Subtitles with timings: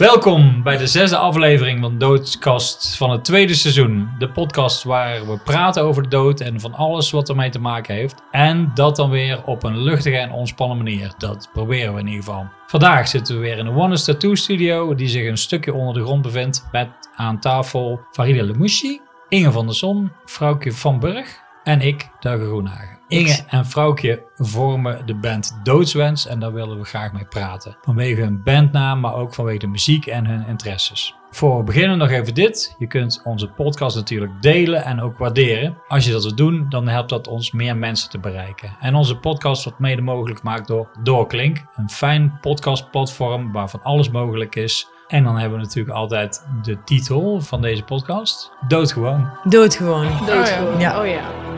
[0.00, 4.08] Welkom bij de zesde aflevering van Doodskast van het tweede seizoen.
[4.18, 7.94] De podcast waar we praten over de dood en van alles wat ermee te maken
[7.94, 8.22] heeft.
[8.30, 11.14] En dat dan weer op een luchtige en ontspannen manier.
[11.18, 12.46] Dat proberen we in ieder geval.
[12.66, 16.02] Vandaag zitten we weer in de One Tattoo Studio, die zich een stukje onder de
[16.02, 16.68] grond bevindt.
[16.72, 22.46] Met aan tafel Farida Lemouchi, Inge van der Zon, Vrouwke van Burg en ik, Duigen
[22.46, 22.99] Groenhagen.
[23.10, 27.76] Inge en Vrouwtje vormen de band Doodswens en daar willen we graag mee praten.
[27.82, 31.14] Vanwege hun bandnaam, maar ook vanwege de muziek en hun interesses.
[31.30, 32.74] Voor we beginnen nog even dit.
[32.78, 35.76] Je kunt onze podcast natuurlijk delen en ook waarderen.
[35.88, 38.76] Als je dat wilt doen, dan helpt dat ons meer mensen te bereiken.
[38.80, 41.64] En onze podcast wordt mede mogelijk gemaakt door Doorklink.
[41.76, 44.88] Een fijn podcastplatform waarvan alles mogelijk is.
[45.08, 48.52] En dan hebben we natuurlijk altijd de titel van deze podcast.
[48.68, 49.28] Doodgewoon.
[49.44, 50.26] Doodgewoon.
[50.26, 50.80] Doodgewoon.
[50.80, 51.00] Ja.
[51.00, 51.49] Oh ja.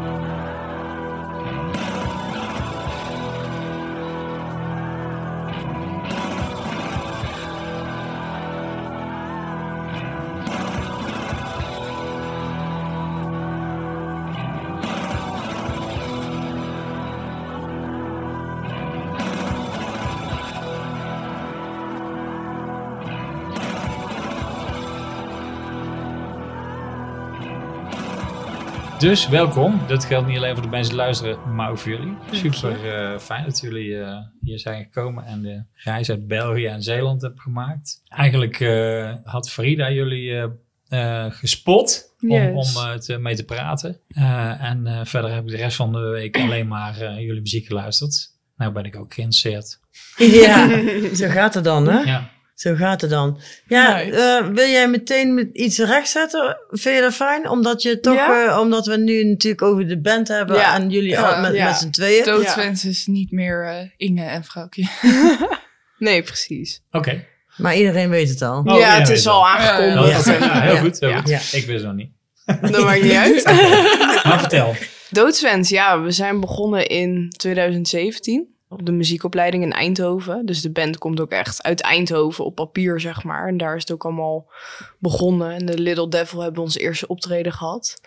[29.03, 29.81] Dus welkom.
[29.89, 32.17] Dat geldt niet alleen voor de mensen die luisteren, maar ook voor jullie.
[32.31, 36.83] Super eh, fijn dat jullie eh, hier zijn gekomen en de reis uit België en
[36.83, 38.03] Zeeland hebben gemaakt.
[38.09, 40.51] Eigenlijk eh, had Frida jullie
[41.31, 42.77] gespot om, Yes.
[42.77, 44.01] om te, mee te praten.
[44.09, 47.41] Eh, en eh, verder heb ik de rest van de week alleen maar eh, jullie
[47.41, 48.31] muziek geluisterd.
[48.57, 49.81] Nou ben ik ook geïnteresseerd.
[50.17, 50.69] Ja,
[51.15, 52.01] zo gaat het dan, hè?
[52.01, 52.31] Ja.
[52.63, 53.41] Zo gaat het dan.
[53.67, 54.17] Ja, Nice.
[54.17, 56.57] eh, wil jij meteen met iets rechtzetten?
[56.71, 57.49] Vind je dat fijn?
[57.49, 58.47] Omdat, je toch, Ja.
[58.53, 60.75] eh, omdat we nu natuurlijk over de band hebben Ja.
[60.75, 61.65] en jullie Ja, al met, ja.
[61.69, 62.25] met z'n tweeën.
[62.25, 64.87] Doodswens is niet meer eh, Inge en Vrouwtje.
[65.99, 66.83] Nee, precies.
[66.91, 67.25] Oké.
[67.57, 68.63] Maar iedereen weet het al.
[68.65, 70.25] Oh, ja, het is al aangekondigd.
[70.27, 70.81] Ja, ja, heel Ja.
[70.81, 71.01] goed.
[71.01, 71.21] Heel Ja.
[71.21, 71.29] goed.
[71.29, 71.37] Ja.
[71.37, 72.11] Ik wist het nog niet.
[72.71, 73.45] Dat maakt niet uit.
[74.25, 74.75] Maar vertel.
[75.11, 76.01] Doodswens, ja.
[76.01, 80.47] We zijn begonnen in 2017 op de muziekopleiding in Eindhoven.
[80.47, 83.49] Dus de band komt ook echt uit Eindhoven op papier, zeg maar.
[83.49, 84.51] En daar is het ook allemaal
[84.99, 85.51] begonnen.
[85.51, 88.01] En de Little Devil hebben ons eerste optreden gehad.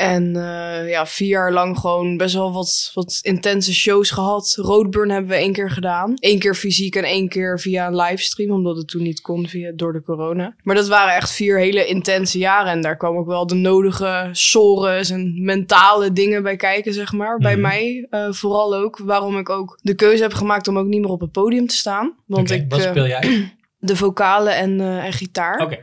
[0.00, 4.54] En eh, ja, vier jaar lang gewoon best wel wat, wat intense shows gehad.
[4.60, 6.12] Roadburn hebben we één keer gedaan.
[6.16, 8.50] Eén keer fysiek en één keer via een livestream.
[8.50, 10.54] Omdat het toen niet kon via, door de corona.
[10.62, 12.72] Maar dat waren echt vier hele intense jaren.
[12.72, 17.38] En daar kwam ook wel de nodige sores en mentale dingen bij kijken, zeg maar.
[17.38, 17.60] Bij Mhm.
[17.62, 18.98] mij eh, vooral ook.
[18.98, 21.76] Waarom ik ook de keuze heb gemaakt om ook niet meer op het podium te
[21.76, 22.14] staan.
[22.26, 23.52] Want ik Wat eh, speel jij?
[23.78, 25.60] de vocalen en, eh, en gitaar.
[25.60, 25.78] Oké.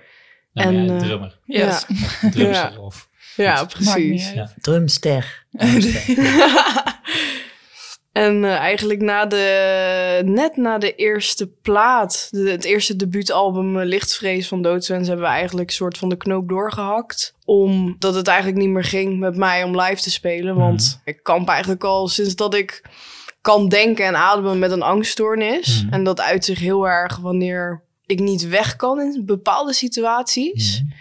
[0.53, 1.39] Ben En, eh, drummer.
[1.45, 1.85] Yes.
[2.31, 2.79] Drumster Ja.
[2.79, 3.06] of...
[3.43, 4.33] Ja, precies.
[4.35, 4.53] uit.
[4.61, 5.45] Drumster.
[8.11, 13.85] en eh, eigenlijk na de, net na de eerste plaat, de- het eerste debuutalbum eh,
[13.85, 17.33] Lichtvrees van Doodswens, hebben we eigenlijk een soort van de knoop doorgehakt.
[17.45, 20.55] Omdat het eigenlijk niet meer ging met mij om live te spelen.
[20.55, 22.81] Want ik kamp eigenlijk al sinds dat ik
[23.41, 25.83] kan denken en ademen met een angststoornis.
[25.83, 25.93] Mhm.
[25.93, 30.81] En dat uit zich heel erg wanneer ik niet weg kan in bepaalde situaties.
[30.81, 30.91] Mhm.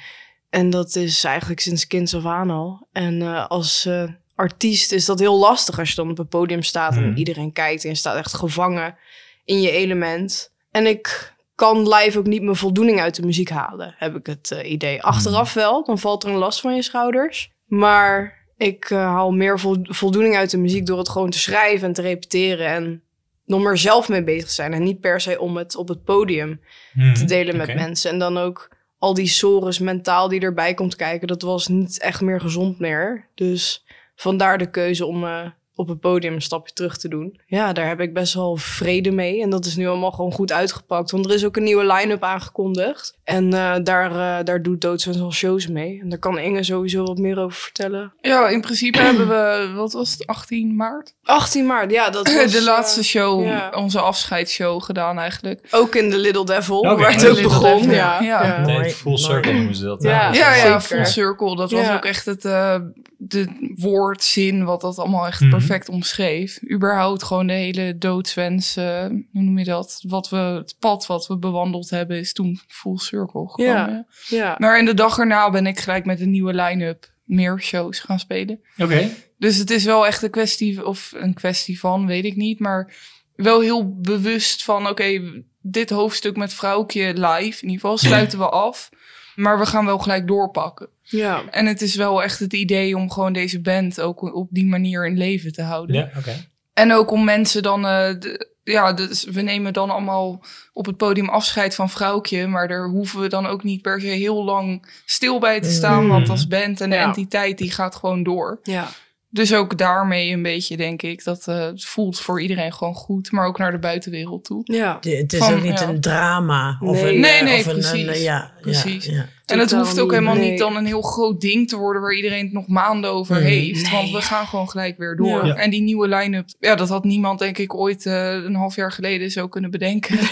[0.57, 2.89] En dat is eigenlijk sinds kinds af aan al.
[2.93, 6.63] En eh, als eh, artiest is dat heel lastig als je dan op het podium
[6.63, 7.03] staat Mhm.
[7.05, 8.97] en iedereen kijkt en je staat echt gevangen
[9.45, 10.53] in je element.
[10.71, 14.51] En ik kan live ook niet mijn voldoening uit de muziek halen, heb ik het
[14.51, 15.03] eh, idee.
[15.03, 17.53] Achteraf wel, dan valt er een last van je schouders.
[17.67, 21.93] Maar ik haal meer vol- voldoening uit de muziek door het gewoon te schrijven en
[21.95, 23.03] te repeteren en
[23.45, 24.73] nog er zelf mee bezig te zijn.
[24.73, 26.61] En niet per se om het op het podium
[26.93, 27.15] Mhm.
[27.15, 28.11] te delen met mensen.
[28.11, 32.21] En dan ook al die sores mentaal die erbij komt kijken, dat was niet echt
[32.21, 33.29] meer gezond meer.
[33.35, 33.85] Dus
[34.15, 37.41] vandaar de keuze om eh, op het podium een stapje terug te doen.
[37.47, 39.43] Ja, daar heb ik best wel vrede mee.
[39.43, 41.11] En dat is nu allemaal gewoon goed uitgepakt.
[41.11, 43.16] Want er is ook een nieuwe line-up aangekondigd.
[43.27, 46.01] En eh, daar, eh, daar doet Doodswens al shows mee.
[46.03, 48.13] En daar kan Inge sowieso wat meer over vertellen.
[48.21, 51.15] Ja, in principe hebben we, wat was het, 18 maart?
[51.23, 53.73] 18 maart, ja, dat was de laatste eh, show, ja.
[53.75, 55.67] onze afscheidsshow gedaan eigenlijk.
[55.71, 57.79] ook in de Little Devil, waar het de ook Little begon.
[57.81, 58.45] Devil, Ja, ja.
[58.45, 58.61] ja.
[58.67, 60.03] Nee, full circle noemen ze dat.
[60.03, 60.33] Ja.
[60.33, 61.57] Ja, full circle.
[61.57, 62.77] Dat was ook echt het eh,
[63.19, 65.51] de woordzin wat dat allemaal echt Mhm.
[65.51, 66.59] perfect omschreef.
[66.73, 70.05] Überhaupt gewoon de hele doodswens, eh, hoe noem je dat?
[70.09, 73.57] Wat we, het pad wat we bewandeld hebben is toen full circle gekomen.
[73.65, 74.07] Ja.
[74.29, 74.55] Ja.
[74.59, 78.19] Maar in de dag erna ben ik gelijk met een nieuwe line-up meer shows gaan
[78.19, 78.61] spelen.
[78.79, 79.09] Oké.
[79.39, 82.61] Dus het is wel echt een kwestie, of een kwestie van, weet ik niet.
[82.61, 82.95] Maar
[83.37, 88.49] wel heel bewust van, oké, dit hoofdstuk met vrouwtje live, in ieder geval, sluiten we
[88.49, 88.91] af.
[89.35, 90.89] Maar we gaan wel gelijk doorpakken.
[91.03, 91.45] Ja.
[91.51, 95.07] En het is wel echt het idee om gewoon deze band ook op die manier
[95.07, 95.97] in leven te houden.
[95.97, 96.47] Ja, oké.
[96.77, 100.41] En ook om mensen dan, eh, de- ja, dus we nemen dan allemaal
[100.73, 104.07] op het podium afscheid van vrouwtje, maar daar hoeven we dan ook niet per se
[104.07, 106.09] heel lang stil bij te staan, Mm.
[106.09, 107.03] want als band en de Ja.
[107.03, 108.61] entiteit die gaat gewoon door.
[108.63, 108.89] Ja.
[109.37, 113.31] Dus ook daarmee een beetje, denk ik, dat eh, het voelt voor iedereen gewoon goed,
[113.33, 114.61] maar ook naar de buitenwereld toe.
[114.65, 114.99] Ja.
[115.01, 115.89] De- Het is Van, ook niet ja.
[115.89, 116.79] een drama.
[116.81, 117.15] Of Nee.
[117.15, 118.07] een, Nee, eh, nee, of een, precies.
[118.07, 119.05] een- ja, Precies.
[119.05, 119.27] Ja, ja.
[119.47, 120.51] En het hoeft ook helemaal nee.
[120.51, 123.43] niet dan een heel groot ding te worden waar iedereen het nog maanden over Mm.
[123.43, 123.83] heeft.
[123.83, 123.93] Nee.
[123.93, 125.47] Want we gaan gewoon gelijk weer door.
[125.47, 125.55] Ja.
[125.55, 128.93] En die nieuwe line-up, ja, dat had niemand denk ik ooit eh, een half jaar
[128.93, 130.19] geleden zo kunnen bedenken.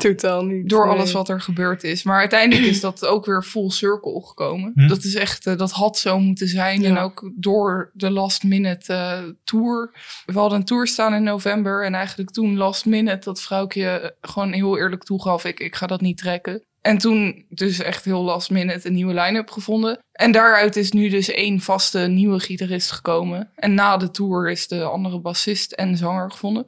[0.00, 0.68] Totaal niet.
[0.68, 0.94] door nee.
[0.94, 2.02] alles wat er gebeurd is.
[2.02, 4.72] Maar uiteindelijk is dat ook weer full circle gekomen.
[4.74, 4.88] Hm.
[4.88, 6.80] Dat is echt, eh, dat had zo moeten zijn.
[6.80, 6.88] Ja.
[6.88, 9.90] En ook door de last minute eh, tour.
[10.26, 11.84] We hadden een tour staan in november.
[11.84, 15.44] En eigenlijk toen last minute dat vrouwtje gewoon heel eerlijk toegaf.
[15.44, 16.64] Ik, ik ga dat niet trekken.
[16.80, 19.98] En toen dus echt heel last minute een nieuwe line-up gevonden.
[20.12, 23.50] En daaruit is nu dus één vaste nieuwe gitarist gekomen.
[23.54, 26.66] En na de tour is de andere bassist en zanger gevonden.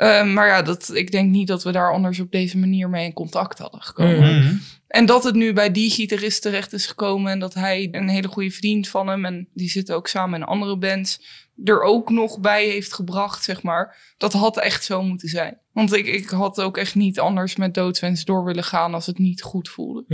[0.00, 3.04] Eh, maar ja, dat, ik denk niet dat we daar anders op deze manier mee
[3.04, 4.34] in contact hadden gekomen.
[4.36, 4.44] Mhm.
[4.46, 4.54] Mhm.
[4.88, 7.32] En dat het nu bij die gitarist terecht is gekomen.
[7.32, 9.24] En dat hij een hele goede vriend van hem.
[9.24, 11.22] En die zitten ook samen in andere bands.
[11.64, 14.14] Er ook nog bij heeft gebracht, zeg maar.
[14.18, 15.58] Dat had echt zo moeten zijn.
[15.72, 19.18] Want ik, ik had ook echt niet anders met doodswens door willen gaan als het
[19.18, 20.04] niet goed voelde.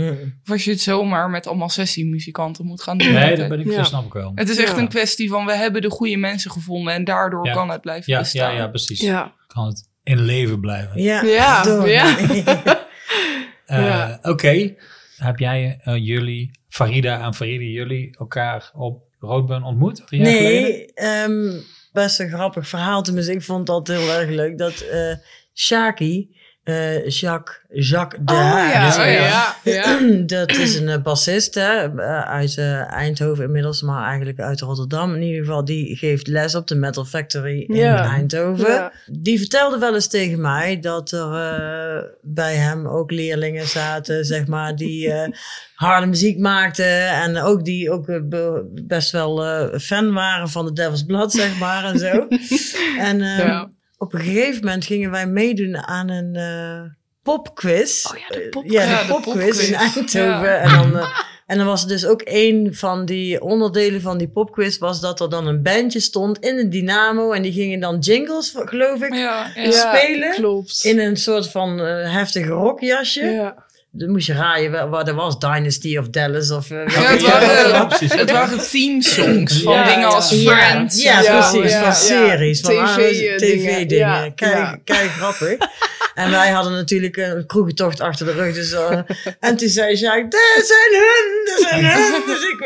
[0.43, 3.13] Of als je het zomaar met allemaal sessiemuzikanten moet gaan doen.
[3.13, 3.83] Nee, dat ben ik, Ja.
[3.83, 4.31] snap ik wel.
[4.35, 4.77] Het is echt Ja.
[4.77, 6.93] een kwestie van we hebben de goede mensen gevonden.
[6.93, 7.53] En daardoor Ja.
[7.53, 8.51] kan het blijven Ja, bestaan.
[8.53, 8.99] ja, ja, precies.
[9.01, 9.33] Ja.
[9.57, 11.01] Kan het in leven blijven.
[11.01, 11.87] Ja, Ja, door.
[11.89, 12.15] ja.
[13.65, 14.19] Eh, Ja.
[14.21, 14.75] Oké,
[15.17, 20.07] heb jij eh, jullie, Farida en Farida, jullie elkaar op Roodburn ontmoet?
[20.07, 20.61] Drie jaar geleden?
[20.61, 21.59] Nee, ehm,
[21.91, 23.01] best een grappig verhaal.
[23.03, 24.57] Tenminste, ik vond dat heel erg leuk.
[24.57, 25.13] Dat eh
[25.53, 26.36] Shaki,
[26.67, 29.05] eh, Jacques, Jacques de Oh ja, Ja, oh, ja.
[29.13, 29.55] ja.
[29.63, 29.99] ja.
[30.37, 35.15] dat is een eh, bassist hè, eh, uit eh, Eindhoven inmiddels, maar eigenlijk uit Rotterdam.
[35.15, 38.03] In ieder geval, die geeft les op de Metal Factory in Ja.
[38.13, 38.91] Eindhoven.
[39.05, 44.47] Die vertelde wel eens tegen mij dat er eh, bij hem ook leerlingen zaten, zeg
[44.47, 45.29] maar, die eh,
[45.75, 47.09] harde muziek maakten.
[47.09, 51.31] En ook die ook eh, be- best wel eh, fan waren van de Devil's Blood,
[51.31, 52.27] zeg maar, en zo.
[53.09, 53.69] en ehm, Ja.
[53.97, 56.91] Op een gegeven moment gingen wij meedoen aan een eh,
[57.23, 58.05] popquiz.
[58.11, 58.71] Oh ja, de Eh, popquiz.
[58.73, 59.73] ja, de Ja, de popquiz in.
[59.75, 60.19] Eindhoven.
[60.49, 60.57] Ja.
[60.57, 60.97] En dan...
[60.99, 61.07] eh,
[61.47, 64.77] en dan was er dus ook een van die onderdelen van die popquiz...
[64.77, 67.31] was dat er dan een bandje stond in een dynamo...
[67.31, 69.61] en die gingen dan jingles, geloof ik, Ja, ja.
[69.63, 69.71] Ja.
[69.71, 70.83] spelen Klopt.
[70.83, 73.25] in een soort van heftig rockjasje.
[73.25, 73.65] ja.
[73.97, 75.39] Dan moest je raaien wa- wat er was.
[75.39, 76.71] Dynasty of Dallas of...
[76.71, 78.13] eh, Ja, het waren, ja, precies.
[78.13, 80.55] het waren theme songs van Ja, dingen als ja.
[80.55, 81.01] Friends.
[81.01, 81.71] Ja, Ja, precies.
[81.71, 81.93] ja, van ja.
[81.93, 82.61] series.
[82.61, 83.37] Van TV dingen.
[83.37, 83.97] TV-dingen.
[83.97, 84.79] Ja, Kijk, ja.
[84.83, 85.57] kijk, grappig.
[86.15, 88.53] en wij hadden natuurlijk een kroegentocht achter de rug.
[88.53, 88.99] Dus, eh,
[89.39, 92.21] en toen zei Jacques, dat zijn hun, dat zijn hun.
[92.25, 92.59] Dus ik,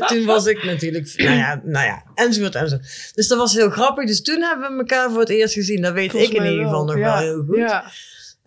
[0.00, 3.10] eh, toen was ik natuurlijk, nou ja, nou ja, enzovoort, enzovoort.
[3.14, 4.06] Dus dat was heel grappig.
[4.06, 5.82] Dus toen hebben we elkaar voor het eerst gezien.
[5.82, 7.02] Dat weet Volgens ik in ieder geval nog Ja.
[7.02, 7.58] wel heel goed.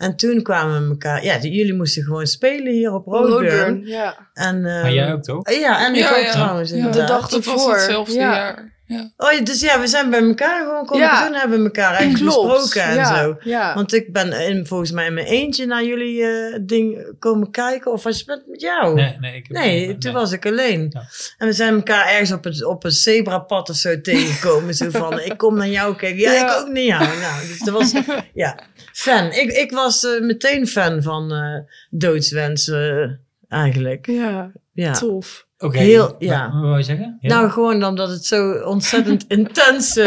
[0.01, 3.31] En toen kwamen we elkaar, ja, die- jullie moesten gewoon spelen hier op Roadburn.
[3.57, 3.81] Roadburn.
[3.87, 4.17] Ja.
[4.33, 5.51] En, eh, Maar jij ook toch?
[5.51, 6.31] Ja, en ik Ja, ook ja.
[6.31, 6.69] trouwens.
[6.69, 6.75] Ja.
[6.75, 7.07] inderdaad.
[7.07, 7.73] De dag Dat was ervoor.
[7.73, 8.33] hetzelfde Ja.
[8.33, 8.69] jaar.
[8.85, 9.09] Ja.
[9.17, 11.05] Oh, ja, dus ja, we zijn bij elkaar gewoon komen.
[11.05, 11.25] Ja.
[11.25, 12.47] Toen hebben we elkaar echt Klopt.
[12.47, 13.23] besproken en ja.
[13.23, 13.35] zo.
[13.39, 13.73] Ja.
[13.73, 17.91] Want ik ben in, volgens mij in mijn eentje naar jullie eh, ding komen kijken.
[17.91, 18.93] Of was je met, met jou?
[18.95, 19.97] Nee, nee, ik heb Nee, nee.
[19.97, 20.87] toen was ik alleen.
[20.89, 21.03] Ja.
[21.37, 24.73] En we zijn elkaar ergens op, het, op een zebrapad of zo tegengekomen.
[24.81, 26.19] zo van, ik kom naar jou kijken.
[26.19, 26.53] Ja, Ja.
[26.55, 27.01] ik ook naar jou.
[27.03, 27.93] Nou, dus dat was,
[28.33, 28.59] ja,
[28.93, 29.25] fan.
[29.31, 31.57] Ik, ik was eh, meteen fan van eh
[31.89, 33.05] doodswens eh,
[33.49, 34.05] eigenlijk.
[34.07, 34.91] ja, Ja.
[34.93, 35.49] tof.
[35.57, 36.43] Oké, Heel- ja.
[36.43, 37.17] Wat, wat wou je zeggen?
[37.21, 39.99] Nou, gewoon omdat het zo ontzettend intens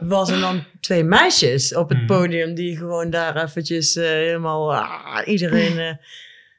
[0.00, 0.30] was.
[0.30, 2.06] En dan twee meisjes op het Mhm.
[2.06, 4.74] podium die gewoon daar eventjes helemaal...
[4.74, 5.78] ah, iedereen...
[5.78, 5.94] eh,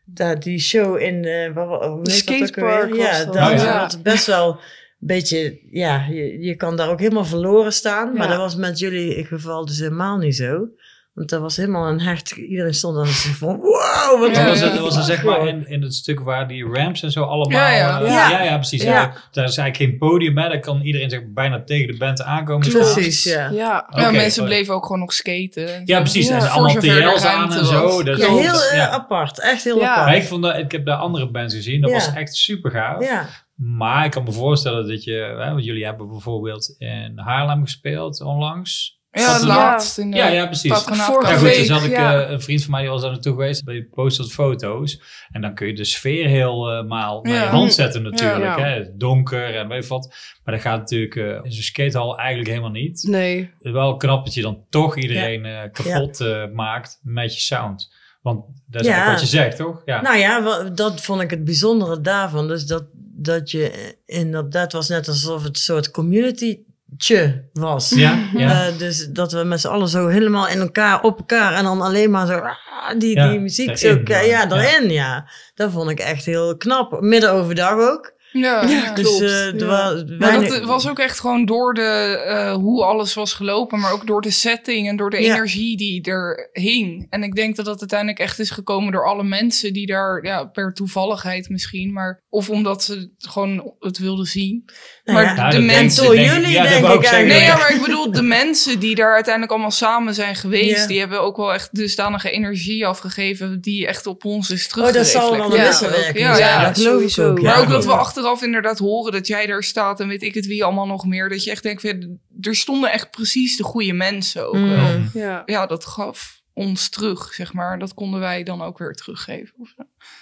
[0.05, 1.25] daar die show in...
[1.25, 3.33] eh ook Skatepark Ja, dat.
[3.33, 3.79] dat Oh, ja.
[3.81, 4.57] was best wel een
[4.99, 5.59] beetje...
[5.71, 8.13] Ja, je, je kan daar ook helemaal verloren staan.
[8.17, 10.67] Maar dat was met jullie geval dus helemaal niet zo.
[11.13, 12.32] Want dat was helemaal een hecht...
[12.32, 13.58] Iedereen stond dan zo van...
[13.60, 16.65] Wow, wat Ja, was, het, dat was zeg maar in, in het stuk waar die
[16.65, 17.60] ramps en zo allemaal...
[17.60, 18.01] Ja, ja.
[18.01, 18.29] eh, Ja.
[18.29, 18.84] ja, ja, precies.
[18.84, 18.89] Ja.
[18.93, 19.13] Ja.
[19.32, 20.50] Daar is eigenlijk geen podium bij.
[20.50, 22.70] Daar kan iedereen zeg, maar, bijna tegen de band aankomen.
[22.70, 23.50] Precies, ja.
[23.50, 23.88] Ja.
[23.96, 24.50] Mensen sorry.
[24.50, 25.82] bleven ook gewoon nog skaten.
[25.86, 26.27] Ja, precies.
[26.27, 26.75] Ja, en allemaal
[27.13, 28.03] TL's aan en zo.
[28.03, 28.89] Dat Ja, heel eh, ja.
[28.89, 29.39] apart.
[29.39, 29.89] Echt heel Ja.
[29.91, 30.05] apart.
[30.05, 31.82] Maar ik, vond dat, ik heb de andere bands gezien.
[31.82, 31.96] Dat Ja.
[31.96, 33.03] was echt super gaaf.
[33.03, 33.25] Ja.
[33.55, 35.36] Maar ik kan me voorstellen dat je...
[35.39, 39.01] Hè, want jullie hebben bijvoorbeeld in Haarlem gespeeld onlangs.
[39.22, 40.72] Ja, laatst in de Ja, ja, precies.
[40.86, 42.24] Ja, Vorige goed, week, dus had ik ja.
[42.24, 43.65] eh, een vriend van mij die was daar naartoe geweest.
[43.65, 45.01] Die postte wat foto's.
[45.32, 47.48] En dan kun je de sfeer helemaal naar je Ja.
[47.50, 48.58] hand zetten natuurlijk.
[48.58, 48.60] Ja.
[48.60, 48.98] Hè?
[48.98, 50.13] Donker en weet je wat.
[50.43, 53.03] Maar dat gaat natuurlijk eh, in zo'n skatehal eigenlijk helemaal niet.
[53.08, 53.51] Nee.
[53.60, 57.91] Wel knap dat je dan toch iedereen eh, kapot eh, maakt met je sound.
[58.22, 59.12] Want dat is Ja.
[59.12, 59.82] wat je zegt, toch?
[59.86, 60.01] Ja.
[60.01, 62.48] Nou ja, dat vond ik het bijzondere daarvan.
[62.48, 62.84] Dus dat,
[63.15, 66.60] dat je inderdaad was net alsof het een soort community
[66.97, 67.89] tje was.
[67.89, 68.67] Ja, ja.
[68.67, 71.81] Eh, dus dat we met z'n allen zo helemaal in elkaar, op elkaar en dan
[71.81, 75.29] alleen maar zo ah, die, Ja, die muziek erin zo, ja, daarin, ja.
[75.55, 77.01] Dat vond ik echt heel knap.
[77.01, 78.13] Midden overdag ook.
[78.33, 78.93] Ja, ja.
[78.93, 79.21] Dus klopt.
[79.21, 80.03] eh, Ja.
[80.19, 81.81] Maar dat was ook echt gewoon door de,
[82.27, 85.33] eh, hoe alles was gelopen, maar ook door de setting en door de Ja.
[85.33, 87.07] energie die er hing.
[87.09, 90.45] En ik denk dat dat uiteindelijk echt is gekomen door alle mensen die daar, ja,
[90.45, 94.63] per toevalligheid misschien, maar of omdat ze het gewoon het wilden zien.
[95.03, 96.03] Nou maar ja, de mensen.
[96.03, 97.27] door denk ik- jullie, denk ik zeggen.
[97.27, 100.87] Nee, ja, maar ik bedoel, de mensen die daar uiteindelijk allemaal samen zijn geweest, Ja.
[100.87, 104.91] die hebben ook wel echt dusdanige energie afgegeven die echt op ons is Oh, terug.
[104.91, 107.29] dat zal wel een Ja, wisselwerking dat geloof ik sowieso.
[107.29, 107.41] ook.
[107.41, 107.59] Maar ja.
[107.61, 107.97] ook dat we Ja.
[108.23, 111.29] Achteraf inderdaad horen dat jij daar staat en weet ik het wie allemaal nog meer.
[111.29, 114.69] Dat je echt denkt, van, er stonden echt precies de goede mensen ook Mm.
[114.69, 115.01] wel.
[115.23, 115.43] Ja.
[115.45, 117.79] Ja, dat gaf ons terug, zeg maar.
[117.79, 119.53] Dat konden wij dan ook weer teruggeven.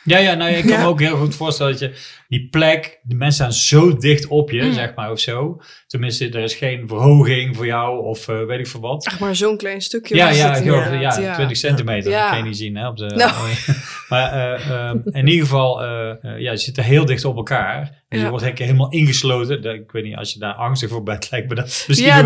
[0.04, 1.96] Ja, ja, nou, ja, ik kan me ook heel goed voorstellen dat je
[2.28, 4.74] die plek, de mensen staan zo dicht op je, Mm.
[4.74, 5.62] zeg maar, of zo.
[5.92, 9.06] Tenminste, er is geen verhoging voor jou of eh, weet ik veel wat.
[9.06, 12.12] Echt maar zo'n klein stukje Ja, ja, ja, 20 centimeter.
[12.12, 12.20] Ja.
[12.22, 13.06] Dat kan je niet zien hè, op de.
[13.06, 13.32] Nou.
[14.10, 17.36] maar eh, ehm, in ieder geval, eh, eh, ja, je zit er heel dicht op
[17.36, 18.00] elkaar.
[18.10, 19.62] Dus je wordt eigenlijk helemaal ingesloten.
[19.62, 22.16] Dat- Ik weet niet, als je daar angstig voor bent, lijkt me dat misschien Ja,
[22.16, 22.26] weer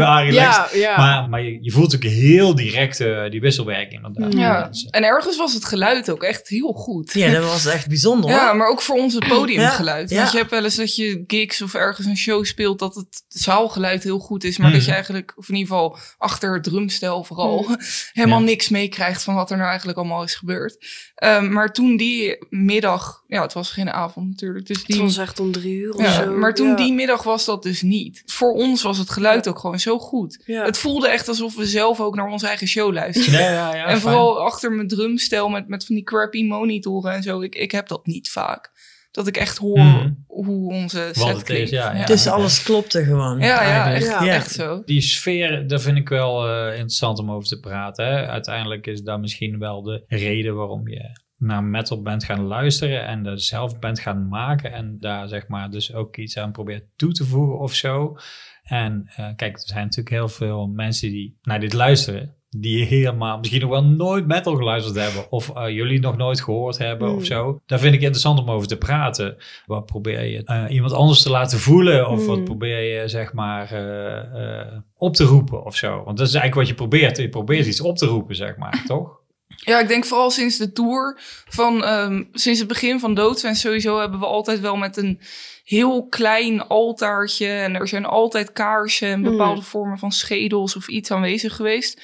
[0.74, 0.98] ja.
[0.98, 2.98] Maar, maar je, je voelt ook heel direct
[3.30, 4.08] die wisselwerking.
[4.30, 7.14] Ja, Dus, en ergens was het geluid ook echt heel goed.
[7.14, 8.30] Ja, dat was echt bijzonder.
[8.30, 10.10] Ja, maar ook voor ons het podiumgeluid.
[10.10, 12.96] Ja, Want je hebt wel eens dat je gigs of ergens een show speelt dat
[12.96, 13.24] het
[13.56, 17.24] zaalgeluid heel goed is, maar dat je eigenlijk, of in ieder geval achter het drumstel
[17.24, 17.66] vooral,
[18.14, 18.46] helemaal Ja.
[18.46, 20.86] niks meekrijgt van wat er nou eigenlijk allemaal is gebeurd.
[21.16, 25.02] Ehm, maar toen die middag, ja, het was geen avond natuurlijk, dus Het die.
[25.02, 26.32] was echt om drie uur of Ja, zo.
[26.32, 26.76] maar toen ja.
[26.76, 28.24] die middag was dat dus niet.
[28.26, 30.42] Voor ons was het geluid ook gewoon zo goed.
[30.46, 30.64] Ja.
[30.66, 33.42] Het voelde echt alsof we zelf ook naar onze eigen show luisterden.
[33.42, 34.02] ja, ja, ja, en fijn.
[34.02, 37.42] vooral achter mijn drumstel met, met van die crappy monitoren en zo.
[37.42, 38.72] Ik, ik heb dat niet vaak.
[39.16, 40.12] Dat ik echt hoor Mhm.
[40.28, 41.70] hoe onze set het is, klinkt.
[41.70, 42.06] ja, ja.
[42.06, 43.40] Dus alles klopte gewoon.
[43.40, 44.26] Ja, echt, Ja.
[44.28, 44.82] echt zo.
[44.86, 48.06] Die sfeer, daar vind ik wel eh, interessant om over te praten.
[48.06, 48.28] Hè?
[48.28, 53.24] Uiteindelijk is dat misschien wel de reden waarom je naar metal bent gaan luisteren en
[53.24, 57.12] dat zelf bent gaan maken en daar zeg maar dus ook iets aan probeert toe
[57.12, 58.18] te voegen of zo.
[58.64, 63.38] En eh, kijk, er zijn natuurlijk heel veel mensen die naar dit luisteren, die helemaal
[63.38, 67.16] misschien nog wel nooit metal geluisterd hebben of eh, jullie nog nooit gehoord hebben Mm.
[67.16, 67.62] of zo.
[67.66, 69.38] Daar vind ik interessant om over te praten.
[69.66, 72.44] Wat probeer je eh, iemand anders te laten voelen of wat Mm.
[72.44, 76.04] probeer je zeg maar eh, op te roepen of zo.
[76.04, 77.18] Want dat is eigenlijk wat je probeert.
[77.18, 79.24] Je probeert iets op te roepen, zeg maar, toch?
[79.48, 81.20] Ja, ik denk vooral sinds de tour
[81.50, 85.20] van ehm, sinds het begin van Doodswens sowieso hebben we altijd wel met een
[85.64, 89.24] heel klein altaartje en er zijn altijd kaarsen en Mm.
[89.26, 92.02] bepaalde vormen van schedels of iets aanwezig geweest.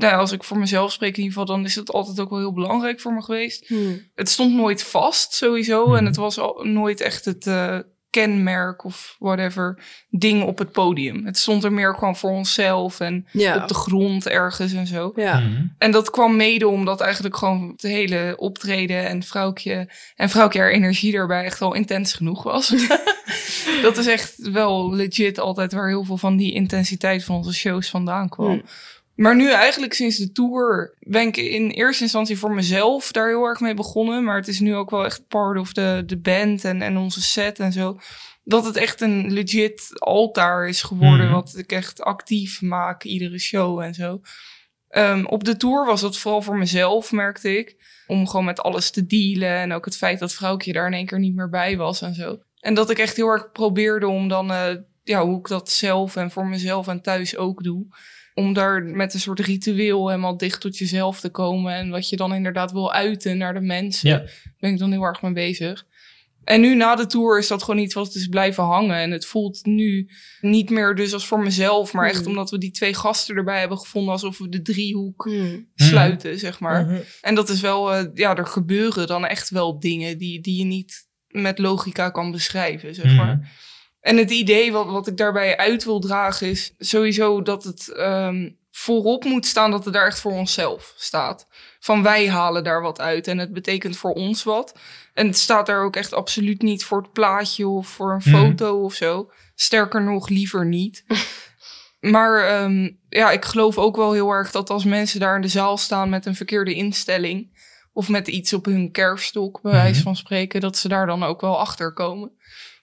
[0.00, 2.38] Nou, als ik voor mezelf spreek in ieder geval, dan is het altijd ook wel
[2.38, 3.68] heel belangrijk voor me geweest.
[3.68, 4.00] Hmm.
[4.14, 5.96] Het stond nooit vast sowieso Mhm.
[5.96, 7.78] en het was al nooit echt het eh,
[8.10, 11.26] kenmerk of whatever ding op het podium.
[11.26, 13.56] Het stond er meer gewoon voor onszelf en Ja.
[13.62, 15.12] op de grond ergens en zo.
[15.16, 15.40] ja.
[15.40, 15.62] Mhm.
[15.78, 20.70] En dat kwam mede omdat eigenlijk gewoon het hele optreden en vrouwtje en vrouwtje haar
[20.70, 22.68] energie daarbij echt al intens genoeg was.
[23.82, 27.90] dat is echt wel legit altijd waar heel veel van die intensiteit van onze shows
[27.90, 28.46] vandaan kwam.
[28.46, 28.62] Hmm.
[29.20, 33.44] Maar nu eigenlijk sinds de tour ben ik in eerste instantie voor mezelf daar heel
[33.44, 34.24] erg mee begonnen.
[34.24, 37.22] Maar het is nu ook wel echt part of de, de band en, en onze
[37.22, 37.98] set en zo.
[38.44, 41.26] Dat het echt een legit altaar is geworden.
[41.26, 41.34] Mhm.
[41.34, 44.20] Wat ik echt actief maak, iedere show en zo.
[44.88, 47.76] Ehm, op de tour was dat vooral voor mezelf, merkte ik.
[48.06, 49.56] Om gewoon met alles te dealen.
[49.56, 52.14] En ook het feit dat vrouwtje daar in één keer niet meer bij was en
[52.14, 52.38] zo.
[52.60, 56.16] En dat ik echt heel erg probeerde om dan, eh, ja, hoe ik dat zelf
[56.16, 57.86] en voor mezelf en thuis ook doe.
[58.40, 61.74] Om daar met een soort ritueel helemaal dicht tot jezelf te komen.
[61.74, 64.08] En wat je dan inderdaad wil uiten naar de mensen.
[64.08, 64.24] Ja.
[64.58, 65.86] Ben ik dan heel erg mee bezig.
[66.44, 68.96] En nu na de tour is dat gewoon iets wat is blijven hangen.
[68.96, 71.92] En het voelt nu niet meer dus als voor mezelf.
[71.92, 72.26] Maar echt Hmm.
[72.28, 74.12] omdat we die twee gasten erbij hebben gevonden.
[74.12, 75.68] Alsof we de driehoek Hmm.
[75.74, 77.02] sluiten, zeg maar.
[77.20, 80.64] En dat is wel, eh, ja, er gebeuren dan echt wel dingen die, die je
[80.64, 83.50] niet met logica kan beschrijven, zeg maar.
[84.00, 88.50] En het idee wat, wat ik daarbij uit wil dragen is sowieso dat het ehm,
[88.70, 91.46] voorop moet staan dat het daar echt voor onszelf staat.
[91.80, 94.74] Van wij halen daar wat uit en het betekent voor ons wat.
[95.14, 98.30] En het staat daar ook echt absoluut niet voor het plaatje of voor een Mhm.
[98.30, 99.30] foto of zo.
[99.54, 101.04] Sterker nog, liever niet.
[102.00, 105.48] Maar ehm, ja, ik geloof ook wel heel erg dat als mensen daar in de
[105.48, 107.58] zaal staan met een verkeerde instelling.
[107.92, 110.02] Of met iets op hun kerfstok, bij wijze Mhm.
[110.02, 112.32] van spreken, dat ze daar dan ook wel achter komen.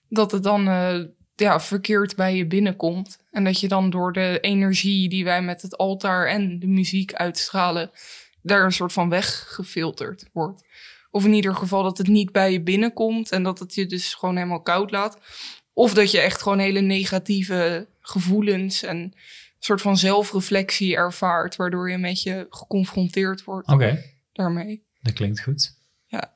[0.09, 1.03] Dat het dan eh,
[1.35, 3.19] ja, verkeerd bij je binnenkomt.
[3.31, 7.13] En dat je dan door de energie die wij met het altaar en de muziek
[7.13, 7.91] uitstralen,
[8.41, 10.63] daar een soort van weggefilterd wordt.
[11.11, 14.13] Of in ieder geval dat het niet bij je binnenkomt en dat het je dus
[14.13, 15.17] gewoon helemaal koud laat.
[15.73, 19.13] Of dat je echt gewoon hele negatieve gevoelens en een
[19.59, 23.67] soort van zelfreflectie ervaart, waardoor je met je geconfronteerd wordt
[24.33, 24.83] daarmee.
[25.01, 25.76] dat klinkt goed.
[26.07, 26.33] Ja.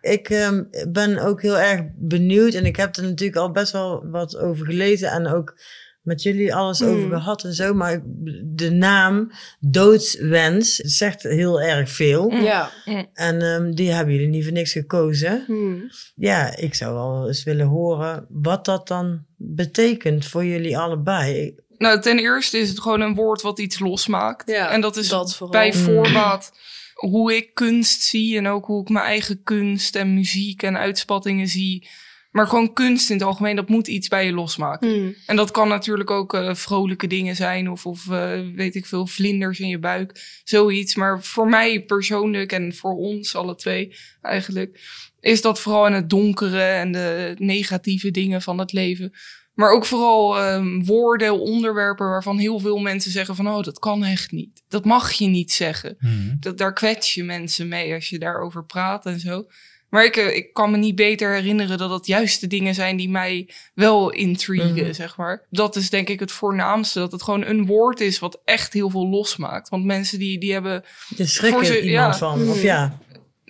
[0.00, 4.06] Ik ehm, ben ook heel erg benieuwd en ik heb er natuurlijk al best wel
[4.10, 5.54] wat over gelezen en ook
[6.02, 6.88] met jullie alles Mm.
[6.88, 7.74] over gehad en zo.
[7.74, 8.02] Maar
[8.44, 12.28] de naam doodswens zegt heel erg veel.
[12.30, 12.40] Mm.
[12.40, 12.70] Ja.
[13.12, 15.44] En ehm, die hebben jullie niet voor niks gekozen.
[15.46, 15.90] Hmm.
[16.14, 21.54] Ja, ik zou wel eens willen horen wat dat dan betekent voor jullie allebei.
[21.78, 24.50] Nou, ten eerste is het gewoon een woord wat iets losmaakt.
[24.50, 25.82] Ja, en dat is dat bij Mm.
[25.82, 26.52] voorbaat
[27.00, 31.48] hoe ik kunst zie en ook hoe ik mijn eigen kunst en muziek en uitspattingen
[31.48, 31.88] zie.
[32.30, 34.90] Maar gewoon kunst in het algemeen, dat moet iets bij je losmaken.
[34.90, 35.14] Hmm.
[35.26, 39.06] En dat kan natuurlijk ook eh, vrolijke dingen zijn of, of eh, weet ik veel,
[39.06, 40.40] vlinders in je buik.
[40.44, 40.94] Zoiets.
[40.94, 44.80] Maar voor mij persoonlijk en voor ons alle twee eigenlijk,
[45.20, 49.12] is dat vooral in het donkere en de negatieve dingen van het leven.
[49.54, 54.04] Maar ook vooral ehm, woorden, onderwerpen waarvan heel veel mensen zeggen van, oh, dat kan
[54.04, 54.62] echt niet.
[54.68, 55.96] Dat mag je niet zeggen.
[55.98, 56.36] Mhm.
[56.40, 59.44] Dat, daar kwets je mensen mee als je daarover praat en zo.
[59.88, 62.96] Maar ik, eh, ik kan me niet beter herinneren dat dat juist de dingen zijn
[62.96, 64.92] die mij wel intrigen, Mhm.
[64.92, 65.46] zeg maar.
[65.50, 66.98] Dat is denk ik het voornaamste.
[66.98, 69.68] Dat het gewoon een woord is wat echt heel veel losmaakt.
[69.68, 70.82] Want mensen die, die hebben...
[71.16, 72.18] Voor er ze- iemand ja.
[72.18, 72.48] van.
[72.48, 72.62] Of Mm.
[72.62, 72.98] ja,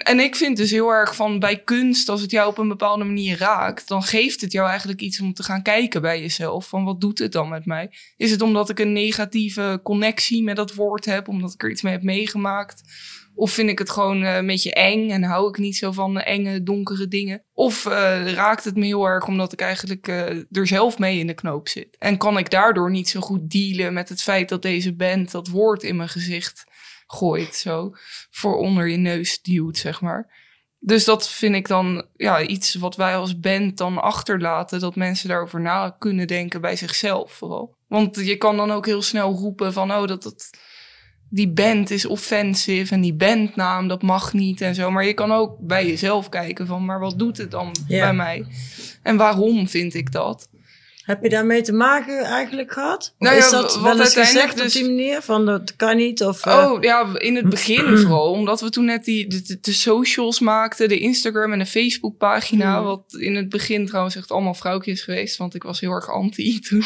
[0.00, 3.04] En ik vind dus heel erg van bij kunst, als het jou op een bepaalde
[3.04, 6.68] manier raakt, dan geeft het jou eigenlijk iets om te gaan kijken bij jezelf.
[6.68, 7.90] Van wat doet het dan met mij?
[8.16, 11.82] Is het omdat ik een negatieve connectie met dat woord heb, omdat ik er iets
[11.82, 12.82] mee heb meegemaakt?
[13.34, 16.18] Of vind ik het gewoon eh, een beetje eng en hou ik niet zo van
[16.18, 17.42] eh, enge, donkere dingen?
[17.52, 20.08] Of eh, raakt het me heel erg omdat ik eigenlijk
[20.50, 21.96] er zelf mee in de knoop zit?
[21.98, 25.48] En kan ik daardoor niet zo goed dealen met het feit dat deze band dat
[25.48, 26.64] woord in mijn gezicht
[27.10, 27.92] gooit, zo
[28.30, 30.38] voor onder je neus duwt, zeg maar.
[30.78, 34.80] Dus dat vind ik dan ja, iets wat wij als band dan achterlaten.
[34.80, 37.76] Dat mensen daarover na kunnen denken bij zichzelf vooral.
[37.88, 39.92] Want je kan dan ook heel snel roepen van...
[39.92, 40.50] oh, dat, dat,
[41.28, 44.90] die band is offensive en die bandnaam, dat mag niet en zo.
[44.90, 46.84] Maar je kan ook bij jezelf kijken van...
[46.84, 48.46] maar wat doet het dan bij mij?
[49.02, 50.48] En waarom vind ik dat?
[51.10, 52.98] Heb je daarmee te maken eigenlijk gehad?
[52.98, 55.22] Of Nou ja, is dat wat wel eens gezegd dus- op die manier?
[55.22, 56.24] Van dat kan niet?
[56.24, 58.30] Of, eh, Oh ja, in het begin vooral.
[58.30, 60.88] Omdat we toen net die, de, de- de socials maakten.
[60.88, 62.76] De Instagram en de Facebook pagina.
[62.76, 62.84] Hmm.
[62.84, 65.36] Wat in het begin trouwens echt allemaal vrouwtjes geweest.
[65.36, 66.82] Want ik was heel erg anti toen.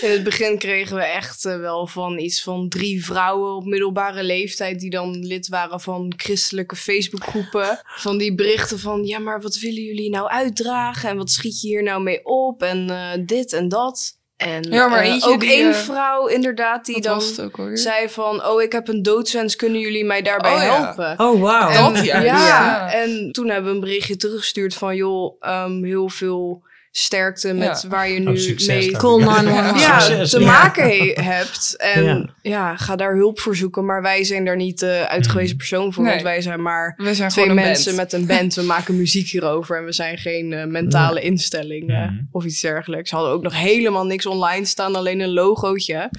[0.00, 4.22] In het begin kregen we echt eh, wel van iets van drie vrouwen op middelbare
[4.24, 7.80] leeftijd die dan lid waren van christelijke Facebookgroepen.
[7.84, 11.68] Van die berichten van ja, maar wat willen jullie nou uitdragen en wat schiet je
[11.68, 14.20] hier nou mee op en eh, dit en dat.
[14.36, 18.08] En Ja, maar eh, eentje ook die, één eh, vrouw inderdaad die dan ook zei
[18.08, 20.82] van oh ik heb een doodswens, kunnen jullie mij daarbij Oh, ja.
[20.84, 21.26] helpen?
[21.26, 21.68] oh, wauw.
[21.70, 22.18] En- Dat, ja.
[22.20, 22.92] ja, Ja.
[22.92, 26.62] en toen hebben we een berichtje teruggestuurd van joh, ehm, heel veel
[26.94, 27.88] sterkte met Ja.
[27.88, 29.00] waar je Oh, nu succes mee dan.
[29.00, 29.80] Call 911.
[29.80, 31.74] ja, Succes, te maken he- hebt.
[31.78, 32.28] En Ja.
[32.42, 32.76] ja.
[32.76, 33.84] ga daar hulp voor zoeken.
[33.84, 36.02] Maar wij zijn daar niet de uitgewezen persoon voor.
[36.02, 36.12] Nee.
[36.12, 38.12] Want wij zijn maar We zijn twee mensen band.
[38.12, 38.54] met een band.
[38.54, 39.76] We maken muziek hierover.
[39.78, 42.14] En we zijn geen eh, mentale instelling eh, Mhm.
[42.30, 43.10] of iets dergelijks.
[43.10, 44.94] We hadden ook nog helemaal niks online staan.
[44.96, 46.10] Alleen een logootje.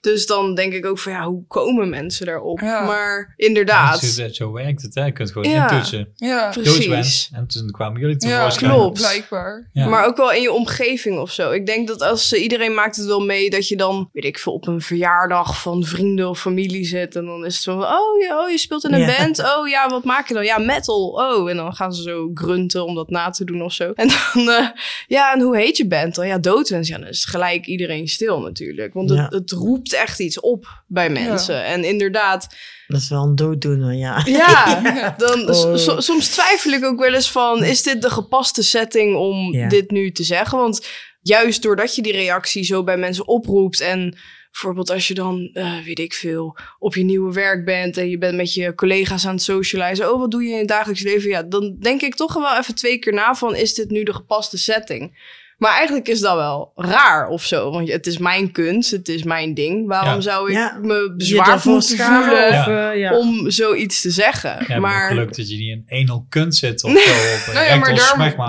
[0.00, 2.60] Dus dan denk ik ook van ja, hoe komen mensen daarop?
[2.60, 2.84] Ja.
[2.84, 3.98] Maar inderdaad.
[4.00, 5.04] Zo, zo werkt het, hè?
[5.04, 5.62] Je kunt gewoon Ja.
[5.70, 6.12] intoetsen.
[6.14, 7.30] Ja, Precies.
[7.32, 8.70] En toen kwamen jullie ja tevoorschijn.
[8.70, 8.98] klopt.
[9.00, 9.68] Blijkbaar.
[9.72, 9.88] Ja.
[9.88, 11.50] Maar ook wel in je omgeving of zo.
[11.50, 14.38] Ik denk dat als eh, iedereen maakt het wel mee dat je dan, weet ik
[14.38, 17.16] veel, op een verjaardag van vrienden of familie zit.
[17.16, 19.16] En dan is het zo van, oh ja, oh, je speelt in een Ja.
[19.18, 19.38] band.
[19.56, 20.44] Oh ja, wat maak je dan?
[20.44, 21.08] Ja, metal.
[21.08, 23.92] Oh, en dan gaan ze zo grunten om dat na te doen of zo.
[23.94, 24.66] En dan, eh,
[25.06, 26.26] ja, en hoe heet je band dan?
[26.26, 26.88] Ja, Doodwens.
[26.88, 28.94] Ja, dan is gelijk iedereen stil natuurlijk.
[28.94, 29.26] Want het, Ja.
[29.28, 31.64] het roept echt iets op bij mensen.
[31.64, 32.46] En inderdaad,
[32.86, 34.22] Dat is wel een dooddoener, ja.
[34.24, 34.80] ja,
[35.18, 35.76] dan, Oh.
[35.76, 37.64] so- soms twijfel ik ook wel eens van...
[37.64, 39.68] is dit de gepaste setting om Ja.
[39.68, 40.58] dit nu te zeggen?
[40.58, 40.86] Want
[41.22, 43.80] juist doordat je die reactie zo bij mensen oproept...
[43.80, 44.16] en
[44.50, 46.56] bijvoorbeeld als je dan, eh, weet ik veel...
[46.78, 50.12] op je nieuwe werk bent en je bent met je collega's aan het socializen...
[50.12, 51.30] oh, wat doe je in het dagelijks leven?
[51.30, 53.54] Ja, dan denk ik toch wel even twee keer na van...
[53.56, 55.36] is dit nu de gepaste setting?
[55.58, 57.70] Maar eigenlijk is dat wel raar of zo.
[57.70, 59.86] Want het is mijn kunst, het is mijn ding.
[59.86, 60.20] Waarom Ja.
[60.20, 60.78] zou ik Ja.
[60.82, 62.48] me bezwaar moeten voelen...
[62.48, 63.18] of, eh, ja.
[63.18, 64.50] om zoiets te zeggen?
[64.50, 67.10] Ja, maar maar geluk dat je niet in enel kunt zitten of zo.
[67.10, 67.94] Op een Nou ja, maar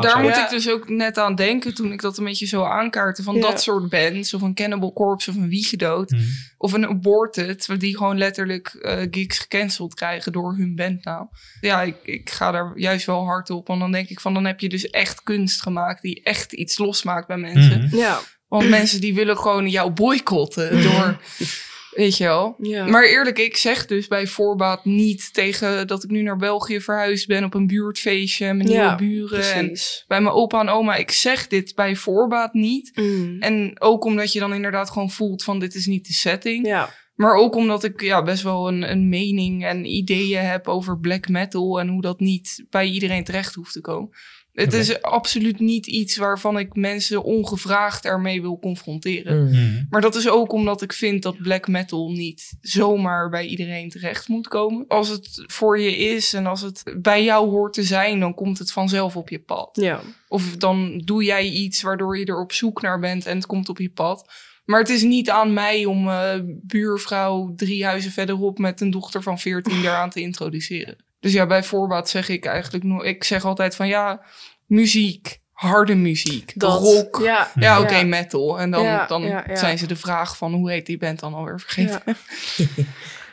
[0.01, 0.19] daar, zo.
[0.19, 0.43] moet Ja.
[0.43, 3.23] ik dus ook net aan denken toen ik dat een beetje zo aankaartte.
[3.23, 3.41] Van Ja.
[3.41, 6.09] dat soort bands, of een Cannibal Corpse of een Wiegedood.
[6.11, 6.21] Mhm.
[6.61, 11.29] Of een Aborted, die gewoon letterlijk eh gigs gecanceld krijgen door hun bandnaam.
[11.61, 13.67] Ja, ik, ik ga daar juist wel hard op.
[13.67, 16.77] Want dan denk ik van, dan heb je dus echt kunst gemaakt die echt iets
[16.77, 17.85] losmaakt bij mensen.
[17.85, 17.95] Mhm.
[17.95, 21.17] ja, Want mensen die willen gewoon jou boycotten door
[21.99, 22.55] Weet je wel?
[22.57, 22.85] Ja.
[22.85, 27.27] Maar eerlijk, ik zeg dus bij voorbaat niet tegen dat ik nu naar België verhuisd
[27.27, 28.53] ben op een buurtfeestje.
[28.53, 30.95] Mijn Ja, nieuwe buren en bij mijn opa en oma.
[30.95, 32.91] Ik zeg dit bij voorbaat niet.
[32.95, 33.39] Mm.
[33.39, 36.67] En ook omdat je dan inderdaad gewoon voelt van dit is niet de setting.
[36.67, 36.89] Ja.
[37.15, 41.27] Maar ook omdat ik ja, best wel een, een mening en ideeën heb over black
[41.29, 44.09] metal en hoe dat niet bij iedereen terecht hoeft te komen.
[44.53, 49.43] Het is absoluut niet iets waarvan ik mensen ongevraagd ermee wil confronteren.
[49.43, 49.49] Mm.
[49.49, 49.83] Mhm.
[49.89, 54.27] Maar dat is ook omdat ik vind dat black metal niet zomaar bij iedereen terecht
[54.27, 54.87] moet komen.
[54.87, 58.59] Als het voor je is en als het bij jou hoort te zijn, dan komt
[58.59, 59.69] het vanzelf op je pad.
[59.71, 60.01] Ja.
[60.27, 63.69] Of dan doe jij iets waardoor je er op zoek naar bent en het komt
[63.69, 64.31] op je pad.
[64.65, 69.23] Maar het is niet aan mij om eh, buurvrouw drie huizen verderop met een dochter
[69.23, 70.97] van 14 daaraan te introduceren.
[71.19, 74.21] Dus ja, bij voorbaat zeg ik eigenlijk nog, ik zeg altijd van ja,
[74.65, 76.79] muziek, harde muziek, Dat.
[76.81, 77.19] rock.
[77.23, 77.81] Ja, Ja.
[77.81, 78.03] oké, Ja.
[78.05, 78.59] metal.
[78.59, 79.55] En dan, Ja, dan ja, ja.
[79.55, 82.01] zijn ze de vraag van hoe heet die band dan alweer vergeten.
[82.05, 82.13] Ja.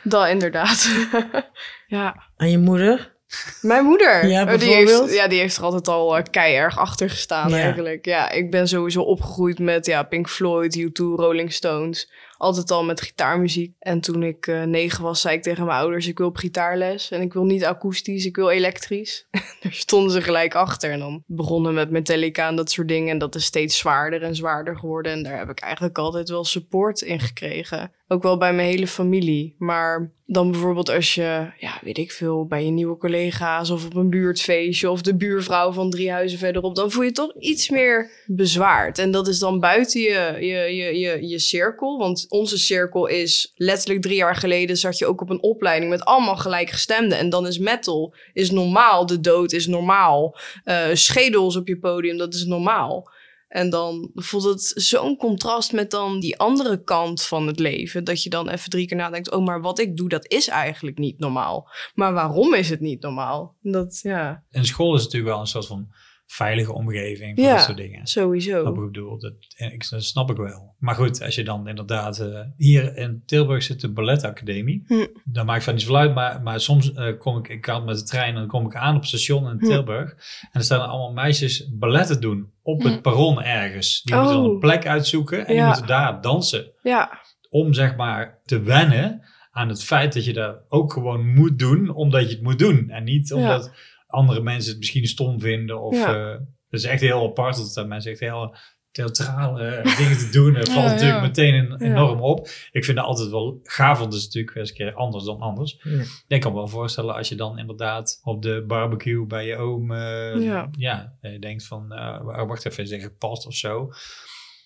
[0.03, 0.89] Dat inderdaad.
[1.87, 2.15] ja.
[2.37, 3.15] En je moeder?
[3.61, 4.27] Mijn moeder.
[4.27, 5.01] Ja, eh, die bijvoorbeeld?
[5.01, 7.57] heeft, ja, die heeft er altijd al uh, keierg achter gestaan Ja.
[7.57, 8.05] eigenlijk.
[8.05, 12.11] Ja, ik ben sowieso opgegroeid met ja, Pink Floyd, U2, Rolling Stones.
[12.37, 13.75] Altijd al met gitaarmuziek.
[13.79, 16.07] En toen ik eh, negen was, zei ik tegen mijn ouders...
[16.07, 19.27] ik wil op gitaarles en ik wil niet akoestisch, ik wil elektrisch.
[19.61, 20.91] Daar stonden ze gelijk achter.
[20.91, 23.09] En dan begonnen met Metallica en dat soort dingen.
[23.09, 25.11] En dat is steeds zwaarder en zwaarder geworden.
[25.11, 27.91] En daar heb ik eigenlijk altijd wel support in gekregen.
[28.07, 29.55] Ook wel bij mijn hele familie.
[29.57, 33.95] Maar dan bijvoorbeeld als je, ja, weet ik veel, bij je nieuwe collega's of op
[33.95, 38.11] een buurtfeestje of de buurvrouw van drie huizen verderop, dan voel je toch iets meer
[38.25, 38.97] bezwaard.
[38.99, 41.97] En dat is dan buiten je, je, je, je, je cirkel.
[41.97, 46.05] Want onze cirkel is letterlijk drie jaar geleden zat je ook op een opleiding met
[46.05, 47.17] allemaal gelijkgestemden.
[47.17, 52.17] En dan is metal is normaal, de dood is normaal, eh schedels op je podium,
[52.17, 53.15] dat is normaal.
[53.47, 58.03] En dan voelt het zo'n contrast met dan die andere kant van het leven.
[58.03, 60.97] Dat je dan even drie keer nadenkt: oh, maar wat ik doe, dat is eigenlijk
[60.97, 61.69] niet normaal.
[61.93, 63.55] Maar waarom is het niet normaal?
[63.61, 65.87] Dat, ja, En school is natuurlijk wel een soort van
[66.29, 67.53] veilige omgeving Ja.
[67.53, 68.07] dat soort dingen.
[68.07, 68.67] sowieso.
[68.67, 70.75] Ik bedoel, dat, en ik, dat snap ik wel.
[70.79, 72.19] Maar goed, als je dan inderdaad...
[72.19, 74.83] eh, hier in Tilburg zit de balletacademie.
[74.87, 75.05] Hm.
[75.23, 76.13] Daar maakt van niet zoveel uit.
[76.13, 77.47] Maar, maar soms eh, kom ik...
[77.47, 79.65] Ik kan met de trein en dan kom ik aan op het station in Hm.
[79.65, 80.11] Tilburg.
[80.41, 82.51] En er staan er allemaal meisjes balletten doen.
[82.61, 83.01] Op het Hm.
[83.01, 84.01] perron ergens.
[84.01, 84.53] Die moeten dan Oh.
[84.53, 85.45] een plek uitzoeken.
[85.47, 86.71] En die moeten daar dansen.
[86.83, 91.59] Ja, Om zeg maar te wennen aan het feit dat je dat ook gewoon moet
[91.59, 91.89] doen.
[91.89, 92.89] Omdat je het moet doen.
[92.89, 93.71] En niet omdat
[94.07, 95.81] andere mensen het misschien stom vinden.
[95.81, 96.15] Of Ja.
[96.15, 96.39] eh,
[96.69, 98.55] het is echt heel apart dat uh, mensen echt heel
[98.91, 100.55] theatrale eh, dingen te doen.
[100.55, 101.27] Het valt Ja, natuurlijk ja.
[101.27, 102.47] meteen enorm op.
[102.71, 105.23] Ik vind het altijd wel gaaf, want het is natuurlijk wel eens een keer anders
[105.23, 105.79] dan anders.
[105.83, 106.03] Ja.
[106.27, 109.91] Ik kan me wel voorstellen als je dan inderdaad op de barbecue bij je oom
[109.91, 110.69] eh, Ja.
[110.71, 111.17] ja.
[111.21, 113.89] eh, denkt van, eh, wacht even, zeg ik past of zo.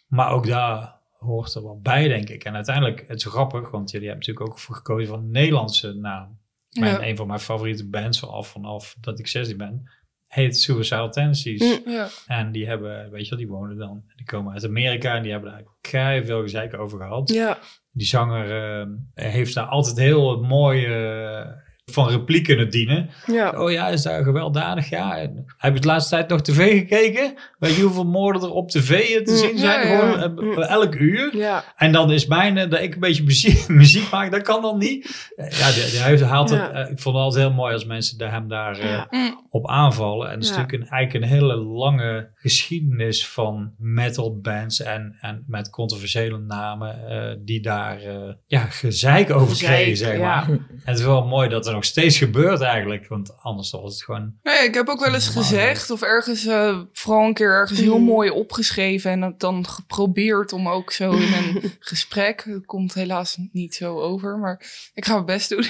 [0.08, 2.44] Maar ook daar hoort er wel bij, denk ik.
[2.44, 5.94] En uiteindelijk, het is grappig, want jullie hebben natuurlijk ook voor gekozen voor een Nederlandse
[5.94, 6.40] naam.
[6.80, 7.08] Mijn, Ja.
[7.08, 9.90] Een van mijn favoriete bands vanaf, vanaf dat ik 16 ben,
[10.28, 11.80] heet Suicidal Tendencies.
[11.86, 12.08] Ja.
[12.28, 15.32] En die hebben, weet je wel, die wonen dan, die komen uit Amerika en die
[15.32, 17.30] hebben daar kei veel gezeik over gehad.
[17.30, 17.58] ja,
[17.92, 21.48] Die zanger eh, heeft daar altijd heel mooi eh,
[21.86, 23.10] van repliek kunnen dienen.
[23.26, 23.50] ja.
[23.50, 24.90] Oh ja, is daar gewelddadig?
[24.90, 25.18] Ja.
[25.18, 27.34] En heb je de laatste tijd nog tv gekeken?
[27.60, 29.88] Weet je hoeveel moorden er op tv te Mm, zien zijn?
[29.88, 30.20] ja, ja.
[30.22, 31.38] Gewoon eh, elk uur.
[31.38, 34.62] Ja, En dan is mijn, eh, dat ik een beetje muziek, muziek maak, dat kan
[34.62, 35.30] dan niet.
[35.36, 36.78] Eh, Ja, die, die heeft, haalt het, Ja.
[36.80, 39.08] ik vond het altijd heel mooi als mensen daar, hem daar Ja.
[39.10, 39.46] Mm.
[39.50, 40.28] op aanvallen.
[40.28, 40.56] En het is Ja.
[40.58, 47.08] natuurlijk een, eigenlijk een hele lange geschiedenis van metal bands en, en met controversiële namen
[47.10, 48.00] eh, die daar
[48.46, 50.20] ja, gezeik over kregen, zeg ja.
[50.20, 50.50] maar.
[50.50, 54.04] En het is wel mooi dat er nog steeds gebeurt eigenlijk, want anders was het
[54.04, 54.34] gewoon...
[54.44, 58.00] Nee, ik heb ook wel eens gezegd, of ergens, eh, vooral een keer ergens heel
[58.00, 58.06] Mm.
[58.06, 63.38] mooi opgeschreven en het dan geprobeerd om ook zo in een gesprek, het komt helaas
[63.52, 65.66] niet zo over, maar ik ga mijn best doen,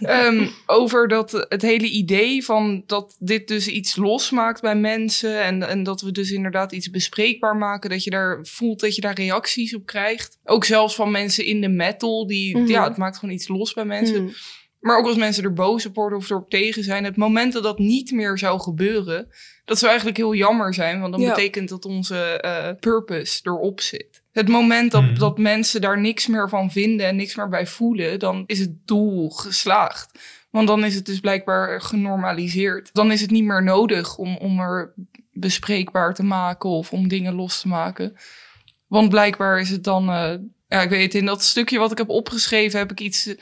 [0.00, 5.68] Ehm, over dat het hele idee van dat dit dus iets losmaakt bij mensen en,
[5.68, 9.14] en dat we dus inderdaad iets bespreekbaar maken, dat je daar voelt dat je daar
[9.14, 10.38] reacties op krijgt.
[10.44, 13.84] Ook zelfs van mensen in de metal, die, ja, het maakt gewoon iets los bij
[13.84, 14.16] mensen.
[14.16, 14.32] Hm.
[14.84, 17.04] Maar ook als mensen er boos op worden of erop tegen zijn.
[17.04, 19.28] Het moment dat dat niet meer zou gebeuren,
[19.64, 21.00] dat zou eigenlijk heel jammer zijn.
[21.00, 21.28] Want dan Ja.
[21.28, 24.22] betekent dat onze eh, purpose erop zit.
[24.32, 25.18] Het moment dat, Mhm.
[25.18, 28.86] dat mensen daar niks meer van vinden en niks meer bij voelen, dan is het
[28.86, 30.18] doel geslaagd.
[30.50, 32.90] Want dan is het dus blijkbaar genormaliseerd.
[32.92, 34.92] Dan is het niet meer nodig om, om er
[35.32, 38.16] bespreekbaar te maken of om dingen los te maken.
[38.86, 40.34] Want blijkbaar is het dan, eh,
[40.68, 43.34] ja, ik weet, in dat stukje wat ik heb opgeschreven heb ik iets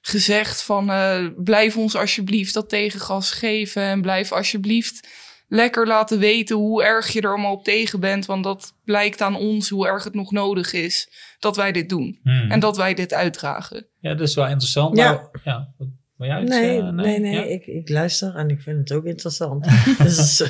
[0.00, 5.08] gezegd van eh, blijf ons alsjeblieft dat tegengas geven en blijf alsjeblieft
[5.48, 8.26] lekker laten weten hoe erg je er allemaal op tegen bent.
[8.26, 12.18] Want dat blijkt aan ons hoe erg het nog nodig is dat wij dit doen.
[12.22, 12.50] Hmm.
[12.50, 13.86] En dat wij dit uitdragen.
[14.00, 14.96] Ja, dat is wel interessant.
[14.96, 15.10] Ja.
[15.12, 15.74] Nou, ja.
[16.16, 17.42] wil jij iets, Nee, eh, nee, nee, Ja?
[17.42, 19.68] ik, ik luister en ik vind het ook interessant.
[19.98, 20.48] dus, eh,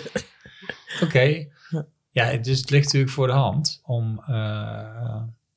[1.02, 1.46] Oké.
[1.70, 1.86] Ja.
[2.10, 4.22] Ja, dus het ligt natuurlijk voor de hand om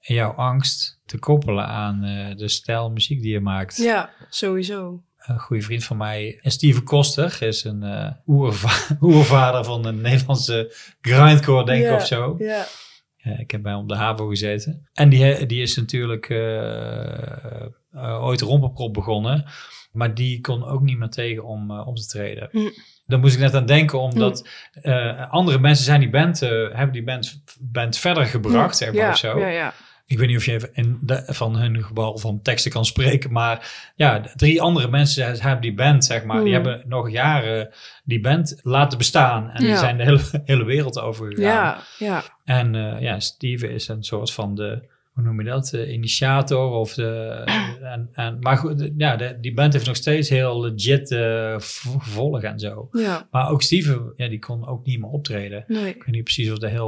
[0.01, 3.77] jouw angst te koppelen aan eh, de stijl muziek die je maakt.
[3.77, 5.03] Ja, sowieso.
[5.17, 10.75] Een goede vriend van mij, Steven Koster, is een eh oerva- oervader van de Nederlandse
[11.01, 11.95] grindcore, denk ik, Ja.
[11.95, 12.35] of zo.
[12.37, 12.65] Ja.
[13.37, 14.89] Ik heb bij hem op de HAVO gezeten.
[14.93, 19.45] En die, die is natuurlijk eh, ooit romperprop begonnen.
[19.91, 22.47] Maar die kon ook niet meer tegen om op te treden.
[22.51, 22.69] Hm.
[23.05, 27.03] Daar moest ik net aan denken, omdat eh, andere mensen zijn die band, hebben die
[27.03, 29.39] band, band verder gebracht, zeg maar, ja, of zo.
[29.39, 29.73] ja, ja.
[30.11, 33.31] Ik weet niet of je even in de, van hun gebal van teksten kan spreken,
[33.31, 36.65] maar ja, drie andere mensen hebben die band, zeg maar, die Hmm.
[36.65, 37.69] hebben nog jaren
[38.03, 39.49] die band laten bestaan.
[39.49, 39.77] En die Ja.
[39.77, 41.43] zijn de hele, hele wereld over gegaan.
[41.43, 42.23] Ja, ja.
[42.43, 46.69] En eh, ja, Steven is een soort van de, hoe noem je dat, de initiator
[46.71, 47.41] of de,
[47.93, 51.07] en, en, maar goed, ja, de- die band heeft nog steeds heel legit
[51.99, 52.87] gevolg en zo.
[52.91, 55.63] Ja, Maar ook Steven, ja, die kon ook niet meer optreden.
[55.67, 55.87] nee.
[55.87, 56.87] Ik weet niet precies of dat heel,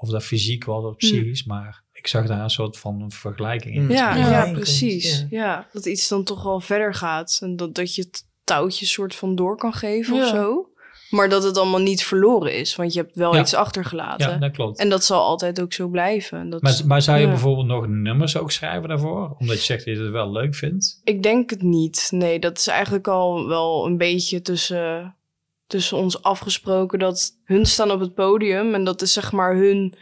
[0.00, 3.82] of dat fysiek was of psychisch, maar ik zag daar een soort van vergelijking in.
[3.82, 3.90] Mm.
[3.90, 5.26] Ja, Ja, precies.
[5.30, 5.44] ja.
[5.44, 5.66] Ja.
[5.72, 7.38] dat iets dan toch wel verder gaat.
[7.42, 10.68] En dat, dat je het touwtje soort van door kan geven of zo.
[11.10, 12.76] Maar dat het allemaal niet verloren is.
[12.76, 13.40] Want je hebt wel Ja.
[13.40, 14.30] iets achtergelaten.
[14.30, 14.78] Ja, dat klopt.
[14.78, 16.38] En dat zal altijd ook zo blijven.
[16.38, 17.30] En Dat Maar, maar zou je ja.
[17.30, 19.34] bijvoorbeeld nog nummers ook schrijven daarvoor?
[19.38, 21.00] Omdat je zegt dat je het wel leuk vindt?
[21.04, 22.08] Ik denk het niet.
[22.10, 25.14] Nee, dat is eigenlijk al wel een beetje tussen,
[25.66, 26.98] tussen ons afgesproken.
[26.98, 29.94] Dat hun staan op het podium en dat is zeg maar hun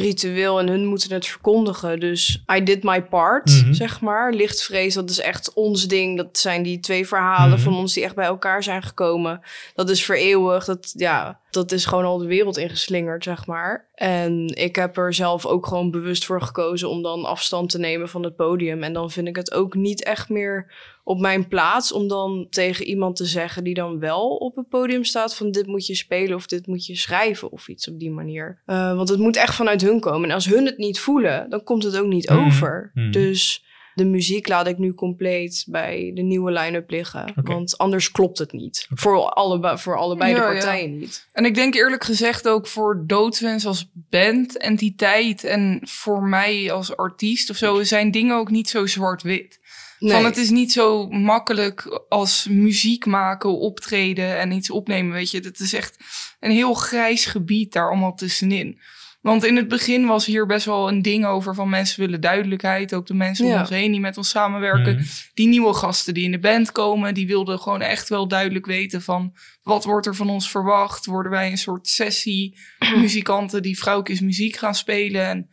[0.00, 2.00] ritueel en hun moeten het verkondigen.
[2.00, 3.72] Dus I did my part, Mhm.
[3.72, 4.32] zeg maar.
[4.32, 6.16] Lichtvrees, dat is echt ons ding.
[6.16, 7.60] Dat zijn die twee verhalen Mhm.
[7.60, 9.40] van ons die echt bij elkaar zijn gekomen.
[9.74, 10.66] Dat is vereeuwigd.
[10.66, 13.88] Dat, ja, dat is gewoon al de wereld ingeslingerd, zeg maar.
[13.94, 18.08] En ik heb er zelf ook gewoon bewust voor gekozen om dan afstand te nemen
[18.08, 18.82] van het podium.
[18.82, 20.72] En dan vind ik het ook niet echt meer
[21.04, 25.04] op mijn plaats om dan tegen iemand te zeggen die dan wel op het podium
[25.04, 28.10] staat van dit moet je spelen of dit moet je schrijven of iets op die
[28.10, 28.62] manier.
[28.66, 30.28] Eh, want het moet echt vanuit hun komen.
[30.28, 32.46] En als hun het niet voelen, dan komt het ook niet Mhm.
[32.46, 32.90] over.
[32.94, 33.10] Mhm.
[33.10, 37.32] Dus de muziek laat ik nu compleet bij de nieuwe line-up liggen.
[37.34, 38.86] Want anders klopt het niet.
[38.94, 40.52] Voor, allebei, voor allebei de ja.
[40.52, 41.28] partijen niet.
[41.32, 46.96] En ik denk eerlijk gezegd ook voor Doodswens als band, entiteit en voor mij als
[46.96, 49.60] artiest of zo zijn dingen ook niet zo zwart-wit.
[49.98, 50.12] Nee.
[50.12, 55.40] Van het is niet zo makkelijk als muziek maken, optreden en iets opnemen, weet je.
[55.40, 55.96] Het is echt
[56.40, 58.80] een heel grijs gebied daar allemaal tussenin.
[59.20, 62.94] Want in het begin was hier best wel een ding over van mensen willen duidelijkheid.
[62.94, 63.60] Ook de mensen om Ja.
[63.60, 64.94] ons heen die met ons samenwerken.
[64.94, 65.04] Mhm.
[65.34, 69.02] Die nieuwe gasten die in de band komen, die wilden gewoon echt wel duidelijk weten
[69.02, 71.06] van wat wordt er van ons verwacht.
[71.06, 72.58] Worden wij een soort sessie
[73.00, 75.26] muzikanten die vrouwtjes muziek gaan spelen.
[75.26, 75.48] En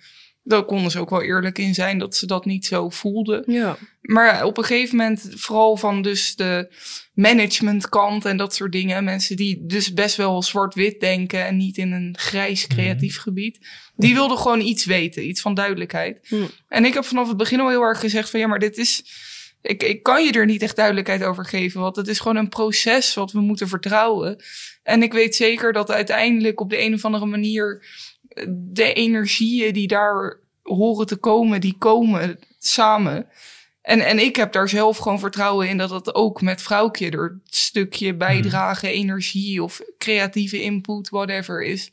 [0.48, 3.44] daar konden ze ook wel eerlijk in zijn dat ze dat niet zo voelden.
[3.48, 3.78] Ja.
[4.02, 6.74] Maar op een gegeven moment, vooral van dus de
[7.14, 9.04] managementkant en dat soort dingen.
[9.04, 13.68] Mensen die dus best wel zwart-wit denken en niet in een grijs creatief gebied.
[13.96, 16.34] Die wilden gewoon iets weten, iets van duidelijkheid.
[16.68, 19.04] En ik heb vanaf het begin al heel erg gezegd van ja, maar dit is...
[19.62, 22.50] Ik, ik kan je er niet echt duidelijkheid over geven, want het is gewoon een
[22.50, 24.44] proces wat we moeten vertrouwen.
[24.84, 27.86] En ik weet zeker dat uiteindelijk op de een of andere manier
[28.50, 33.28] de energieën die daar horen te komen, die komen samen.
[33.82, 37.32] En, en ik heb daar zelf gewoon vertrouwen in dat dat ook met vrouwtje er
[37.32, 41.92] een stukje bijdragen, energie of creatieve input, whatever is.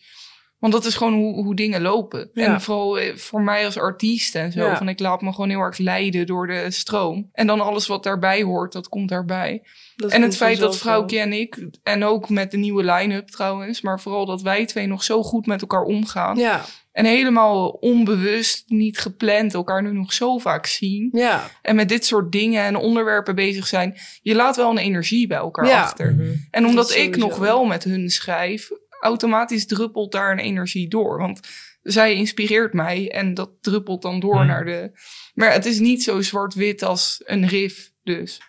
[0.65, 2.31] Want dat is gewoon hoe, hoe dingen lopen.
[2.33, 2.45] Ja.
[2.45, 4.61] En vooral eh, voor mij als artiest en zo.
[4.65, 4.77] Ja.
[4.77, 7.29] Van ik laat me gewoon heel erg leiden door de stroom.
[7.33, 9.63] En dan alles wat daarbij hoort, dat komt daarbij.
[9.97, 10.77] Dat en het feit dat.
[10.79, 14.87] Vrouwtje en ik, en ook met de nieuwe line-up trouwens, maar vooral dat wij twee
[14.87, 16.37] nog zo goed met elkaar omgaan.
[16.37, 21.09] Ja, En helemaal onbewust, niet gepland, elkaar nu nog zo vaak zien.
[21.13, 23.97] ja, En met dit soort dingen en onderwerpen bezig zijn.
[24.23, 25.83] Je laat wel een energie bij elkaar Ja.
[25.83, 26.15] achter.
[26.15, 26.33] Mhm.
[26.51, 28.71] En omdat Dat ik nog wel met hun schrijf,
[29.05, 31.19] automatisch druppelt daar een energie door.
[31.19, 31.41] Want
[31.83, 34.47] zij inspireert mij en dat druppelt dan door Hmm.
[34.47, 34.91] naar de...
[35.35, 38.41] Maar het is niet zo zwart-wit als een riff dus.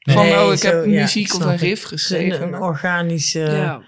[0.00, 2.36] Nee, Van, oh, ik zo, heb ja, muziek ik of een riff geschreven.
[2.36, 3.82] Een, een maar- organische ja.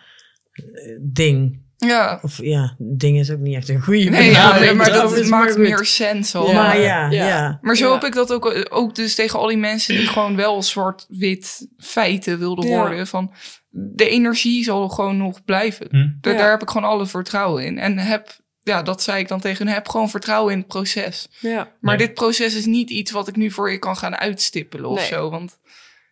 [1.01, 1.61] ding.
[1.77, 2.19] ja.
[2.23, 5.29] Of ja, ding is ook niet echt een goede Nee, ja, benaming maar dat het
[5.29, 6.53] maakt meer sens al.
[6.53, 7.27] Maar ja, Ja.
[7.29, 7.59] ja.
[7.63, 7.93] Maar zo Ja.
[7.93, 12.39] heb ik dat ook, ook dus tegen al die mensen die gewoon wel zwart-wit feiten
[12.39, 12.79] wilden Ja.
[12.81, 13.07] worden.
[13.07, 13.33] Van
[13.71, 15.87] de energie zal gewoon nog blijven.
[15.91, 15.97] Hm?
[16.31, 16.37] Ja.
[16.37, 17.79] Daar heb ik gewoon alle vertrouwen in.
[17.79, 21.29] En heb, ja, dat zei ik dan tegen hun, heb gewoon vertrouwen in het proces.
[21.41, 21.73] ja.
[21.81, 22.07] Maar Nee.
[22.07, 25.07] dit proces is niet iets wat ik nu voor je kan gaan uitstippelen of Nee.
[25.07, 25.31] zo.
[25.31, 25.59] Want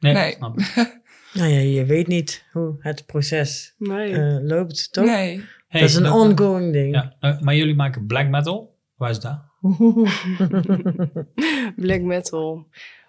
[0.01, 0.33] Nee, Nee.
[0.33, 0.75] snap ik.
[1.33, 4.13] Nou ja, je weet niet hoe het proces Nee.
[4.13, 5.05] eh, loopt, toch?
[5.05, 5.45] Nee.
[5.69, 6.95] Hey, dat is een ongoing ding.
[6.95, 8.75] Ja, eh, maar jullie maken black metal.
[8.97, 9.41] Waar is dat?
[11.77, 12.67] Black metal.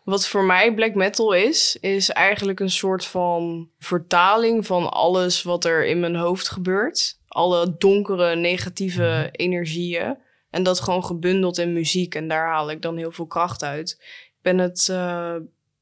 [0.08, 5.66] Wat voor mij black metal is, is eigenlijk een soort van vertaling van alles wat
[5.66, 7.20] er in mijn hoofd gebeurt.
[7.28, 10.18] Alle donkere, negatieve energieën.
[10.50, 12.16] En dat gewoon gebundeld in muziek.
[12.16, 13.98] En daar haal ik dan heel veel kracht uit.
[14.00, 15.36] Ik ben het eh,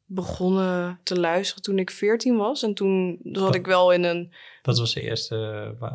[0.06, 2.64] begonnen te luisteren toen ik 14 was.
[2.64, 4.34] En toen zat ik wel in een.
[4.66, 5.36] Dat was de eerste...
[5.82, 5.92] eh,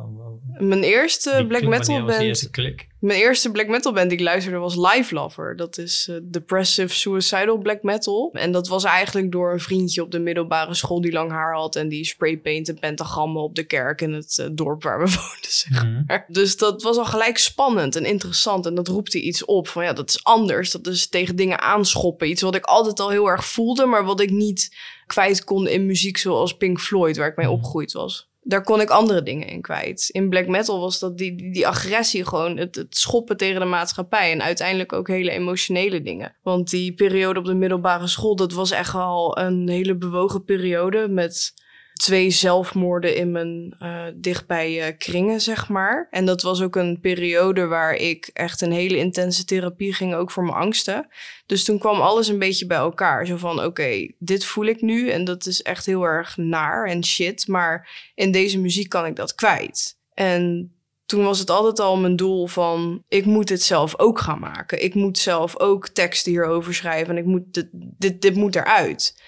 [0.58, 2.20] Mijn eerste black klik- metal band.
[2.22, 2.88] eerste klik?
[3.00, 5.56] Mijn eerste black metal band die ik luisterde was Live Lover.
[5.56, 8.30] Dat is eh, depressive suicidal black metal.
[8.32, 11.76] En dat was eigenlijk door een vriendje op de middelbare school die lang haar had.
[11.76, 15.50] En die spraypaint en pentagrammen op de kerk in het eh, dorp waar we woonden.
[15.50, 15.84] Zeg.
[15.84, 16.02] Mhm.
[16.06, 16.24] maar.
[16.28, 18.66] Dus dat was al gelijk spannend en interessant.
[18.66, 20.70] En dat roepte iets op van ja, dat is anders.
[20.70, 22.28] Dat is tegen dingen aanschoppen.
[22.28, 25.86] Iets wat ik altijd al heel erg voelde, maar wat ik niet kwijt kon in
[25.86, 27.54] muziek zoals Pink Floyd, waar ik mee Mhm.
[27.54, 28.28] opgegroeid was.
[28.42, 30.08] Daar kon ik andere dingen in kwijt.
[30.12, 33.66] In black metal was dat die, die, die agressie gewoon, het, het schoppen tegen de
[33.66, 34.32] maatschappij.
[34.32, 36.36] En uiteindelijk ook hele emotionele dingen.
[36.42, 41.08] Want die periode op de middelbare school, dat was echt wel een hele bewogen periode.
[41.08, 41.54] Met
[42.00, 46.08] twee zelfmoorden in mijn eh, dichtbij eh, kringen, zeg maar.
[46.10, 50.30] En dat was ook een periode waar ik echt een hele intense therapie ging, ook
[50.30, 51.08] voor mijn angsten.
[51.46, 53.26] Dus toen kwam alles een beetje bij elkaar.
[53.26, 57.04] Zo van, oké, dit voel ik nu en dat is echt heel erg naar en
[57.04, 57.48] shit.
[57.48, 59.98] Maar in deze muziek kan ik dat kwijt.
[60.14, 60.72] En
[61.06, 63.04] toen was het altijd al mijn doel van...
[63.08, 64.84] ik moet dit zelf ook gaan maken.
[64.84, 67.16] Ik moet zelf ook teksten hierover schrijven...
[67.16, 69.22] en ik moet dit, dit, dit moet eruit.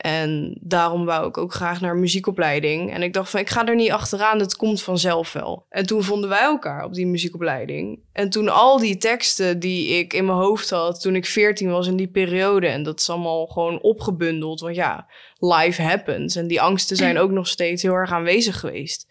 [0.00, 2.92] En daarom wou ik ook graag naar muziekopleiding.
[2.92, 5.66] En ik dacht van, ik ga er niet achteraan, het komt vanzelf wel.
[5.68, 8.00] En toen vonden wij elkaar op die muziekopleiding.
[8.12, 11.86] En toen al die teksten die ik in mijn hoofd had toen ik 14 was
[11.86, 12.66] in die periode...
[12.66, 15.06] en dat is allemaal gewoon opgebundeld, want ja,
[15.38, 16.36] life happens.
[16.36, 19.06] En die angsten zijn ook nog steeds heel erg aanwezig geweest.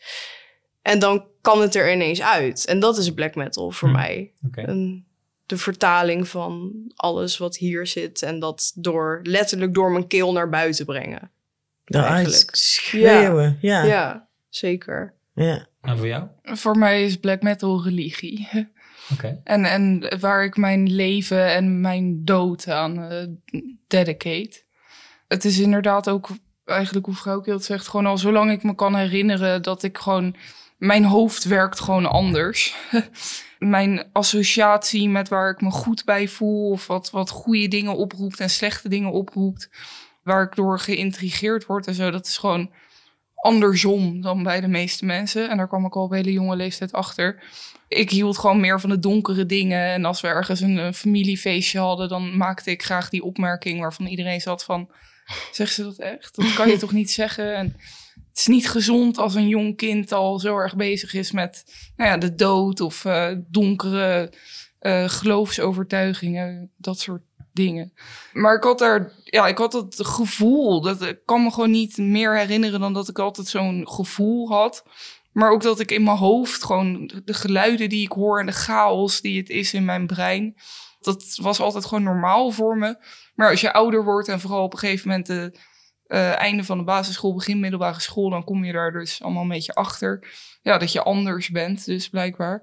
[0.81, 2.65] En dan kan het er ineens uit.
[2.65, 3.95] En dat is black metal voor Hm.
[3.95, 4.33] mij.
[5.49, 8.21] De vertaling van alles wat hier zit.
[8.21, 11.31] En dat door letterlijk door mijn keel naar buiten brengen.
[11.85, 12.55] Daaruit Eigenlijk.
[12.55, 13.57] schreeuwen.
[13.61, 13.83] Ja.
[13.83, 14.27] Ja, Ja.
[14.49, 15.13] zeker.
[15.33, 15.67] ja.
[15.81, 16.27] En voor jou?
[16.43, 18.47] Voor mij is black metal religie.
[19.13, 19.41] Oké.
[19.43, 23.27] En, en waar ik mijn leven en mijn dood aan eh,
[23.87, 24.61] dedicate.
[25.27, 26.29] Het is inderdaad ook
[26.65, 27.87] eigenlijk hoe vrouwke het zegt.
[27.87, 30.35] Gewoon al zolang ik me kan herinneren dat ik gewoon...
[30.79, 32.75] Mijn hoofd werkt gewoon anders.
[33.59, 36.69] mijn associatie met waar ik me goed bij voel...
[36.69, 39.69] of wat, wat goede dingen oproept en slechte dingen oproept...
[40.23, 42.11] waar ik door geïntrigeerd word en zo...
[42.11, 42.71] dat is gewoon
[43.35, 45.49] andersom dan bij de meeste mensen.
[45.49, 47.41] En daar kwam ik al op hele jonge leeftijd achter
[47.89, 49.85] ik hield gewoon meer van de donkere dingen.
[49.85, 54.05] En als we ergens een, een familiefeestje hadden, dan maakte ik graag die opmerking waarvan
[54.05, 54.89] iedereen zat van,
[55.51, 56.35] zeg ze dat echt?
[56.35, 57.55] Dat kan je toch niet zeggen?
[57.55, 57.75] En
[58.39, 61.63] is niet gezond als een jong kind al zo erg bezig is met
[61.95, 64.33] nou ja, de dood of eh, donkere
[64.79, 67.21] eh, geloofsovertuigingen, dat soort
[67.53, 67.93] dingen.
[68.33, 71.97] Maar ik had daar, ja, ik had het gevoel, dat ik kan me gewoon niet
[71.97, 74.83] meer herinneren dan dat ik altijd zo'n gevoel had.
[75.31, 78.51] Maar ook dat ik in mijn hoofd gewoon de geluiden die ik hoor en de
[78.51, 80.55] chaos die het is in mijn brein.
[80.99, 82.97] Dat was altijd gewoon normaal voor me.
[83.35, 85.53] Maar als je ouder wordt en vooral op een gegeven moment de
[86.09, 89.49] eh, einde van de basisschool, begin middelbare school, dan kom je daar dus allemaal een
[89.49, 90.27] beetje achter.
[90.61, 92.61] Ja, dat je anders bent, dus blijkbaar.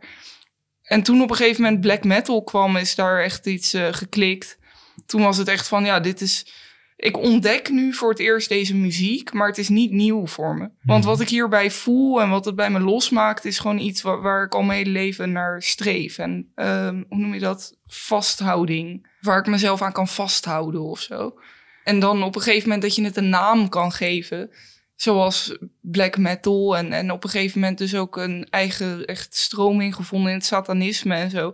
[0.82, 4.58] En toen op een gegeven moment black metal kwam, is daar echt iets eh, geklikt.
[5.06, 6.64] Toen was het echt van, ja, dit is
[6.96, 10.70] ik ontdek nu voor het eerst deze muziek, maar het is niet nieuw voor me.
[10.82, 11.10] Want Mhm.
[11.12, 14.44] wat ik hierbij voel en wat het bij me losmaakt, is gewoon iets waar, waar
[14.44, 16.18] ik al mijn hele leven naar streef.
[16.18, 17.78] En ehm, hoe noem je dat?
[17.86, 19.06] Vasthouding.
[19.20, 21.38] Waar ik mezelf aan kan vasthouden of zo.
[21.86, 24.50] En dan op een gegeven moment dat je het een naam kan geven.
[24.94, 26.76] Zoals black metal.
[26.76, 30.46] En, en op een gegeven moment dus ook een eigen echt stroming gevonden in het
[30.46, 31.52] satanisme en zo.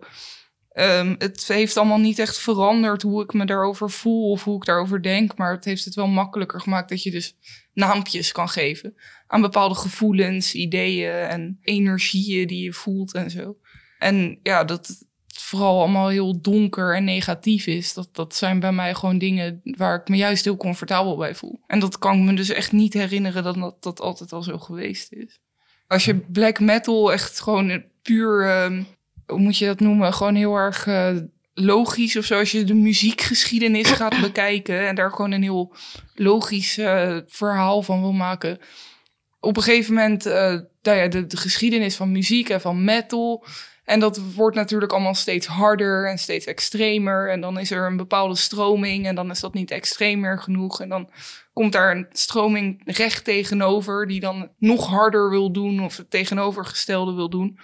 [0.69, 4.65] Ehm, het heeft allemaal niet echt veranderd hoe ik me daarover voel of hoe ik
[4.65, 5.37] daarover denk.
[5.37, 7.37] Maar het heeft het wel makkelijker gemaakt dat je dus
[7.73, 8.95] naampjes kan geven
[9.27, 13.57] aan bepaalde gevoelens, ideeën en energieën die je voelt en zo.
[13.99, 15.07] En ja, dat
[15.41, 17.95] vooral allemaal heel donker en negatief is.
[17.95, 21.61] Dat, dat zijn bij mij gewoon dingen waar ik me juist heel comfortabel bij voel.
[21.67, 24.59] En dat kan ik me dus echt niet herinneren dat dat, dat altijd al zo
[24.59, 25.41] geweest is.
[25.87, 28.83] Als je black metal echt gewoon puur ehm,
[29.33, 30.15] hoe moet je dat noemen?
[30.15, 31.17] Gewoon heel erg eh,
[31.55, 32.39] logisch of zo.
[32.39, 35.75] Als je de muziekgeschiedenis gaat bekijken en daar gewoon een heel
[36.15, 38.59] logisch eh, verhaal van wil maken.
[39.41, 43.45] op een gegeven moment, eh, nou ja, de, de geschiedenis van muziek en van metal.
[43.93, 47.31] En dat wordt natuurlijk allemaal steeds harder en steeds extremer.
[47.31, 50.81] En dan is er een bepaalde stroming en dan is dat niet extreem meer genoeg.
[50.81, 51.11] En dan
[51.53, 57.15] komt daar een stroming recht tegenover die dan nog harder wil doen of het tegenovergestelde
[57.15, 57.59] wil doen.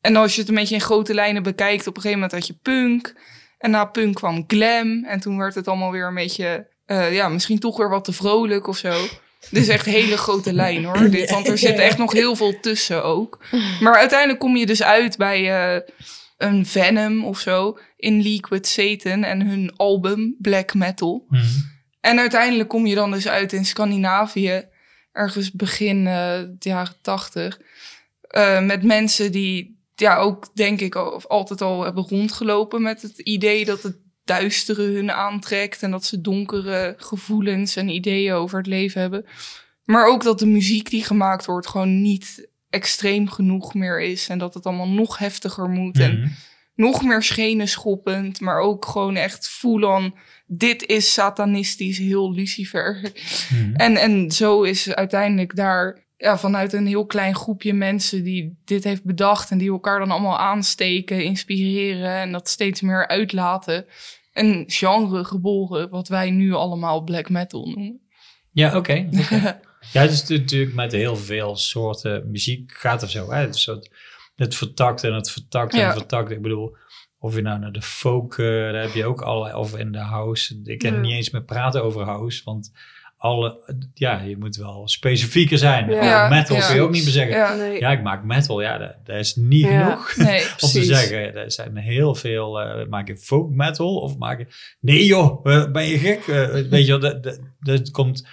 [0.00, 2.46] En als je het een beetje in grote lijnen bekijkt, op een gegeven moment had
[2.46, 3.14] je punk.
[3.58, 5.04] En na punk kwam glam.
[5.04, 8.12] En toen werd het allemaal weer een beetje, eh, ja, misschien toch weer wat te
[8.12, 9.06] vrolijk of zo.
[9.50, 11.10] Dit is echt een hele grote lijn hoor.
[11.10, 13.44] Dit, want er zit echt nog heel veel tussen ook.
[13.80, 15.80] Maar uiteindelijk kom je dus uit bij eh,
[16.38, 17.78] een Venom of zo.
[17.96, 21.24] In League with Satan en hun album Black Metal.
[21.28, 21.44] Mhm.
[22.00, 24.64] En uiteindelijk kom je dan dus uit in Scandinavië.
[25.12, 27.60] Ergens begin eh, de jaren tachtig.
[28.20, 33.02] eh, met mensen die ja, ook denk ik al, of altijd al hebben rondgelopen met
[33.02, 38.58] het idee dat het duistere hun aantrekt en dat ze donkere gevoelens en ideeën over
[38.58, 39.24] het leven hebben.
[39.84, 44.38] Maar ook dat de muziek die gemaakt wordt gewoon niet extreem genoeg meer is en
[44.38, 46.28] dat het allemaal nog heftiger moet en Mhm.
[46.74, 50.14] nog meer schenen schoppend, maar ook gewoon echt on
[50.46, 53.12] dit is satanistisch heel Lucifer.
[53.50, 53.74] Mhm.
[53.74, 58.84] En, en zo is uiteindelijk daar ja, vanuit een heel klein groepje mensen die dit
[58.84, 63.86] heeft bedacht en die elkaar dan allemaal aansteken, inspireren en dat steeds meer uitlaten.
[64.32, 68.00] Een genre geboren, wat wij nu allemaal black metal noemen.
[68.52, 69.08] Ja, oké.
[69.92, 73.30] Ja, het is natuurlijk met heel veel soorten muziek gaat het zo.
[73.32, 73.40] Hè?
[73.40, 73.90] Het, soort,
[74.34, 75.86] het vertakt en het vertakt en Ja.
[75.86, 76.30] het vertakt.
[76.30, 76.76] Ik bedoel,
[77.18, 79.98] of je nou naar de folk, eh, daar heb je ook allerlei, of in de
[79.98, 80.60] house.
[80.64, 81.00] Ik kan Ja.
[81.00, 82.72] niet eens meer praten over house, want
[83.22, 85.90] alle, ja, je moet wel specifieker zijn.
[85.90, 86.28] Ja.
[86.28, 86.66] Metal ja.
[86.66, 87.36] kun je ook niet meer zeggen.
[87.36, 87.54] Ja.
[87.54, 87.78] Nee.
[87.78, 88.60] ik maak metal.
[88.60, 89.96] Ja, dat, dat is niet Ja.
[89.96, 91.34] genoeg Nee, om te zeggen.
[91.34, 94.46] Er zijn heel veel, eh maak je folk metal of maak je...
[94.80, 96.26] Nee joh, eh, ben je gek?
[96.26, 98.26] Eh, weet je wel, dat, dat, dat komt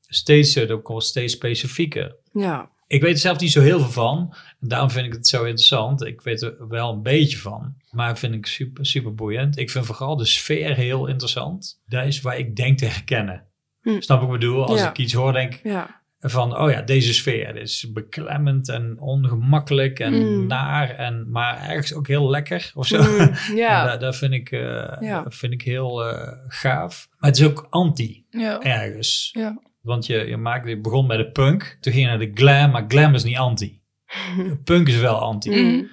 [0.00, 2.16] steeds, dat komt steeds specifieker.
[2.32, 2.70] Ja.
[2.86, 4.34] Ik weet er zelf niet zo heel veel van.
[4.60, 6.04] En daarom vind ik het zo interessant.
[6.04, 7.74] Ik weet er wel een beetje van.
[7.90, 9.58] Maar vind ik super, super boeiend.
[9.58, 11.80] Ik vind vooral de sfeer heel interessant.
[11.86, 13.50] Dat is waar ik denk te herkennen.
[13.82, 14.00] Hm.
[14.00, 14.66] Snap ik wat ik bedoel?
[14.66, 14.88] Als Ja.
[14.88, 16.00] ik iets hoor, denk ik Ja.
[16.20, 16.58] van...
[16.58, 20.46] Oh ja, deze sfeer dit is beklemmend en ongemakkelijk en Mm.
[20.46, 20.90] naar.
[20.90, 23.02] En, maar ergens ook heel lekker of zo.
[23.02, 23.84] Mm, ja.
[23.86, 25.22] dat, dat vind ik, eh, Ja.
[25.22, 27.08] dat vind ik heel eh, gaaf.
[27.18, 28.60] Maar het is ook anti ja.
[28.62, 29.30] ergens.
[29.32, 29.60] Ja.
[29.80, 32.70] Want je, je, maakt, je begon met de punk, toen ging je naar de glam,
[32.70, 33.80] maar glam is niet anti.
[34.64, 35.50] Punk is wel anti.
[35.62, 35.88] Mm.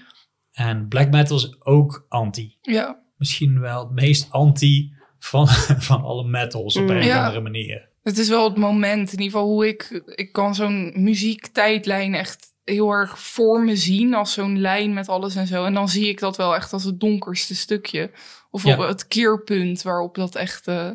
[0.51, 2.57] En black metal is ook anti.
[2.61, 3.07] ja.
[3.17, 5.47] Misschien wel het meest anti van,
[5.89, 6.89] van alle metals op Mm.
[6.89, 7.87] een of andere manier.
[8.03, 10.03] Het is wel het moment, in ieder geval hoe ik...
[10.15, 15.35] Ik kan zo'n muziektijdlijn echt heel erg voor me zien als zo'n lijn met alles
[15.35, 15.65] en zo.
[15.65, 18.11] En dan zie ik dat wel echt als het donkerste stukje.
[18.51, 18.73] Of Ja.
[18.73, 20.89] op het keerpunt waarop dat echt eh,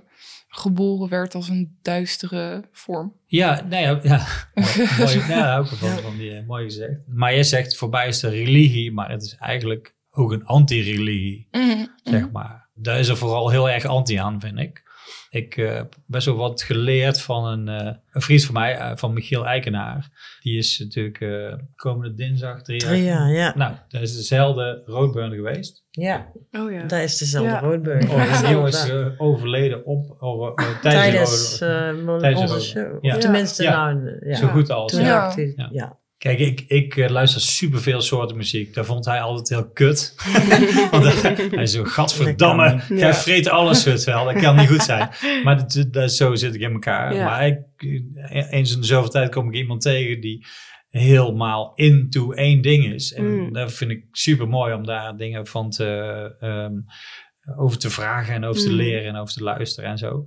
[0.48, 3.12] geboren werd als een duistere vorm.
[3.26, 4.26] Ja, nou ja, ja.
[4.98, 6.98] mooi, ja ik van, van die, eh, mooi gezegd.
[7.08, 11.48] Maar jij zegt, voorbij is de religie, maar het is eigenlijk ook een anti-religie.
[12.02, 12.63] zeg maar.
[12.74, 14.82] Daar is er vooral heel erg anti aan, vind ik.
[15.30, 18.96] Ik eh, heb best wel wat geleerd van een, eh, een vriend van mij, eh,
[18.96, 20.08] van Michiel Eikenaar.
[20.42, 22.96] Die is natuurlijk eh, komende dinsdag drie jaar.
[22.96, 23.52] Jaar, ja.
[23.56, 25.84] Nou, dat is dezelfde roodburn geweest.
[25.90, 26.82] Ja, Oh ja.
[26.84, 27.60] daar is dezelfde Ja.
[27.60, 28.10] roodburg.
[28.10, 33.04] Oh, die jongen is eh, overleden op, eh, tijdens, Tijdens eh, onze show.
[33.04, 33.14] Ja.
[33.14, 33.92] Of tenminste, Ja.
[33.92, 34.36] nou, ja.
[34.36, 34.92] zo goed als.
[34.92, 35.98] Ja.
[36.24, 36.36] Hij-.
[36.36, 38.74] Kijk, ik, ik eh, luister superveel soorten muziek.
[38.74, 40.14] Daar vond hij altijd heel kut.
[40.90, 44.24] Want hij- hij zo, gadverdamme, jij vreet alles het wel.
[44.24, 45.08] Dat kan niet goed zijn.
[45.44, 47.14] Maar dat, dat, zo zit ik in elkaar.
[47.14, 47.24] Ja.
[47.24, 50.46] Maar ik, eh, eens in de zoveel tijd kom ik iemand tegen die
[50.88, 53.12] helemaal into één ding is.
[53.12, 53.52] En Mm.
[53.52, 55.86] dat vind ik super mooi om daar dingen van te,
[56.40, 56.72] ehm,
[57.58, 58.76] over te vragen en over te Mm.
[58.76, 60.24] leren en over te luisteren en zo.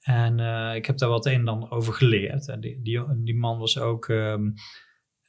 [0.00, 2.48] En eh, ik heb daar wat een en ander over geleerd.
[2.48, 4.42] En die, die, die man was ook ehm,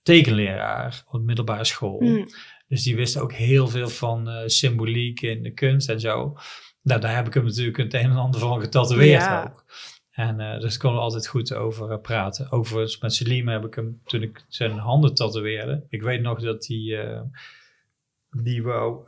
[0.07, 1.99] tekenleraar op de middelbare school.
[1.99, 2.27] Mm.
[2.67, 6.37] Dus die wist ook heel veel van eh, symboliek in de kunst en zo.
[6.81, 9.43] Nou, daar heb ik hem natuurlijk het een en ander van getatoeëerd Ja.
[9.43, 9.65] ook.
[10.11, 12.51] En eh, dus konden we altijd goed over eh, praten.
[12.51, 15.85] Overigens met Selim heb ik hem, toen ik zijn handen tatoeëerde.
[15.89, 17.21] Ik weet nog dat hij,
[18.29, 19.05] die wou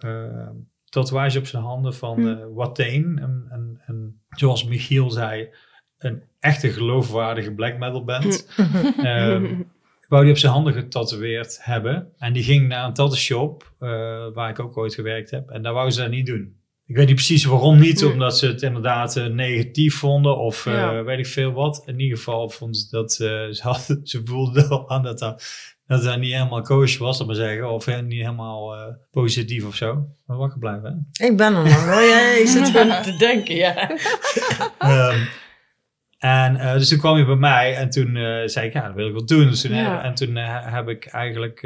[0.89, 3.19] tatoeage op zijn handen van Watain.
[3.19, 5.49] En, en, en zoals Michiel zei,
[5.97, 8.47] een echte geloofwaardige black metal band.
[8.97, 9.61] Ehm,
[10.09, 12.13] wou die op zijn handen getatoeëerd hebben.
[12.17, 13.89] En die ging naar een tattoo shop, eh,
[14.33, 15.49] waar ik ook ooit gewerkt heb.
[15.49, 16.57] En daar wou ze dat niet doen.
[16.85, 20.73] Ik weet niet precies waarom niet, omdat ze het inderdaad eh, negatief vonden of eh,
[20.73, 21.03] Ja.
[21.03, 21.83] weet ik veel wat.
[21.85, 25.43] In ieder geval vonden ze dat ze, hadden, ze voelden wel aan dat dat,
[25.87, 27.71] dat dat niet helemaal kosher was, ik maar zeggen.
[27.71, 30.07] Of niet helemaal eh, positief of zo.
[30.25, 31.25] Maar wakker blijven, hè?
[31.25, 32.01] Ik ben er nog hoor.
[32.01, 33.89] Ja, ik zit gewoon te denken, ja.
[34.79, 35.19] Ehm,
[36.19, 38.95] En eh, dus toen kwam hij bij mij en toen eh, zei ik, ja, dat
[38.95, 39.47] wil ik wel doen.
[39.47, 40.03] Dus toen, Ja.
[40.03, 41.61] En toen eh, heb ik eigenlijk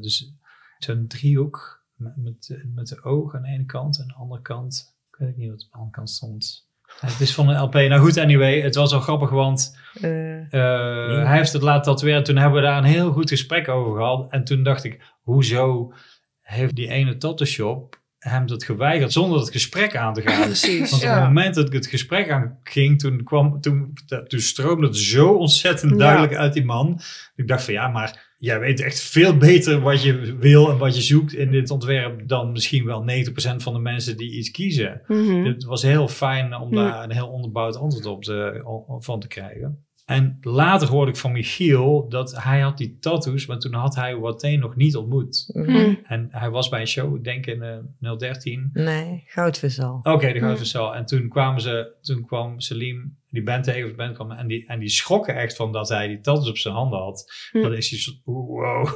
[0.00, 0.32] dus
[0.78, 4.42] zo'n driehoek met, met, met de oog aan de ene kant en aan de andere
[4.42, 4.96] kant.
[5.10, 6.68] Ik weet niet wat de andere kant stond.
[7.00, 7.74] Het is van een LP.
[7.74, 12.24] Nou goed, anyway, het was wel grappig, want hij heeft het laten tatoeëren.
[12.24, 14.32] Toen hebben we daar een heel goed gesprek over gehad.
[14.32, 15.92] En toen dacht ik, hoezo
[16.40, 20.42] heeft die ene tattoo shop hem dat geweigerd zonder het gesprek aan te gaan?
[20.52, 20.90] Precies.
[20.90, 21.14] Want op Ja.
[21.14, 23.92] het moment dat ik het gesprek aanging, toen, kwam, toen,
[24.26, 25.96] toen stroomde het zo ontzettend Ja.
[25.98, 27.00] duidelijk uit die man.
[27.36, 30.96] Ik dacht van ja, maar jij weet echt veel beter wat je wil en wat
[30.96, 35.00] je zoekt in dit ontwerp dan misschien wel 90% van de mensen die iets kiezen.
[35.06, 35.44] Mhm.
[35.44, 38.62] Het was heel fijn om daar een heel onderbouwd antwoord op te,
[38.98, 39.85] van te krijgen.
[40.06, 44.16] En later hoorde ik van Michiel dat hij had die tattoos, maar toen had hij
[44.16, 45.50] Wateen nog niet ontmoet.
[45.52, 45.94] Hm.
[46.02, 48.70] En hij was bij een show, ik denk in eh 013.
[48.72, 49.98] nee, goudvisal.
[50.02, 50.94] Oké, de Gouden Versal.
[50.94, 54.66] En toen kwamen ze, toen kwam Selim, die band tegen, de band kwam, en die,
[54.66, 57.32] en die schrokken echt van dat hij die tattoos op zijn handen had.
[57.52, 57.62] Hm.
[57.62, 58.88] Dat is hij soort, wow,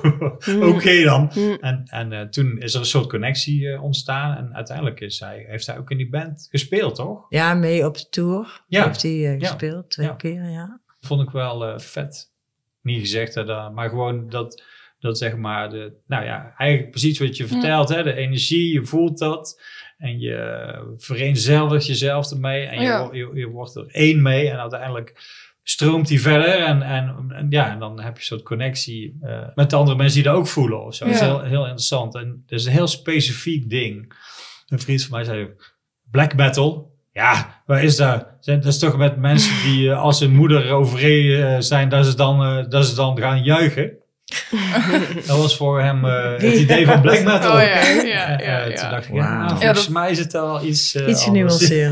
[0.45, 0.63] Hm.
[0.75, 1.31] oké dan.
[1.61, 5.45] En, en eh, toen is er een soort connectie eh, ontstaan en uiteindelijk is hij,
[5.49, 7.27] heeft hij ook in die band gespeeld, toch?
[7.29, 8.85] Ja, mee op de tour Ja.
[8.87, 9.47] heeft hij eh, Ja.
[9.49, 9.91] gespeeld.
[9.91, 10.15] Twee Ja.
[10.15, 10.80] keer, ja.
[11.01, 12.33] Vond ik wel eh, vet.
[12.83, 14.63] Niet gezegd, hè, maar gewoon dat,
[14.99, 18.85] dat zeg maar, de, nou ja, eigenlijk precies wat je vertelt, hè, de energie, je
[18.85, 19.63] voelt dat.
[19.99, 23.09] En je vereenzelvigt jezelf ermee en je, Ja.
[23.13, 27.71] je, je wordt er één mee en uiteindelijk stroomt die verder en, en, en ja,
[27.71, 30.47] en dan heb je een soort connectie eh, met de andere mensen die dat ook
[30.47, 31.05] voelen of zo.
[31.05, 34.13] Dat is heel, heel interessant en dat is een heel specifiek ding.
[34.67, 35.49] Een vriend van mij zei,
[36.11, 38.27] black metal, ja, waar is dat?
[38.41, 42.17] Dat is toch met mensen die eh, als hun moeder overreden eh, zijn, dat ze,
[42.17, 43.93] dan, eh, dat ze dan gaan juichen.
[45.27, 47.53] dat was voor hem eh, het idee van black metal.
[47.53, 48.81] Oh ja, ja, ja, eh, ja.
[48.81, 49.23] Toen dacht ik, Wauw.
[49.23, 51.27] ja, Ja, volgens dat- mij is het al iets eh, Iets.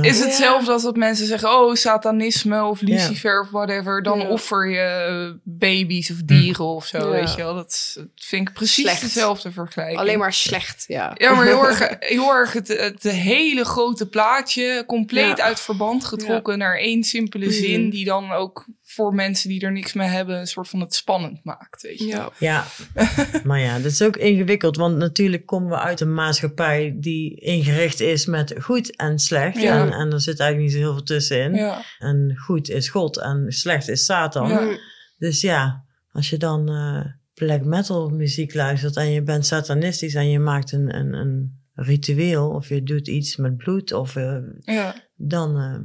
[0.02, 2.86] Is hetzelfde als dat mensen zeggen, oh, satanisme of Ja.
[2.86, 4.02] Lucifer of whatever.
[4.02, 4.26] Dan Ja.
[4.28, 7.08] offer je baby's of dieren of zo, Ja.
[7.08, 7.54] weet je wel.
[7.54, 9.00] Dat, vind ik precies Slecht.
[9.00, 9.98] dezelfde vergelijking.
[9.98, 11.10] Alleen maar slecht, ja.
[11.14, 15.44] Ja, maar heel erg, heel erg het, het hele grote plaatje compleet Ja.
[15.44, 17.54] uit verband getrokken naar één simpele Mhm.
[17.54, 17.90] zin.
[17.90, 18.64] Die dan ook
[18.98, 22.06] voor mensen die er niks mee hebben een soort van het spannend maakt, weet je.
[22.06, 22.30] Ja.
[22.38, 22.64] Ja,
[23.48, 24.76] maar ja, dat is ook ingewikkeld.
[24.76, 29.60] Want natuurlijk komen we uit een maatschappij die ingericht is met goed en slecht.
[29.60, 29.86] Ja.
[29.86, 31.54] En, en er zit eigenlijk niet zo heel veel tussenin.
[31.54, 34.48] Ja, En goed is God en slecht is Satan.
[34.48, 34.78] Ja.
[35.18, 40.30] Dus ja, als je dan eh, black metal muziek luistert en je bent satanistisch en
[40.30, 44.94] je maakt een, een, een ritueel of je doet iets met bloed, of, eh, ja,
[45.16, 45.78] dan eh,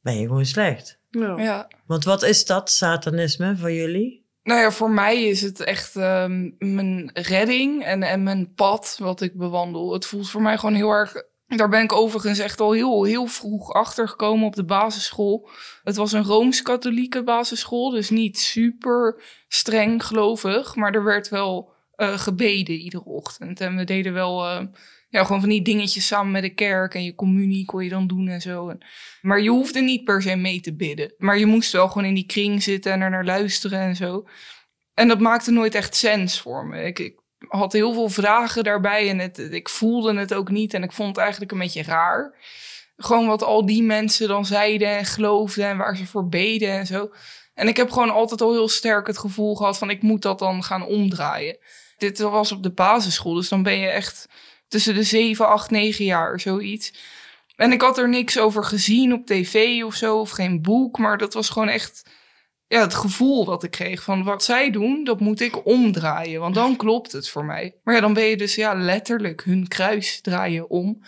[0.00, 1.00] ben je gewoon slecht.
[1.20, 1.38] Ja.
[1.38, 1.68] ja.
[1.86, 4.22] Want wat is dat, satanisme, voor jullie?
[4.42, 9.20] Nou ja, voor mij is het echt ehm, mijn redding en, en mijn pad wat
[9.20, 9.92] ik bewandel.
[9.92, 11.14] Het voelt voor mij gewoon heel erg.
[11.46, 15.48] Daar ben ik overigens echt al heel, heel vroeg achter gekomen op de basisschool.
[15.84, 20.74] Het was een rooms-katholieke basisschool, dus niet super streng gelovig.
[20.74, 23.60] Maar er werd wel eh, gebeden iedere ochtend.
[23.60, 24.64] En we deden wel eh,
[25.12, 26.94] ja, gewoon van die dingetjes samen met de kerk.
[26.94, 28.72] En je communie kon je dan doen en zo.
[29.20, 31.14] Maar je hoefde niet per se mee te bidden.
[31.18, 34.26] Maar je moest wel gewoon in die kring zitten en er naar luisteren en zo.
[34.94, 36.82] En dat maakte nooit echt sens voor me.
[36.82, 40.74] Ik, ik had heel veel vragen daarbij en het, ik voelde het ook niet.
[40.74, 42.36] En ik vond het eigenlijk een beetje raar.
[42.96, 46.86] Gewoon wat al die mensen dan zeiden en geloofden en waar ze voor beden en
[46.86, 47.10] zo.
[47.54, 50.38] En ik heb gewoon altijd al heel sterk het gevoel gehad van ik moet dat
[50.38, 51.58] dan gaan omdraaien.
[51.96, 54.28] Dit was op de basisschool, dus dan ben je echt
[54.72, 56.94] tussen de 7, 8, 9 jaar, zoiets.
[57.56, 61.18] En ik had er niks over gezien op tv of zo, of geen boek, maar
[61.18, 62.02] dat was gewoon echt
[62.66, 66.54] ja, het gevoel dat ik kreeg van wat zij doen, dat moet ik omdraaien, want
[66.54, 67.74] dan klopt het voor mij.
[67.84, 71.02] Maar ja, dan ben je dus ja, letterlijk hun kruis draaien om.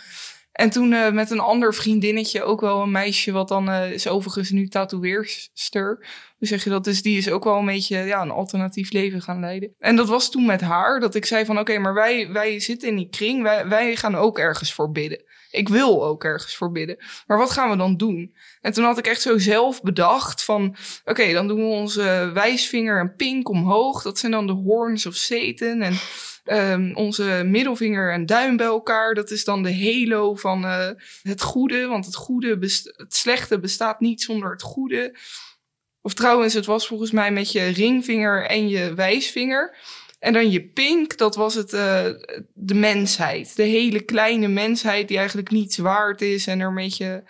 [0.55, 4.09] En toen eh, met een ander vriendinnetje, ook wel een meisje, wat dan eh, is
[4.09, 6.07] overigens nu tatoeëerster.
[6.39, 6.85] Hoe zeg je dat?
[6.85, 9.75] Dus die is ook wel een beetje ja, een alternatief leven gaan leiden.
[9.79, 12.89] En dat was toen met haar, dat ik zei van oké, maar wij, wij zitten
[12.89, 15.25] in die kring, wij, wij gaan ook ergens voor bidden.
[15.51, 16.97] Ik wil ook ergens voor bidden.
[17.27, 18.35] Maar wat gaan we dan doen?
[18.61, 20.77] En toen had ik echt zo zelf bedacht van...
[21.05, 24.03] Oké, dan doen we onze wijsvinger en pink omhoog.
[24.03, 25.81] Dat zijn dan de horns of Satan.
[25.81, 25.95] En
[26.45, 29.15] ehm, onze middelvinger en duim bij elkaar.
[29.15, 30.91] Dat is dan de halo van eh,
[31.23, 31.87] het goede.
[31.87, 32.59] Want het, goede
[32.97, 35.19] het slechte bestaat niet zonder het goede.
[36.01, 39.77] Of trouwens, het was volgens mij met je ringvinger en je wijsvinger.
[40.19, 42.07] En dan je pink, dat was het, eh,
[42.55, 43.57] de mensheid.
[43.57, 46.47] De hele kleine mensheid die eigenlijk niets waard is.
[46.47, 47.25] En er een beetje...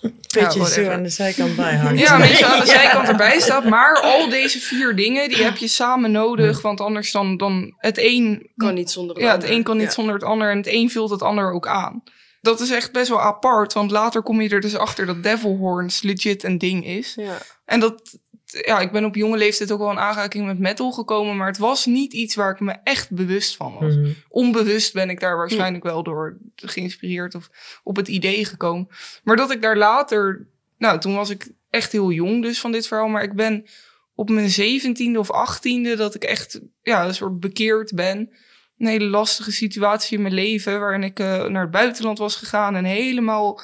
[0.00, 0.92] Beetje zo whatever.
[0.92, 2.00] aan de zijkant bij hangt.
[2.00, 3.64] Ja, een beetje aan de zijkant erbij staat.
[3.64, 6.62] Maar al deze vier dingen, die heb je samen nodig.
[6.62, 8.50] Want anders dan, dan het een...
[8.56, 9.56] Kan niet zonder het Ja, het ander.
[9.56, 9.92] een kan niet Ja.
[9.92, 10.50] zonder het ander.
[10.50, 12.02] En het een vult het ander ook aan.
[12.40, 15.56] Dat is echt best wel apart, want later kom je er dus achter dat Devil
[15.56, 17.12] Horns legit een ding is.
[17.16, 17.38] Ja.
[17.64, 18.18] En dat,
[18.50, 21.58] ja, ik ben op jonge leeftijd ook wel in aanraking met metal gekomen, maar het
[21.58, 23.94] was niet iets waar ik me echt bewust van was.
[23.94, 24.10] Mhm.
[24.28, 27.50] Onbewust ben ik daar waarschijnlijk wel door geïnspireerd of
[27.82, 28.88] op het idee gekomen.
[29.24, 30.46] Maar dat ik daar later,
[30.78, 33.66] nou, toen was ik echt heel jong dus van dit verhaal, maar ik ben
[34.14, 38.30] op mijn zeventiende of achttiende dat ik echt, ja, een soort bekeerd ben.
[38.78, 42.76] Een hele lastige situatie in mijn leven, waarin ik eh, naar het buitenland was gegaan
[42.76, 43.60] en helemaal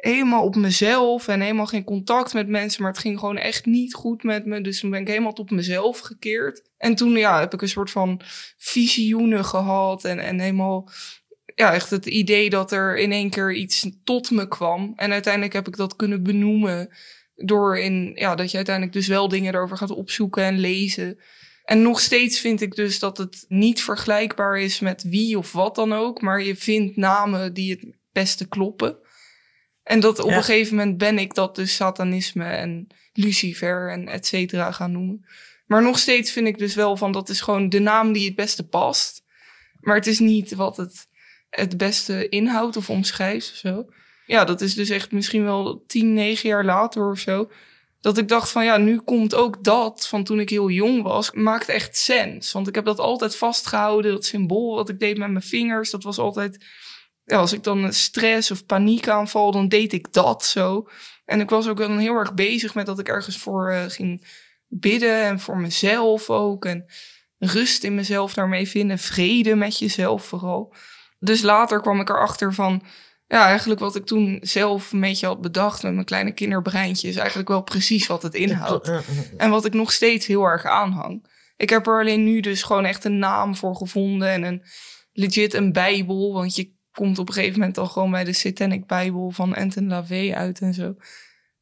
[0.00, 2.82] helemaal op mezelf en helemaal geen contact met mensen.
[2.82, 4.60] Maar het ging gewoon echt niet goed met me.
[4.60, 6.62] Dus toen ben ik helemaal tot mezelf gekeerd.
[6.76, 8.20] En toen ja, heb ik een soort van
[8.56, 10.04] visioenen gehad.
[10.04, 10.90] En, en helemaal
[11.54, 14.92] ja, echt het idee dat er in één keer iets tot me kwam.
[14.96, 16.88] En uiteindelijk heb ik dat kunnen benoemen.
[17.34, 21.18] Door in, ja, dat je uiteindelijk dus wel dingen erover gaat opzoeken en lezen.
[21.64, 25.74] En nog steeds vind ik dus dat het niet vergelijkbaar is met wie of wat
[25.74, 26.20] dan ook.
[26.20, 28.98] Maar je vindt namen die het beste kloppen.
[29.88, 30.36] En dat op Ja.
[30.36, 35.26] een gegeven moment ben ik dat dus satanisme en Lucifer en et cetera gaan noemen.
[35.66, 38.34] Maar nog steeds vind ik dus wel van dat is gewoon de naam die het
[38.34, 39.22] beste past.
[39.80, 41.06] Maar het is niet wat het
[41.50, 43.84] het beste inhoudt of omschrijft of zo.
[44.26, 47.50] Ja, dat is dus echt misschien wel tien, negen jaar later of zo.
[48.00, 51.30] Dat ik dacht van ja, nu komt ook dat van toen ik heel jong was,
[51.32, 52.52] maakt echt sens.
[52.52, 55.90] Want ik heb dat altijd vastgehouden, dat symbool wat ik deed met mijn vingers.
[55.90, 56.64] Dat was altijd,
[57.28, 60.88] ja, als ik dan stress of paniek aanval, dan deed ik dat zo.
[61.24, 64.26] En ik was ook dan heel erg bezig met dat ik ergens voor eh, ging
[64.66, 66.64] bidden en voor mezelf ook.
[66.64, 66.84] En
[67.38, 70.74] rust in mezelf daarmee vinden, vrede met jezelf vooral.
[71.18, 72.82] Dus later kwam ik erachter van,
[73.26, 77.16] ja, eigenlijk wat ik toen zelf een beetje had bedacht met mijn kleine kinderbreintje, is
[77.16, 78.90] eigenlijk wel precies wat het inhoudt.
[79.36, 81.26] En wat ik nog steeds heel erg aanhang.
[81.56, 84.62] Ik heb er alleen nu dus gewoon echt een naam voor gevonden en een
[85.12, 86.32] legit een bijbel.
[86.32, 89.88] Want je komt op een gegeven moment al gewoon bij de Satanic Bijbel van Anton
[89.88, 90.94] LaVey uit en zo.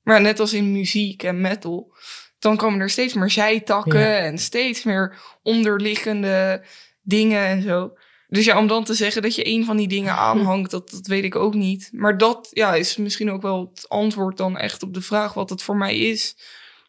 [0.03, 1.95] Maar net als in muziek en metal,
[2.39, 4.17] dan komen er steeds meer zijtakken Ja.
[4.19, 6.65] en steeds meer onderliggende
[7.03, 7.93] dingen en zo.
[8.29, 11.07] Dus ja, om dan te zeggen dat je een van die dingen aanhangt, dat, dat
[11.07, 11.89] weet ik ook niet.
[11.93, 15.51] Maar dat ja, is misschien ook wel het antwoord dan echt op de vraag wat
[15.51, 16.37] het voor mij is.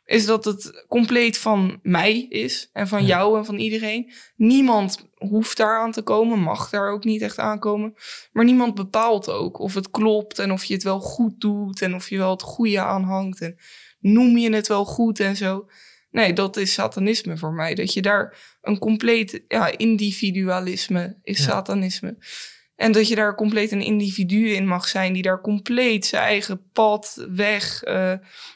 [0.08, 3.08] Is dat het compleet van mij is en van Ja.
[3.08, 4.12] jou en van iedereen.
[4.36, 7.94] Niemand hoeft daar aan te komen, mag daar ook niet echt aankomen.
[8.32, 11.96] Maar niemand bepaalt ook of het klopt en of je het wel goed doet en
[11.96, 13.42] of je wel het goede aanhangt.
[13.42, 13.58] En
[14.00, 15.70] noem je het wel goed en zo.
[16.12, 17.76] Nee, dat is satanisme voor mij.
[17.76, 21.44] Dat je daar een compleet ja, individualisme is Ja.
[21.44, 22.18] satanisme.
[22.78, 26.62] En dat je daar compleet een individu in mag zijn die daar compleet zijn eigen
[26.74, 28.14] pad, weg, eh,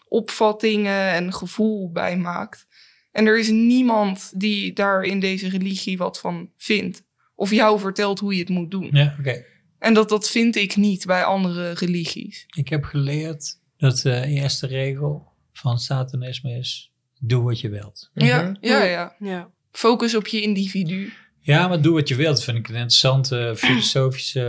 [0.08, 2.68] opvattingen en gevoel bij maakt.
[3.12, 7.04] En er is niemand die daar in deze religie wat van vindt.
[7.36, 8.90] Of jou vertelt hoe je het moet doen.
[8.92, 9.46] Ja, oké.
[9.80, 12.46] En dat, dat vind ik niet bij andere religies.
[12.56, 18.10] Ik heb geleerd dat de eerste regel van satanisme is: doe wat je wilt.
[18.14, 18.56] Ja, Mhm.
[18.62, 19.16] ja, ja.
[19.20, 19.50] Ja.
[19.72, 21.14] Focus op je individu.
[21.44, 24.46] Ja, maar doe wat je wilt, vind ik een interessante filosofische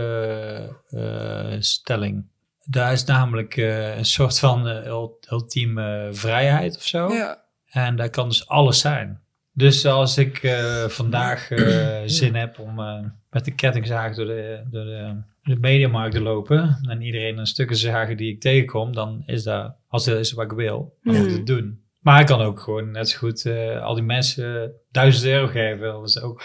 [0.89, 2.25] eh, stelling.
[2.65, 7.13] Daar is namelijk eh, een soort van eh, ul- ultieme vrijheid of zo.
[7.13, 7.41] Ja.
[7.69, 9.21] En dat kan dus alles zijn.
[9.53, 14.63] Dus als ik eh, vandaag eh, zin heb om eh, met de kettingzaag door de,
[14.71, 19.23] door de, de mediamarkt te lopen en iedereen een stukken zagen die ik tegenkom, dan
[19.25, 21.81] is dat, als dat is wat ik wil, dan moet ik het doen.
[21.99, 25.79] Maar ik kan ook gewoon net zo goed eh, al die mensen duizend euro geven.
[25.79, 26.41] Dat is ook,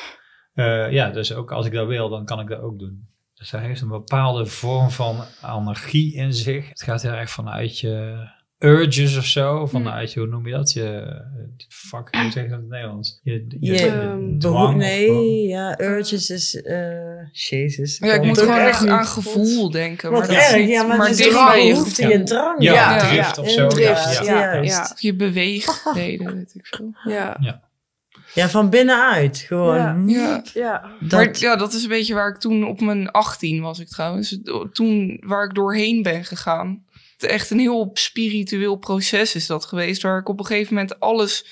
[0.59, 3.07] eh, ja, dus ook als ik dat wil, dan kan ik dat ook doen.
[3.35, 6.69] Dus hij heeft een bepaalde vorm van anarchie in zich.
[6.69, 8.27] Het gaat heel erg vanuit je
[8.59, 9.67] urges of zo.
[9.67, 10.73] Vanuit je, hoe noem je dat?
[10.73, 11.07] Je,
[11.69, 13.21] fuck, hoe zeg je dat in het Nederlands?
[13.23, 17.99] Je, je, Je Ehm, dwang behoef, of nee, ja, urges is, eh jezus.
[17.99, 20.11] Ja, ik moet gewoon echt aan gevoel denken.
[20.11, 22.19] Wat maar dat is ja, maar, het is dicht drang, bij je behoefte, gevoel.
[22.19, 22.63] je drang.
[22.63, 23.67] Ja, Ja, drift of zo.
[23.69, 24.93] Drift, ja, ja.
[24.97, 26.95] Je beweegreden, weet ik veel.
[27.05, 27.37] Ja.
[28.39, 29.39] Ja, van binnenuit.
[29.39, 29.77] Gewoon.
[29.77, 30.03] Ja.
[30.07, 30.43] Ja.
[30.55, 30.91] Ja.
[31.01, 33.89] Dat, Maar ja, dat is een beetje waar ik toen op mijn 18 was ik
[33.89, 34.39] trouwens.
[34.73, 36.85] Toen waar ik doorheen ben gegaan.
[37.19, 40.03] Het echt een heel spiritueel proces is dat geweest.
[40.03, 41.47] Waar ik op een gegeven moment alles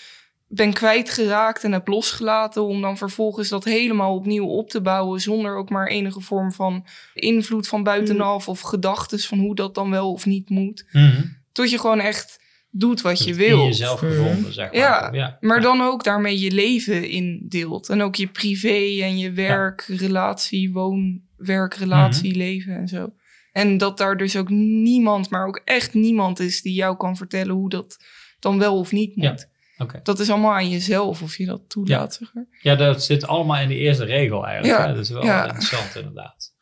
[0.49, 2.65] ben kwijtgeraakt en heb losgelaten.
[2.65, 5.21] Om dan vervolgens dat helemaal opnieuw op te bouwen.
[5.21, 8.49] Zonder ook maar enige vorm van invloed van buitenaf.
[8.49, 10.85] Of gedachten van hoe dat dan wel of niet moet.
[10.93, 11.23] Mhm.
[11.53, 12.45] Tot je gewoon echt
[12.79, 13.65] doet wat je In wil.
[13.65, 14.11] jezelf Mhm.
[14.11, 14.81] gevonden, zeg maar.
[14.81, 15.37] Ja, ja.
[15.41, 15.63] Maar Ja.
[15.63, 17.89] dan ook daarmee je leven indeelt.
[17.89, 22.39] En ook je privé en je werk, relatie, woon, werk, relatie, Mhm.
[22.39, 23.13] leven en zo.
[23.53, 27.55] En dat daar dus ook niemand, maar ook echt niemand is die jou kan vertellen
[27.55, 27.97] hoe dat
[28.39, 29.31] dan wel of niet Ja.
[29.31, 29.49] moet.
[29.79, 30.01] Oké.
[30.03, 32.15] Dat is allemaal aan jezelf of je dat toelaat.
[32.15, 32.47] Zeg maar.
[32.63, 34.79] Ja, dat zit allemaal in die eerste regel eigenlijk.
[34.79, 34.95] Ja, Hè?
[34.95, 35.45] Dat is wel ja.
[35.45, 36.55] interessant inderdaad.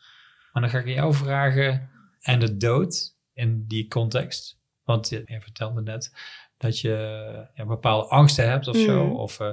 [0.53, 1.89] Maar dan ga ik aan jou vragen.
[2.21, 4.59] en de dood in die context?
[4.85, 6.13] Want je, je vertelde net
[6.59, 6.91] dat je
[7.55, 9.05] ja, bepaalde angsten hebt of zo.
[9.07, 9.15] Mhm.
[9.17, 9.49] Of, eh,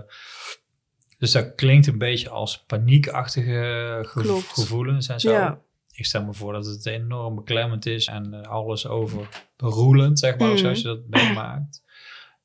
[1.17, 4.47] dus dat klinkt een beetje als paniekachtige gevo- Klopt.
[4.47, 5.31] gevoelens en zo.
[5.31, 5.59] Ja.
[5.93, 10.57] Ik stel me voor dat het enorm beklemmend is en eh, alles overberoelend, zeg maar,
[10.57, 11.83] zoals je dat meemaakt.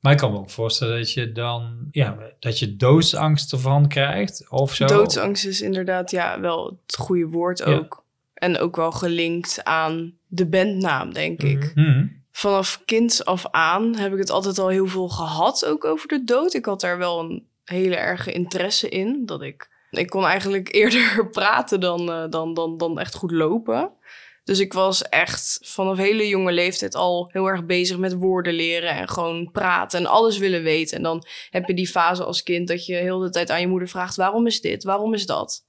[0.01, 4.47] Maar ik kan me ook voorstellen dat je dan, ja, dat je doodsangst ervan krijgt
[4.51, 4.87] of zo.
[4.87, 7.64] Doodsangst is inderdaad ja, wel het goede woord Ja.
[7.64, 8.05] ook.
[8.34, 11.72] En ook wel gelinkt aan de bandnaam, denk ik.
[11.74, 12.07] Mhm.
[12.37, 16.24] Vanaf kinds af aan heb ik het altijd al heel veel gehad, ook over de
[16.24, 16.55] dood.
[16.55, 19.26] Ik had daar wel een hele erge interesse in.
[19.26, 23.91] Dat ik, ik kon eigenlijk eerder praten dan, eh, dan, dan, dan echt goed lopen.
[24.45, 28.91] Dus ik was echt vanaf hele jonge leeftijd al heel erg bezig met woorden leren
[28.91, 30.97] en gewoon praten en alles willen weten.
[30.97, 33.68] En dan heb je die fase als kind dat je heel de tijd aan je
[33.68, 34.84] moeder vraagt: waarom is dit?
[34.84, 35.64] Waarom is dat?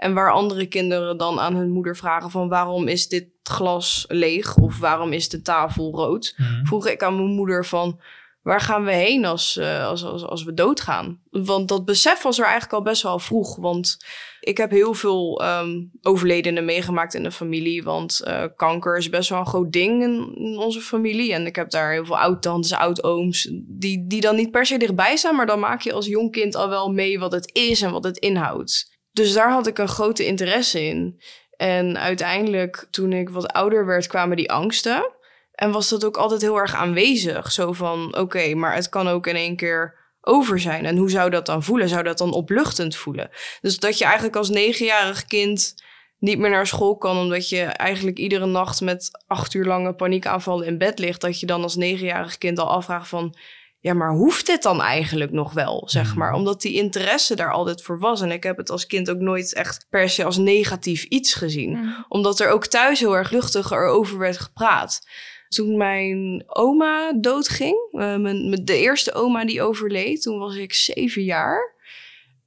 [0.00, 4.56] En waar andere kinderen dan aan hun moeder vragen van waarom is dit glas leeg
[4.56, 6.34] of waarom is de tafel rood?
[6.36, 6.64] Mhm.
[6.64, 8.00] Vroeg ik aan mijn moeder van
[8.42, 11.20] waar gaan we heen als, eh, als, als, als we doodgaan?
[11.30, 13.56] Want dat besef was er eigenlijk al best wel vroeg.
[13.56, 13.96] Want
[14.40, 17.82] ik heb heel veel ehm, overledenen meegemaakt in de familie.
[17.82, 21.32] Want eh, kanker is best wel een groot ding in, in onze familie.
[21.32, 23.50] En ik heb daar heel veel oud-tantes, oud-ooms...
[23.66, 25.36] Die, die dan niet per se dichtbij staan...
[25.36, 28.04] maar dan maak je als jong kind al wel mee wat het is en wat
[28.04, 28.89] het inhoudt.
[29.12, 31.20] Dus daar had ik een grote interesse in.
[31.56, 35.10] En uiteindelijk, toen ik wat ouder werd, kwamen die angsten.
[35.54, 37.52] En was dat ook altijd heel erg aanwezig.
[37.52, 40.86] Zo van, oké, maar het kan ook in één keer over zijn.
[40.86, 41.88] En hoe zou dat dan voelen?
[41.88, 43.30] Zou dat dan opluchtend voelen?
[43.60, 45.74] Dus dat je eigenlijk als negenjarig kind
[46.18, 47.16] niet meer naar school kan...
[47.16, 51.20] omdat je eigenlijk iedere nacht met acht uur lange paniekaanvallen in bed ligt...
[51.20, 53.34] dat je dan als negenjarig kind al afvraagt van...
[53.80, 56.18] ja, maar hoeft dit dan eigenlijk nog wel, zeg Mhm.
[56.18, 56.32] maar?
[56.32, 58.20] Omdat die interesse daar altijd voor was.
[58.20, 61.94] En ik heb het als kind ook nooit echt per se als negatief iets gezien
[62.08, 65.00] omdat er ook thuis heel erg luchtig erover werd gepraat.
[65.48, 70.72] Toen mijn oma doodging, eh, mijn, mijn- de eerste oma die overleed, toen was ik
[70.74, 71.74] zeven jaar.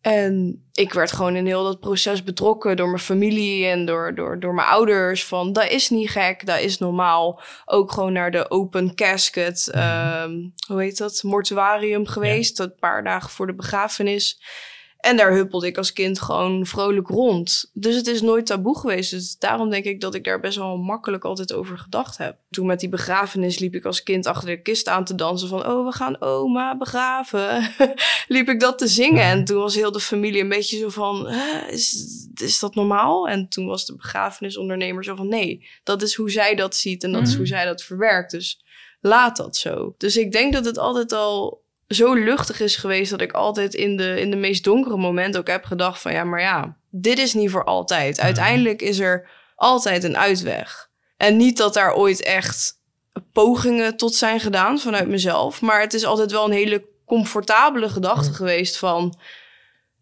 [0.04, 4.40] En ik werd gewoon in heel dat proces betrokken door mijn familie en door, door,
[4.40, 5.26] door mijn ouders.
[5.26, 7.42] Van dat is niet gek, dat is normaal.
[7.66, 10.32] Ook gewoon naar de open casket, ehm,
[10.68, 12.60] hoe heet dat, mortuarium geweest.
[12.60, 14.42] Een paar dagen voor de begrafenis.
[15.04, 17.70] En daar huppelde ik als kind gewoon vrolijk rond.
[17.74, 19.12] Dus het is nooit taboe geweest.
[19.12, 22.38] Dus daarom denk ik dat ik daar best wel makkelijk altijd over gedacht heb.
[22.50, 25.48] Toen met die begrafenis liep ik als kind achter de kist aan te dansen.
[25.48, 27.70] Van, oh, we gaan oma begraven.
[28.28, 29.24] liep ik dat te zingen.
[29.24, 32.08] En toen was heel de familie een beetje zo van, "Hè, is,
[32.42, 33.28] is dat normaal?
[33.28, 37.04] En toen was de begrafenisondernemer zo van, nee, dat is hoe zij dat ziet.
[37.04, 37.38] En dat is Mhm.
[37.38, 38.32] hoe zij dat verwerkt.
[38.32, 38.64] Dus
[39.02, 39.96] laat dat zo.
[39.98, 41.63] Dus ik denk dat het altijd al
[41.94, 45.48] zo luchtig is geweest dat ik altijd in de, in de meest donkere momenten ook
[45.48, 48.20] heb gedacht van ja, maar ja, dit is niet voor altijd.
[48.20, 50.90] Uiteindelijk is er altijd een uitweg.
[51.18, 52.82] En niet dat daar ooit echt
[53.32, 58.34] pogingen tot zijn gedaan vanuit mezelf, maar het is altijd wel een hele comfortabele gedachte
[58.34, 59.18] geweest van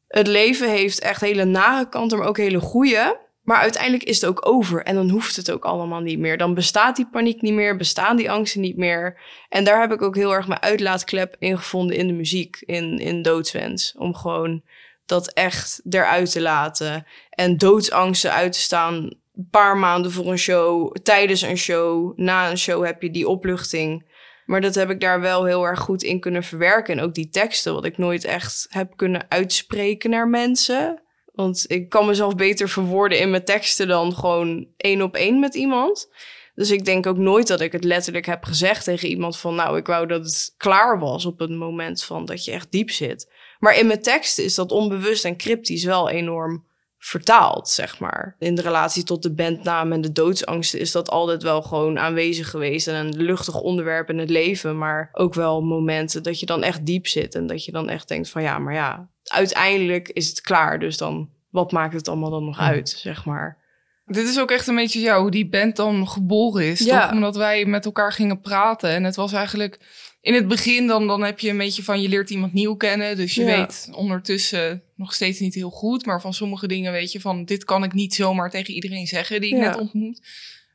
[0.07, 3.19] het leven heeft echt hele nare kanten, maar ook hele goede.
[3.51, 6.37] Maar uiteindelijk is het ook over en dan hoeft het ook allemaal niet meer.
[6.37, 9.21] Dan bestaat die paniek niet meer, bestaan die angsten niet meer.
[9.49, 12.99] En daar heb ik ook heel erg mijn uitlaatklep in gevonden in de muziek, in,
[12.99, 13.95] in Doodswens.
[13.97, 14.61] Om gewoon
[15.05, 17.05] dat echt eruit te laten.
[17.29, 18.93] En doodsangsten uit te staan.
[18.93, 22.17] Een paar maanden voor een show, tijdens een show.
[22.17, 24.05] Na een show heb je die opluchting.
[24.45, 26.97] Maar dat heb ik daar wel heel erg goed in kunnen verwerken.
[26.97, 31.01] En ook die teksten, wat ik nooit echt heb kunnen uitspreken naar mensen.
[31.41, 35.55] Want ik kan mezelf beter verwoorden in mijn teksten dan gewoon één op één met
[35.55, 36.09] iemand.
[36.55, 39.55] Dus ik denk ook nooit dat ik het letterlijk heb gezegd tegen iemand van...
[39.55, 42.89] nou, ik wou dat het klaar was op het moment van dat je echt diep
[42.89, 43.31] zit.
[43.59, 46.65] Maar in mijn teksten is dat onbewust en cryptisch wel enorm
[47.03, 48.35] vertaald, zeg maar.
[48.39, 52.49] In de relatie tot de bandnaam en de doodsangsten is dat altijd wel gewoon aanwezig
[52.49, 52.87] geweest.
[52.87, 56.85] En een luchtig onderwerp in het leven, maar ook wel momenten dat je dan echt
[56.85, 57.35] diep zit.
[57.35, 60.79] En dat je dan echt denkt van ja, maar ja, uiteindelijk is het klaar.
[60.79, 63.57] Dus dan, wat maakt het allemaal dan nog uit, zeg maar.
[64.05, 66.79] Dit is ook echt een beetje ja, hoe die band dan geboren is.
[66.79, 67.01] Ja.
[67.01, 67.11] Toch?
[67.11, 68.89] Omdat wij met elkaar gingen praten.
[68.89, 69.79] En het was eigenlijk
[70.21, 73.15] in het begin dan, dan heb je een beetje van je leert iemand nieuw kennen.
[73.15, 73.57] Dus je Ja.
[73.57, 76.05] weet ondertussen nog steeds niet heel goed.
[76.05, 79.41] Maar van sommige dingen weet je van dit kan ik niet zomaar tegen iedereen zeggen
[79.41, 79.69] die ik Ja.
[79.69, 80.21] net ontmoet.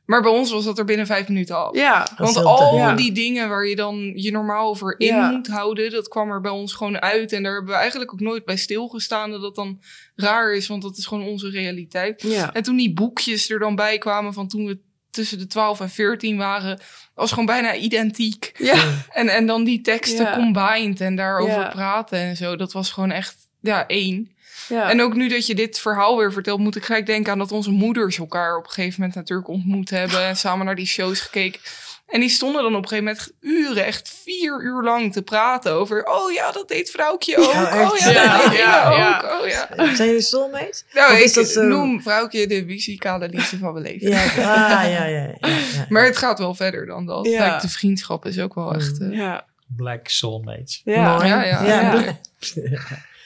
[0.05, 1.75] Maar bij ons was dat er binnen vijf minuten af.
[1.75, 2.95] Ja, Dat is Want al ja.
[2.95, 5.29] die dingen waar je dan je normaal over in Ja.
[5.31, 7.31] moet houden, dat kwam er bij ons gewoon uit.
[7.33, 9.81] En daar hebben we eigenlijk ook nooit bij stilgestaan dat dat dan
[10.15, 12.21] raar is, want dat is gewoon onze realiteit.
[12.21, 12.53] ja.
[12.53, 14.79] En toen die boekjes er dan bij kwamen van toen we
[15.17, 16.79] tussen de 12 en 14 waren,
[17.15, 18.51] was gewoon bijna identiek.
[18.57, 20.33] Ja, En, en dan die teksten Ja.
[20.33, 21.67] combined en daarover Ja.
[21.69, 24.31] praten en zo, dat was gewoon echt, ja, één.
[24.69, 24.89] Ja.
[24.89, 27.51] En ook nu dat je dit verhaal weer vertelt, moet ik gelijk denken aan dat
[27.51, 30.25] onze moeders elkaar op een gegeven moment natuurlijk ontmoet hebben.
[30.25, 31.59] En samen naar die shows gekeken.
[32.07, 35.71] En die stonden dan op een gegeven moment uren, echt vier uur lang te praten
[35.71, 36.05] over.
[36.05, 37.51] Oh ja, dat deed vrouwtje ook.
[37.53, 37.91] Ja, echt?
[37.91, 38.89] oh ja, Ja, dat deed ja,
[39.21, 39.41] ook.
[39.41, 39.67] Oh ja.
[39.95, 40.85] Zijn jullie soulmates?
[40.93, 44.09] Nou, Of ik is dat zo- noem vrouwtje de muzikale liefde van mijn leven.
[44.09, 45.85] Ja, ah, ja, ja, ja, ja.
[45.89, 47.25] Maar het gaat wel verder dan dat.
[47.27, 47.45] Ja.
[47.45, 48.99] Like, de vriendschap is ook wel echt...
[49.01, 49.45] eh, ja.
[49.75, 50.81] Black soulmates.
[50.85, 51.15] Ja.
[51.15, 51.27] Mooi.
[51.27, 52.15] Ja, ja,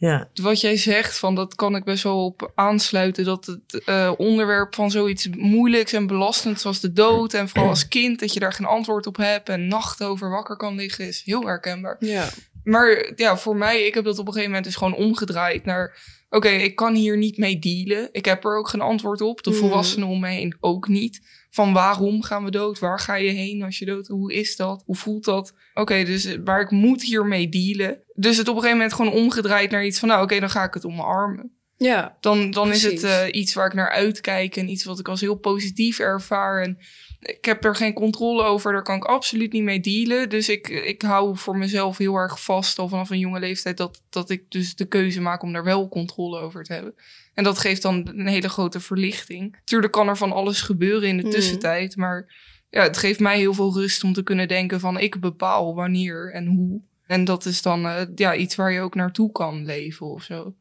[0.00, 0.28] ja.
[0.34, 3.24] Wat jij zegt, van dat kan ik best wel op aansluiten.
[3.24, 7.34] Dat het eh, onderwerp van zoiets moeilijks en belastends als de dood.
[7.34, 9.48] En vooral als kind dat je daar geen antwoord op hebt.
[9.48, 11.96] En nachten over wakker kan liggen, is heel herkenbaar.
[11.98, 12.28] Ja.
[12.64, 15.98] Maar ja, voor mij, ik heb dat op een gegeven moment dus gewoon omgedraaid naar...
[16.30, 18.08] Oké, ik kan hier niet mee dealen.
[18.12, 19.42] Ik heb er ook geen antwoord op.
[19.42, 19.56] De Mm.
[19.56, 21.20] volwassenen om me heen ook niet.
[21.50, 22.78] Van waarom gaan we dood?
[22.78, 24.06] Waar ga je heen als je dood?
[24.06, 24.82] Hoe is dat?
[24.86, 25.54] Hoe voelt dat?
[25.74, 28.02] Oké, dus waar ik moet hiermee dealen.
[28.14, 30.08] Dus het op een gegeven moment gewoon omgedraaid naar iets van...
[30.08, 31.52] Nou, oké, dan ga ik het omarmen.
[31.76, 32.16] Ja.
[32.20, 35.20] Dan, dan is het eh, iets waar ik naar uitkijk en iets wat ik als
[35.20, 36.62] heel positief ervaar.
[36.62, 36.78] En
[37.20, 40.28] ik heb er geen controle over, daar kan ik absoluut niet mee dealen.
[40.28, 44.02] Dus ik, ik hou voor mezelf heel erg vast, al vanaf een jonge leeftijd, dat,
[44.10, 46.94] dat ik dus de keuze maak om daar wel controle over te hebben.
[47.40, 49.56] En dat geeft dan een hele grote verlichting.
[49.64, 51.32] Tuurlijk kan er van alles gebeuren in de Mhm.
[51.32, 52.32] tussentijd, maar
[52.70, 56.32] ja, het geeft mij heel veel rust om te kunnen denken van ik bepaal wanneer
[56.32, 56.80] en hoe.
[57.06, 60.54] En dat is dan eh, ja, iets waar je ook naartoe kan leven of zo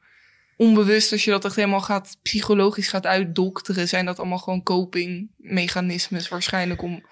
[0.57, 6.27] onbewust, als je dat echt helemaal gaat psychologisch gaat uitdokteren, zijn dat allemaal gewoon copingmechanismes
[6.29, 7.03] waarschijnlijk om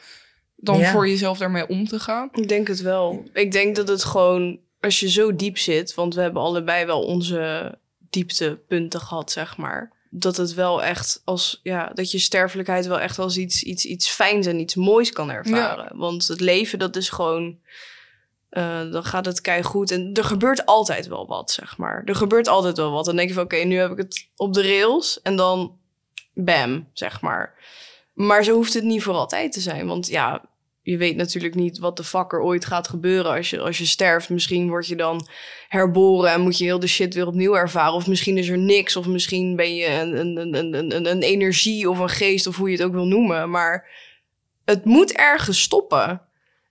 [0.55, 0.91] dan Ja.
[0.91, 2.29] voor jezelf daarmee om te gaan.
[2.33, 3.23] Ik denk het wel.
[3.33, 7.01] Ik denk dat het gewoon, als je zo diep zit, want we hebben allebei wel
[7.03, 7.77] onze
[8.09, 9.91] dieptepunten gehad, zeg maar.
[10.09, 14.09] Dat het wel echt als, ja, dat je sterfelijkheid wel echt als iets, iets, iets
[14.09, 15.97] fijns en iets moois kan ervaren.
[15.97, 17.59] Want het leven, dat is gewoon,
[18.49, 19.91] eh, dan gaat het kei goed.
[19.91, 22.01] En er gebeurt altijd wel wat, zeg maar.
[22.05, 23.05] Er gebeurt altijd wel wat.
[23.05, 25.21] Dan denk je van, oké, nu heb ik het op de rails.
[25.21, 25.77] En dan,
[26.33, 27.55] bam, zeg maar.
[28.13, 29.87] Maar zo hoeft het niet voor altijd te zijn.
[29.87, 30.41] Want ja,
[30.87, 33.85] je weet natuurlijk niet wat de fuck er ooit gaat gebeuren als je, als je
[33.85, 34.29] sterft.
[34.29, 35.27] Misschien word je dan
[35.67, 37.93] herboren en moet je heel de shit weer opnieuw ervaren.
[37.93, 38.95] Of misschien is er niks.
[38.95, 42.69] Of misschien ben je een, een, een, een, een, energie of een geest of hoe
[42.69, 43.49] je het ook wil noemen.
[43.49, 43.89] Maar
[44.65, 46.21] het moet ergens stoppen.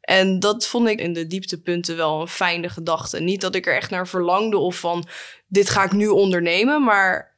[0.00, 3.20] En dat vond ik in de dieptepunten wel een fijne gedachte.
[3.20, 5.06] Niet dat ik er echt naar verlangde of van
[5.46, 6.84] dit ga ik nu ondernemen.
[6.84, 7.36] Maar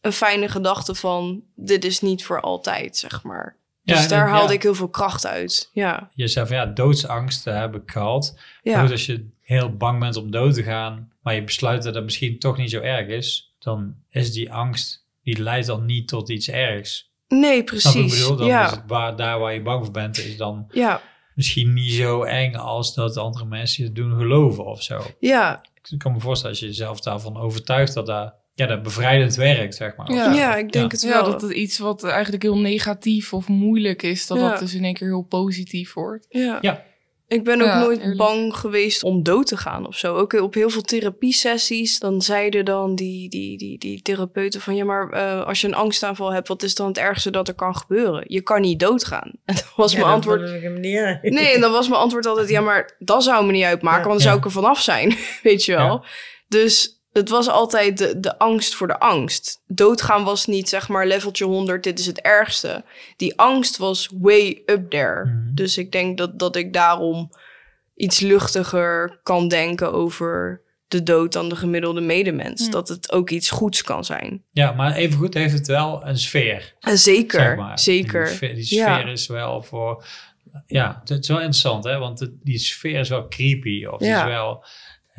[0.00, 3.56] een fijne gedachte van dit is niet voor altijd, zeg maar.
[3.86, 4.54] Dus Ja, daar haalde ja.
[4.54, 5.70] ik heel veel kracht uit.
[5.72, 8.38] Ja, Je zei van ja, doodsangst eh, heb ik gehad.
[8.62, 11.94] Ja, goed, als je heel bang bent om dood te gaan, maar je besluit dat
[11.94, 16.08] het misschien toch niet zo erg is, dan is die angst, die leidt dan niet
[16.08, 17.10] tot iets ergs.
[17.28, 18.18] nee, wat ik precies.
[18.20, 18.36] bedoel?
[18.36, 21.00] Dan is het waar, daar waar je bang voor bent, is dan ja,
[21.34, 25.02] misschien niet zo eng als dat andere mensen je doen geloven of zo.
[25.20, 29.34] ja, Ik kan me voorstellen als je jezelf daarvan overtuigt dat dat, ja, dat bevrijdend
[29.34, 30.12] werkt, zeg maar.
[30.12, 30.56] Ja.
[30.56, 30.96] ik denk Ja.
[30.98, 31.24] het Ja, wel.
[31.30, 34.50] dat het iets wat eigenlijk heel negatief of moeilijk is, dat Ja.
[34.50, 36.26] dat dus in één keer heel positief wordt.
[36.28, 36.58] Ja.
[36.60, 36.84] Ja.
[37.28, 38.16] Ik ben ook Ja, nooit eerlijk.
[38.18, 40.14] bang geweest om dood te gaan of zo.
[40.16, 44.74] Ook op heel veel therapiesessies, dan zeiden dan die, die, die, die therapeuten van...
[44.76, 47.54] ja, maar eh, als je een angstaanval hebt, wat is dan het ergste dat er
[47.54, 48.24] kan gebeuren?
[48.26, 49.30] Je kan niet doodgaan.
[49.44, 50.40] En dat was Ja, mijn antwoord...
[50.40, 51.32] wilde ik hem niet.
[51.32, 52.48] Nee, en dan was mijn antwoord altijd...
[52.48, 54.06] ja, maar dat zou me niet uitmaken, Ja.
[54.06, 55.86] want dan zou ik er vanaf zijn, weet je wel.
[56.02, 56.04] Ja.
[56.48, 59.62] Dus het was altijd de, de angst voor de angst.
[59.66, 62.84] Doodgaan was niet, zeg maar, leveltje 100, dit is het ergste.
[63.16, 65.24] Die angst was way up there.
[65.24, 65.54] Mhm.
[65.54, 67.30] Dus ik denk dat, dat ik daarom
[67.94, 72.64] iets luchtiger kan denken over de dood dan de gemiddelde medemens.
[72.64, 72.70] Hm.
[72.70, 74.42] Dat het ook iets goeds kan zijn.
[74.50, 76.74] Ja, maar evengoed heeft het wel een sfeer.
[76.80, 77.78] En zeker, zeg maar.
[77.78, 78.24] zeker.
[78.26, 79.06] Die, sfeer- die sfeer Ja.
[79.06, 80.04] is wel voor...
[80.66, 81.98] Ja, het is wel interessant, hè?
[81.98, 83.84] Want die sfeer is wel creepy.
[83.84, 84.18] Of Ja.
[84.26, 84.64] is wel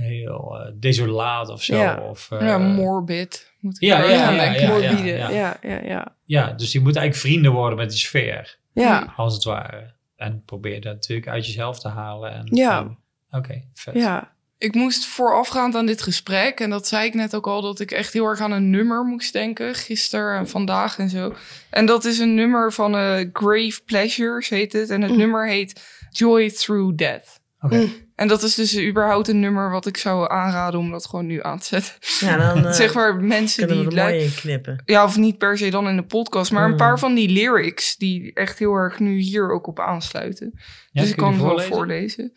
[0.06, 1.76] heel eh, desolaat of zo.
[1.78, 2.00] Ja.
[2.10, 3.52] Of, eh, ja, morbid.
[3.60, 4.68] Moet ik ja, ja, ja, ja.
[4.68, 5.30] Morbide, ja.
[5.30, 6.16] ja, ja, ja.
[6.24, 8.58] ja, dus die moet eigenlijk vrienden worden met die sfeer.
[8.74, 9.96] Ja, Als het ware.
[10.16, 12.32] En probeer dat natuurlijk uit jezelf te halen.
[12.32, 12.98] En, Ja.
[13.32, 13.94] Oké, vet.
[13.94, 14.36] ja.
[14.60, 17.92] Ik moest voorafgaand aan dit gesprek, en dat zei ik net ook al, dat ik
[17.92, 21.34] echt heel erg aan een nummer moest denken, gisteren en vandaag en zo.
[21.70, 24.90] En dat is een nummer van eh, Grave Pleasures, heet het.
[24.90, 25.18] En het Mm.
[25.18, 27.40] nummer heet Joy Through Death.
[27.60, 27.76] Oké.
[27.76, 28.07] Mm.
[28.18, 31.44] En dat is dus überhaupt een nummer wat ik zou aanraden om dat gewoon nu
[31.44, 31.94] aan te zetten.
[32.20, 33.86] Ja, dan eh, zeg maar mensen die...
[33.86, 34.82] er mooi in knippen.
[34.86, 36.78] Ja, of niet per se dan in de podcast, maar een Mm.
[36.78, 40.52] paar van die lyrics die echt heel erg nu hier ook op aansluiten.
[40.92, 41.74] Ja, dus ik kan het wel voorlezen?
[41.74, 42.34] voorlezen.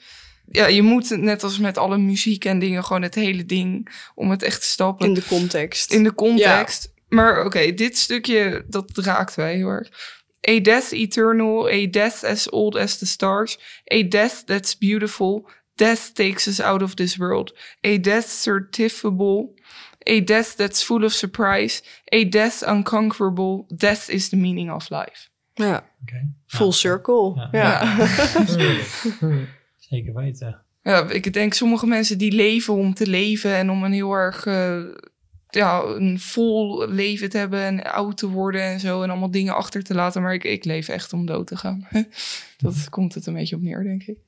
[0.53, 4.31] Ja, je moet net als met alle muziek en dingen gewoon het hele ding om
[4.31, 5.93] het echt te stappen In de context.
[5.93, 6.93] in de context.
[7.09, 9.89] Maar oké, dit stukje, dat raakt wij heel erg.
[10.51, 13.59] A death eternal, a death as old as the stars,
[13.95, 15.51] a death that's beautiful,
[15.85, 19.59] death takes us out of this world, a death certifiable,
[20.09, 21.83] A death that's full of surprise.
[22.15, 23.67] A death unconquerable.
[23.77, 25.29] Death is the meaning of life.
[25.55, 26.33] Ja, Oké.
[26.47, 27.35] full Ja, circle.
[27.35, 27.49] Ja.
[27.53, 28.07] Ja.
[29.91, 30.63] Zeker weten.
[30.83, 34.47] Ja, ik denk sommige mensen die leven om te leven en om een heel erg
[34.47, 34.81] eh,
[35.49, 39.55] ja, een vol leven te hebben en oud te worden en zo en allemaal dingen
[39.55, 40.23] achter te laten.
[40.23, 41.89] Maar ik, ik leef echt om dood te gaan.
[42.59, 44.19] Dat komt het een beetje op neer, denk ik.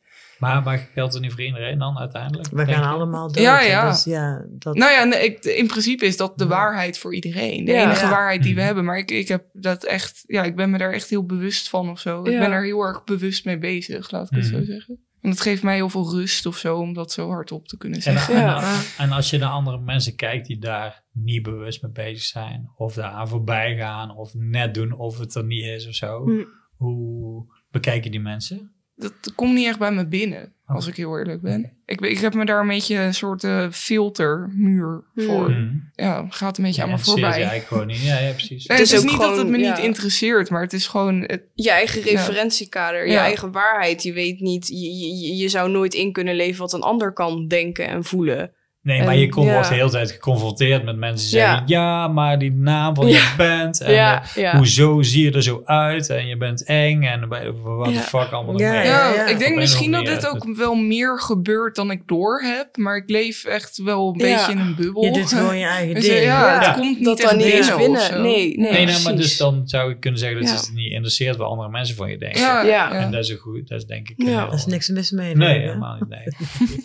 [0.43, 2.49] Maar, maar geldt het niet voor iedereen dan uiteindelijk?
[2.49, 2.87] We gaan je?
[2.89, 3.43] allemaal dood.
[3.43, 3.89] Ja, ja.
[3.91, 7.65] Dus ja, dat, Nou ja, nee, ik, in principe is dat de waarheid voor iedereen.
[7.65, 7.83] De Ja.
[7.85, 8.11] enige Ja.
[8.11, 8.67] waarheid die we Mhm.
[8.67, 8.85] hebben.
[8.85, 11.91] Maar ik, ik heb dat echt, ja, ik ben me daar echt heel bewust van
[11.91, 12.19] of zo.
[12.19, 14.99] Ik ben er heel erg bewust mee bezig, laat ik het zo zeggen.
[15.21, 17.99] En dat geeft mij heel veel rust of zo, om dat zo hardop te kunnen
[17.99, 18.35] En, zeggen.
[18.35, 18.81] en, Ja.
[18.99, 22.95] en als je naar andere mensen kijkt die daar niet bewust mee bezig zijn, of
[22.95, 26.45] daar aan voorbij gaan, of net doen of het er niet is of zo, Hm.
[26.77, 28.72] hoe bekijken die mensen?
[28.97, 31.73] Dat komt niet echt bij me binnen, als ik heel eerlijk ben.
[31.87, 35.47] Ik, ik heb me daar een beetje een soort eh, filtermuur voor.
[35.51, 35.65] Hmm.
[35.65, 35.77] Mhm.
[35.95, 37.31] Ja, gaat een beetje Ja, aan me voorbij.
[37.31, 38.03] eigenlijk gewoon niet.
[38.03, 38.67] Ja, ja precies.
[38.67, 39.79] Nee, Het het is is ook niet dat het me niet ja.
[39.79, 41.21] interesseert, maar het is gewoon...
[41.21, 43.23] Het, Je eigen referentiekader, je Ja.
[43.23, 44.03] eigen waarheid.
[44.03, 47.49] Je weet niet, je, je, je zou nooit in kunnen leven wat een ander kan
[47.49, 48.53] denken en voelen.
[48.83, 49.53] Nee, maar En, je kon, ja.
[49.53, 51.49] wordt de hele tijd geconfronteerd met mensen die Ja.
[51.51, 54.57] zeggen, ja, maar die naam van je band, en ja, eh, ja.
[54.57, 57.41] hoezo zie je er zo uit, en je bent eng, en wat
[57.87, 58.01] de Ja.
[58.01, 58.85] fuck allemaal Ja, nog meer.
[58.85, 59.27] ja, Ja, ja.
[59.27, 62.77] ik denk misschien dat dit ook wel meer gebeurt dan ik door heb.
[62.77, 64.37] Maar ik leef echt wel een Ja.
[64.37, 65.05] beetje in een bubbel.
[65.05, 66.19] je doet gewoon je eigen Dus, ding.
[66.23, 66.59] ja, Ja.
[66.69, 68.23] het komt niet dat echt dan niet eens binnen.
[68.23, 70.57] Nee, nee, Nee, nee, maar dus dan zou ik kunnen zeggen dat Ja.
[70.57, 72.41] het niet interesseert wat andere mensen van je denken.
[72.41, 72.69] Ja, Ja.
[72.69, 72.93] ja.
[72.93, 74.45] En dat is een goed, dat is denk ik Ja.
[74.45, 75.37] Daar is niks mis mee.
[75.37, 76.37] Nee, helemaal niet.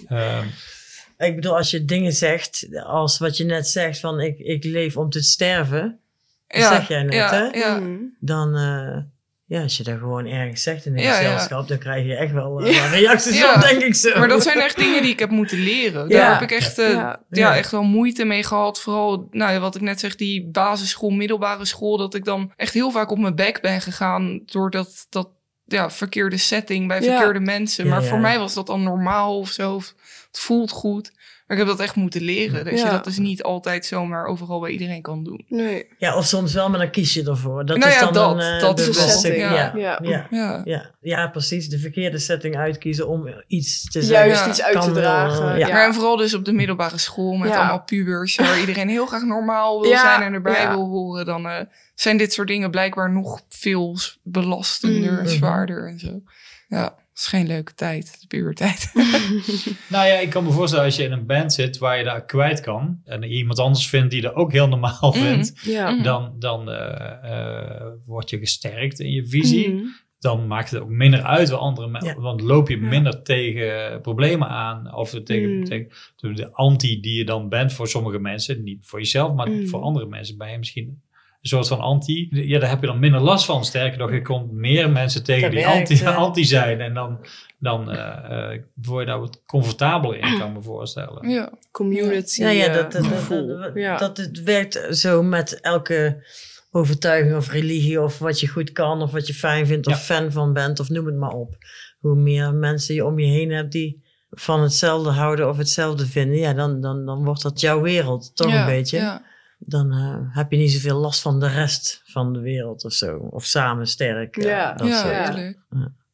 [1.18, 4.98] Ik bedoel, als je dingen zegt, als wat je net zegt van ik, ik leef
[4.98, 6.00] om te sterven,
[6.48, 7.58] dat Ja, zeg jij net, ja, hè?
[7.60, 7.80] Ja.
[7.80, 8.16] Mm.
[8.20, 8.98] Dan, eh,
[9.46, 11.32] ja, als je dat gewoon ergens zegt in een Ja, ja.
[11.32, 13.54] gezelschap, dan krijg je echt wel eh, reacties Ja.
[13.56, 14.20] op, denk ik zo.
[14.20, 16.10] Maar dat zijn echt dingen die ik heb moeten leren.
[16.10, 17.56] Daar heb ik echt, eh, Ja.
[17.56, 18.82] echt wel moeite mee gehad.
[18.82, 21.98] Vooral, nou, ja, wat ik net zeg, die basisschool, middelbare school.
[21.98, 24.42] Dat ik dan echt heel vaak op mijn bek ben gegaan.
[24.46, 25.30] Door dat, dat
[25.68, 27.88] ja, verkeerde setting bij verkeerde mensen.
[27.88, 29.76] Maar voor mij was dat dan normaal of zo.
[29.76, 29.94] Of
[30.28, 31.12] Het voelt goed.
[31.48, 32.66] Maar ik heb dat echt moeten leren.
[32.66, 32.92] Dat je Ja.
[32.92, 35.46] dat dus niet altijd zomaar overal bij iedereen kan doen.
[35.48, 35.88] Nee.
[35.98, 37.66] Ja, of soms wel, maar dan kies je ervoor.
[37.66, 40.00] Dat Nou is ja, dan dat- een eh, dat is de setting, Ja, ja.
[40.02, 40.28] ja.
[40.64, 40.92] Ja.
[41.02, 41.28] Ja.
[41.28, 41.70] Precies.
[41.70, 44.28] De verkeerde setting uitkiezen om iets te zeggen.
[44.28, 44.50] Juist Ja.
[44.50, 45.58] iets uit te dragen.
[45.58, 45.68] ja.
[45.68, 47.58] Maar en vooral dus op de middelbare school met Ja.
[47.58, 50.70] allemaal pubers waar iedereen heel graag normaal wil Ja, zijn en erbij ja.
[50.70, 51.26] wil horen.
[51.26, 51.60] Dan eh,
[51.96, 55.28] zijn dit soort dingen blijkbaar nog veel belastender en Mhm.
[55.28, 56.22] zwaarder en zo.
[56.68, 58.92] Ja, het is geen leuke tijd, de puberteit.
[59.90, 62.26] nou ja, ik kan me voorstellen als je in een band zit waar je daar
[62.26, 63.00] kwijt kan.
[63.06, 65.22] En iemand anders vindt die dat ook heel normaal Mm.
[65.22, 65.66] vindt.
[65.68, 66.04] Mhm.
[66.04, 69.74] Dan, dan eh, eh, word je gesterkt in je visie.
[69.74, 69.86] Mhm.
[70.20, 72.16] Dan maakt het ook minder uit wat andere mensen.
[72.16, 72.22] Ja.
[72.22, 72.88] Want loop je Ja.
[72.88, 74.96] minder tegen problemen aan.
[74.96, 75.64] Of tegen, Mm.
[75.66, 78.64] tegen de anti die je dan bent voor sommige mensen.
[78.64, 79.68] Niet voor jezelf, maar Mm.
[79.68, 81.02] voor andere mensen ben je misschien
[81.48, 82.28] soort van anti.
[82.32, 83.66] Ja, daar heb je dan minder last van.
[83.66, 86.14] Sterker nog, je komt meer mensen tegen Dat die werkt, anti, ja.
[86.26, 86.82] anti zijn.
[86.82, 87.26] En dan,
[87.60, 91.30] dan eh, eh, word je daar wat comfortabeler in, kan ik me voorstellen.
[91.30, 91.52] ja.
[91.72, 93.48] Community Ja, ja, eh, dat, dat, dat, gevoel.
[93.48, 93.98] dat, ja.
[93.98, 96.26] dat het werkt zo met elke
[96.72, 100.00] overtuiging of religie of wat je goed kan of wat je fijn vindt of Ja.
[100.00, 101.58] fan van bent of noem het maar op.
[102.00, 106.38] Hoe meer mensen je om je heen hebt die van hetzelfde houden of hetzelfde vinden,
[106.38, 108.98] ja, dan, dan, dan wordt dat jouw wereld, toch Ja, een beetje.
[108.98, 109.26] Ja.
[109.60, 113.18] Dan eh, heb je niet zoveel last van de rest van de wereld of zo.
[113.18, 114.38] Of samen sterk.
[114.38, 114.74] eh, Ja.
[114.74, 115.12] dat ja, soort.
[115.14, 115.28] ja.
[115.28, 115.58] eerlijk.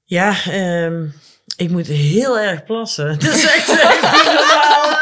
[0.04, 1.08] Ja, ehm,
[1.58, 3.08] ik moet heel erg plassen.
[3.20, 5.02] Dat is echt normaal.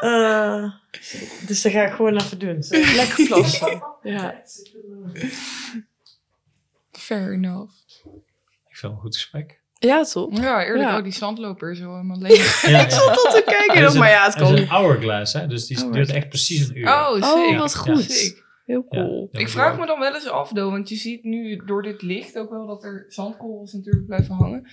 [0.00, 0.72] Eh,
[1.46, 2.64] dus dat ga ik gewoon even doen.
[2.96, 3.82] Lekker plassen.
[4.02, 4.42] ja.
[6.92, 7.72] Fair enough.
[8.68, 9.60] Ik vind het een goed gesprek.
[9.78, 10.36] Ja, toch?
[10.40, 10.88] Ja, eerlijk.
[10.90, 10.96] Ja.
[10.96, 12.66] Oh, die zandloper zo helemaal leeg.
[12.66, 14.58] Ja, Ik zat al te kijken, nog, is maar een- ja, het Het is kan.
[14.58, 15.46] een hourglass, hè?
[15.46, 16.18] dus die duurt Hourglass.
[16.18, 16.86] echt precies een uur.
[16.88, 17.10] Oh.
[17.20, 17.92] Oh, wat Ja.
[17.94, 18.36] goed.
[18.66, 19.28] Heel cool.
[19.32, 19.78] Ja, Ik dat vraag ook.
[19.80, 22.66] me dan wel eens af, though, want je ziet nu door dit licht ook wel
[22.66, 24.66] dat er zandkorrels natuurlijk blijven hangen.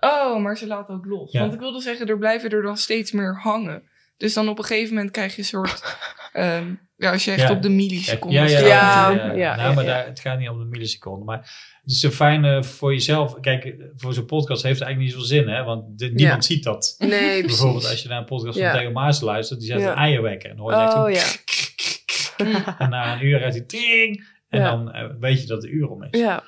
[0.00, 1.32] Oh, maar ze laten ook los.
[1.32, 1.40] Ja.
[1.40, 3.82] Want ik wilde zeggen, er blijven er dan steeds meer hangen.
[4.16, 5.82] Dus dan op een gegeven moment krijg je een soort...
[6.32, 7.50] ehm, ja, als je echt Ja.
[7.54, 8.60] op de Ja, milliseconden ja, staat.
[8.60, 9.32] Ja, ja, ja.
[9.32, 9.90] ja, nou, maar ja.
[9.90, 11.24] Daar, het gaat niet om de milliseconden.
[11.24, 11.38] Maar
[11.82, 13.40] het is zo fijn eh, voor jezelf.
[13.40, 15.64] Kijk, voor zo'n podcast heeft het eigenlijk niet zoveel zin, hè?
[15.64, 16.94] Want dit- niemand ziet dat.
[16.98, 17.46] Nee, precies.
[17.46, 18.70] Bijvoorbeeld als je naar een podcast Ja.
[18.70, 19.90] van Theo Maas luistert, die zet Ja.
[19.90, 20.50] een eierwekker.
[20.50, 22.76] En dan hoor je echt Oh ja.
[22.78, 24.26] En na een uur uit die tring.
[24.48, 24.70] En Ja.
[24.70, 26.20] dan eh, weet je dat de uur om is.
[26.20, 26.42] Ja,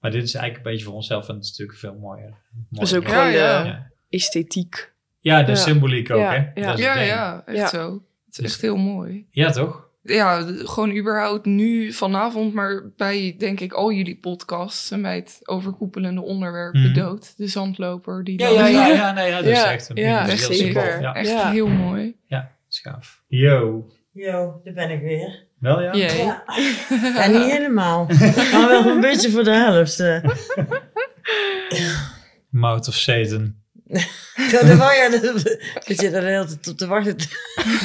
[0.00, 1.28] Maar dit is eigenlijk een beetje voor onszelf.
[1.28, 2.34] En het is natuurlijk veel mooier.
[2.70, 4.94] dat is ook gewoon Ja, esthetiek.
[5.20, 5.56] Ja, de Ja.
[5.56, 6.36] symboliek ook, Ja, hè?
[6.36, 6.66] ja.
[6.66, 7.68] Dat is het Ja, echt Ja.
[7.68, 7.92] zo.
[7.92, 9.26] Het is Dus- echt heel mooi.
[9.30, 9.85] Ja, toch?
[10.06, 15.40] Ja, gewoon überhaupt nu vanavond, maar bij denk ik al jullie podcasts en bij het
[15.44, 16.82] overkoepelende onderwerp Mhm.
[16.82, 19.88] de dood, de zandloper die Ja, ja, ja, ja, nee, ja, dat is Ja, echt
[19.88, 20.54] een ja, zeker.
[20.54, 20.82] symbool.
[21.00, 21.50] Ja, Echt Ja.
[21.50, 22.16] heel mooi.
[22.26, 23.22] ja, schaaf.
[23.28, 25.44] Yo, Jo, daar ben ik weer.
[25.58, 25.94] Wel ja?
[25.94, 26.16] Jee.
[26.24, 26.42] Ja.
[27.16, 28.06] ja, niet helemaal.
[28.52, 30.00] Maar wel een beetje voor de helft.
[30.00, 30.24] eh.
[32.50, 33.54] Mouth of Satan.
[34.36, 37.16] Ja, dat je, dat zit daar de hele tijd op te wachten.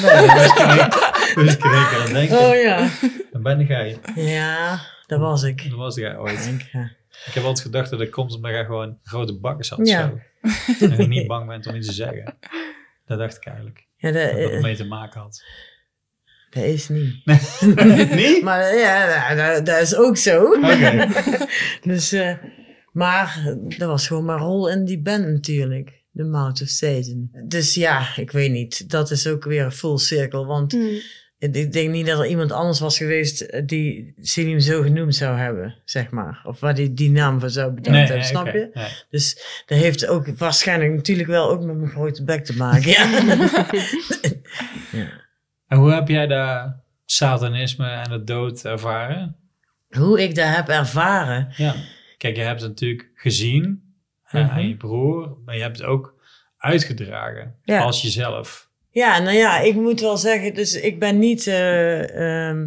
[0.02, 1.34] Nee, dat is correct.
[1.34, 2.38] Dat is correct aan denken.
[2.38, 2.88] Oh ja.
[3.32, 3.98] Dan ben jij.
[4.14, 5.70] Ja, dat was ik.
[5.70, 6.44] Dat was jij ooit.
[6.44, 6.90] Denk, ja.
[7.26, 9.88] Ik heb altijd gedacht dat het komt omdat jij gewoon grote bakken zat.
[9.88, 10.12] Ja.
[10.80, 12.34] En je niet bang bent om iets te zeggen.
[13.06, 13.86] Dat dacht ik eigenlijk.
[13.96, 15.44] Ja, dat, Dat ermee te maken had.
[16.50, 17.24] dat is niet.
[18.22, 18.42] niet?
[18.42, 20.44] Maar ja, dat, dat is ook zo.
[20.44, 21.08] Oké.
[21.92, 22.34] Dus, eh,
[22.92, 26.01] maar dat was gewoon mijn rol in die band natuurlijk.
[26.14, 27.30] The Mouth of Satan.
[27.46, 28.90] Dus ja, ik weet niet.
[28.90, 30.46] Dat is ook weer een full cirkel.
[30.46, 30.98] Want Mm.
[31.38, 35.38] ik denk niet dat er iemand anders was geweest eh, die Selim zo genoemd zou
[35.38, 36.40] hebben, zeg maar.
[36.44, 38.70] Of waar die die naam voor zou bedacht Nee, hebben, nee, snap je?
[38.72, 38.88] Nee.
[39.10, 39.34] Dus
[39.66, 42.90] dat heeft ook waarschijnlijk natuurlijk wel ook met mijn grote bek te maken.
[42.90, 43.06] Ja.
[45.66, 49.36] En hoe heb jij dat satanisme en de dood ervaren?
[49.88, 51.48] Hoe ik dat heb ervaren.
[51.56, 51.74] Ja.
[52.18, 53.91] Kijk, je hebt het natuurlijk gezien
[54.32, 54.50] eh, Mhm.
[54.52, 56.14] aan je broer, maar je hebt het ook
[56.58, 57.82] uitgedragen Ja.
[57.82, 58.70] als jezelf.
[58.90, 62.66] Ja, nou ja, ik moet wel zeggen, dus ik ben niet eh, ehm,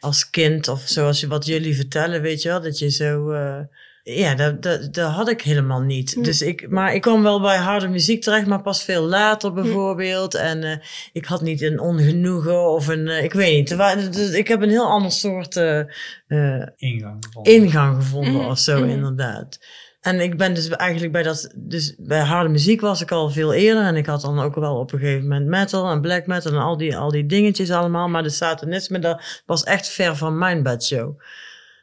[0.00, 3.30] als kind of zoals je wat jullie vertellen, weet je wel, dat je zo.
[3.30, 3.60] eh,
[4.02, 6.14] ja, dat, dat, dat had ik helemaal niet.
[6.14, 6.22] Hm.
[6.22, 10.34] Dus ik, maar ik kwam wel bij harde muziek terecht, maar pas veel later bijvoorbeeld.
[10.34, 10.76] En eh,
[11.12, 14.12] ik had niet een ongenoegen of een, ik weet niet.
[14.12, 17.24] Dus ik heb een heel ander soort Ingang.
[17.24, 17.52] gevonden.
[17.52, 19.58] ingang gevonden Mhm, of zo, inderdaad.
[20.04, 23.52] En ik ben dus eigenlijk bij dat, dus bij harde muziek was ik al veel
[23.52, 23.82] eerder.
[23.82, 26.58] En ik had dan ook wel op een gegeven moment metal en black metal en
[26.58, 28.08] al die, al die dingetjes allemaal.
[28.08, 31.20] Maar de satanisme, dat was echt ver van mijn bedshow.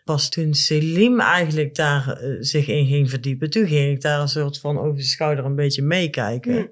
[0.04, 4.28] Pas toen Selim eigenlijk daar eh, zich in ging verdiepen, toen ging ik daar een
[4.28, 6.54] soort van over de schouder een beetje meekijken.
[6.54, 6.68] Hm.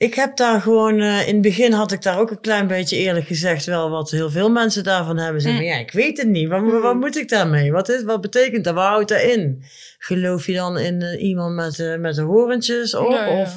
[0.00, 2.96] Ik heb daar gewoon, eh, in het begin had ik daar ook een klein beetje
[2.96, 5.40] eerlijk gezegd wel wat heel veel mensen daarvan hebben.
[5.42, 6.48] Zeggen van, ja, ik weet het niet.
[6.48, 7.72] Wat, wat moet ik daarmee?
[7.72, 8.74] Wat, is, wat betekent dat?
[8.74, 9.62] Wat houdt dat in?
[9.98, 13.10] Geloof je dan in eh, iemand met, eh, met de horentjes op?
[13.10, 13.40] Ja, ja.
[13.40, 13.56] Of,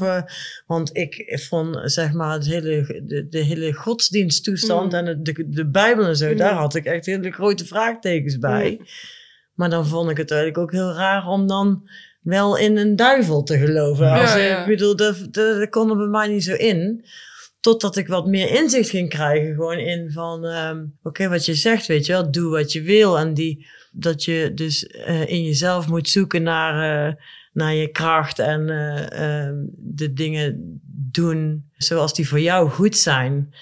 [0.66, 4.98] want ik vond, zeg maar, het hele, de, de hele godsdiensttoestand Mm.
[4.98, 6.38] en het- de, de Bijbel en zo, Mm.
[6.38, 8.80] daar had ik echt hele grote vraagtekens bij.
[9.54, 11.90] Maar dan vond ik het eigenlijk ook heel raar om dan
[12.22, 14.06] wel in een duivel te geloven.
[14.06, 14.62] Ja, Als, ja.
[14.62, 17.06] Ik bedoel, dat, dat, dat kon er bij mij niet zo in.
[17.60, 19.54] Totdat ik wat meer inzicht ging krijgen.
[19.54, 22.32] Gewoon in van, ehm, oké, wat je zegt, weet je wel.
[22.32, 23.20] Doe wat je wil.
[23.20, 27.14] En die, dat je dus eh, in jezelf moet zoeken naar, eh,
[27.54, 28.40] naar je kracht.
[28.40, 30.80] En eh, ehm, de dingen
[31.12, 33.54] doen zoals die voor jou goed zijn.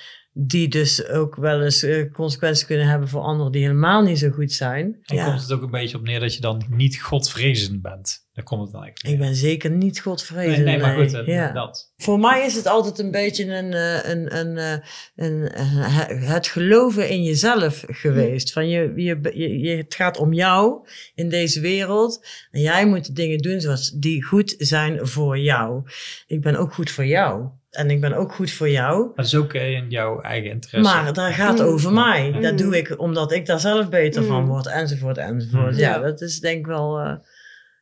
[0.42, 4.30] Die dus ook wel eens eh, consequenties kunnen hebben voor anderen die helemaal niet zo
[4.30, 4.98] goed zijn.
[5.06, 8.28] En komt het ook een beetje op neer dat je dan niet godvrezend bent.
[8.34, 10.66] Daar komt het dan eigenlijk Ik ben zeker niet godvrezend.
[10.66, 11.22] nee, maar goed, nee.
[11.22, 11.52] eh, Ja.
[11.52, 11.94] dat.
[11.98, 14.72] Voor mij is het altijd een beetje een, eh, een, een, eh,
[15.16, 18.52] een, een- het geloven in jezelf geweest.
[18.54, 22.26] Van je, je, je, je- het gaat om jou in deze wereld.
[22.52, 25.84] En jij moet de dingen doen zoals die goed zijn voor jou.
[26.28, 27.48] Ik ben ook goed voor jou.
[27.70, 29.00] En ik ben ook goed voor jou.
[29.06, 30.94] Maar dat is ook eh, in jouw eigen interesse.
[30.94, 31.66] Maar dat gaat Mm.
[31.66, 32.32] over mij.
[32.36, 32.42] Mm.
[32.42, 34.48] Dat doe ik omdat ik daar zelf beter van Mm.
[34.48, 35.72] word, enzovoort, enzovoort.
[35.72, 35.78] Mm.
[35.80, 37.00] Ja, dat is denk ik wel...
[37.00, 37.14] eh,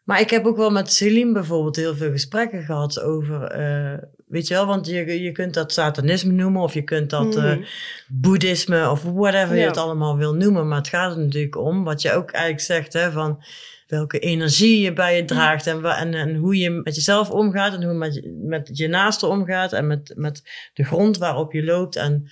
[0.03, 3.43] Maar ik heb ook wel met Celine bijvoorbeeld heel veel gesprekken gehad over...
[3.43, 6.61] eh, weet je wel, want je, je kunt dat satanisme noemen...
[6.61, 7.39] of je kunt dat
[8.07, 10.67] boeddhisme of whatever je het allemaal wil noemen.
[10.67, 12.93] Maar het gaat er natuurlijk om, wat je ook eigenlijk zegt...
[12.93, 13.43] Hè, van
[13.87, 15.67] welke energie je bij je draagt...
[15.67, 17.73] En, en, en hoe je met jezelf omgaat...
[17.73, 19.73] en hoe je met, je- met je naaste omgaat...
[19.73, 20.41] en met, met
[20.73, 21.95] de grond waarop je loopt...
[21.95, 22.29] en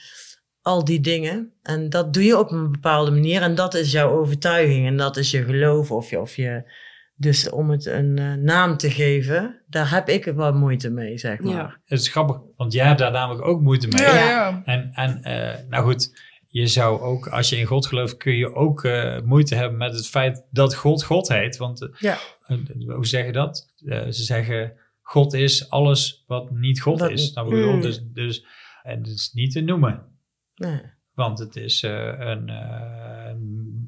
[0.61, 1.53] al die dingen.
[1.63, 3.41] En dat doe je op een bepaalde manier.
[3.41, 4.87] En dat is jouw overtuiging.
[4.87, 5.91] En dat is je geloof.
[5.91, 6.71] Of je, of je
[7.17, 11.39] dus om het een eh, naam te geven, daar heb ik wel moeite mee, zeg
[11.39, 11.53] maar.
[11.53, 11.77] Ja.
[11.85, 14.01] Het is grappig, want jij hebt daar namelijk ook moeite mee.
[14.01, 14.29] Ja, Ja.
[14.29, 14.61] ja.
[14.65, 16.11] En, en eh, nou goed,
[16.59, 19.93] je zou ook, als je in God gelooft, kun je ook eh, moeite hebben met
[19.93, 21.57] het feit dat God God heet.
[21.57, 22.17] Want eh, Ja.
[22.45, 22.57] eh,
[22.95, 23.73] hoe zeg je dat?
[23.85, 27.33] Ze zeggen, God is alles wat niet God is.
[27.33, 27.81] Nou, bedoel, Mm.
[27.81, 28.45] dus, dus,
[28.83, 30.19] en het is niet te noemen.
[30.55, 30.81] Nee.
[31.13, 32.49] Want het is een,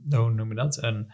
[0.09, 0.84] hoe noem je dat?
[0.84, 1.11] Een,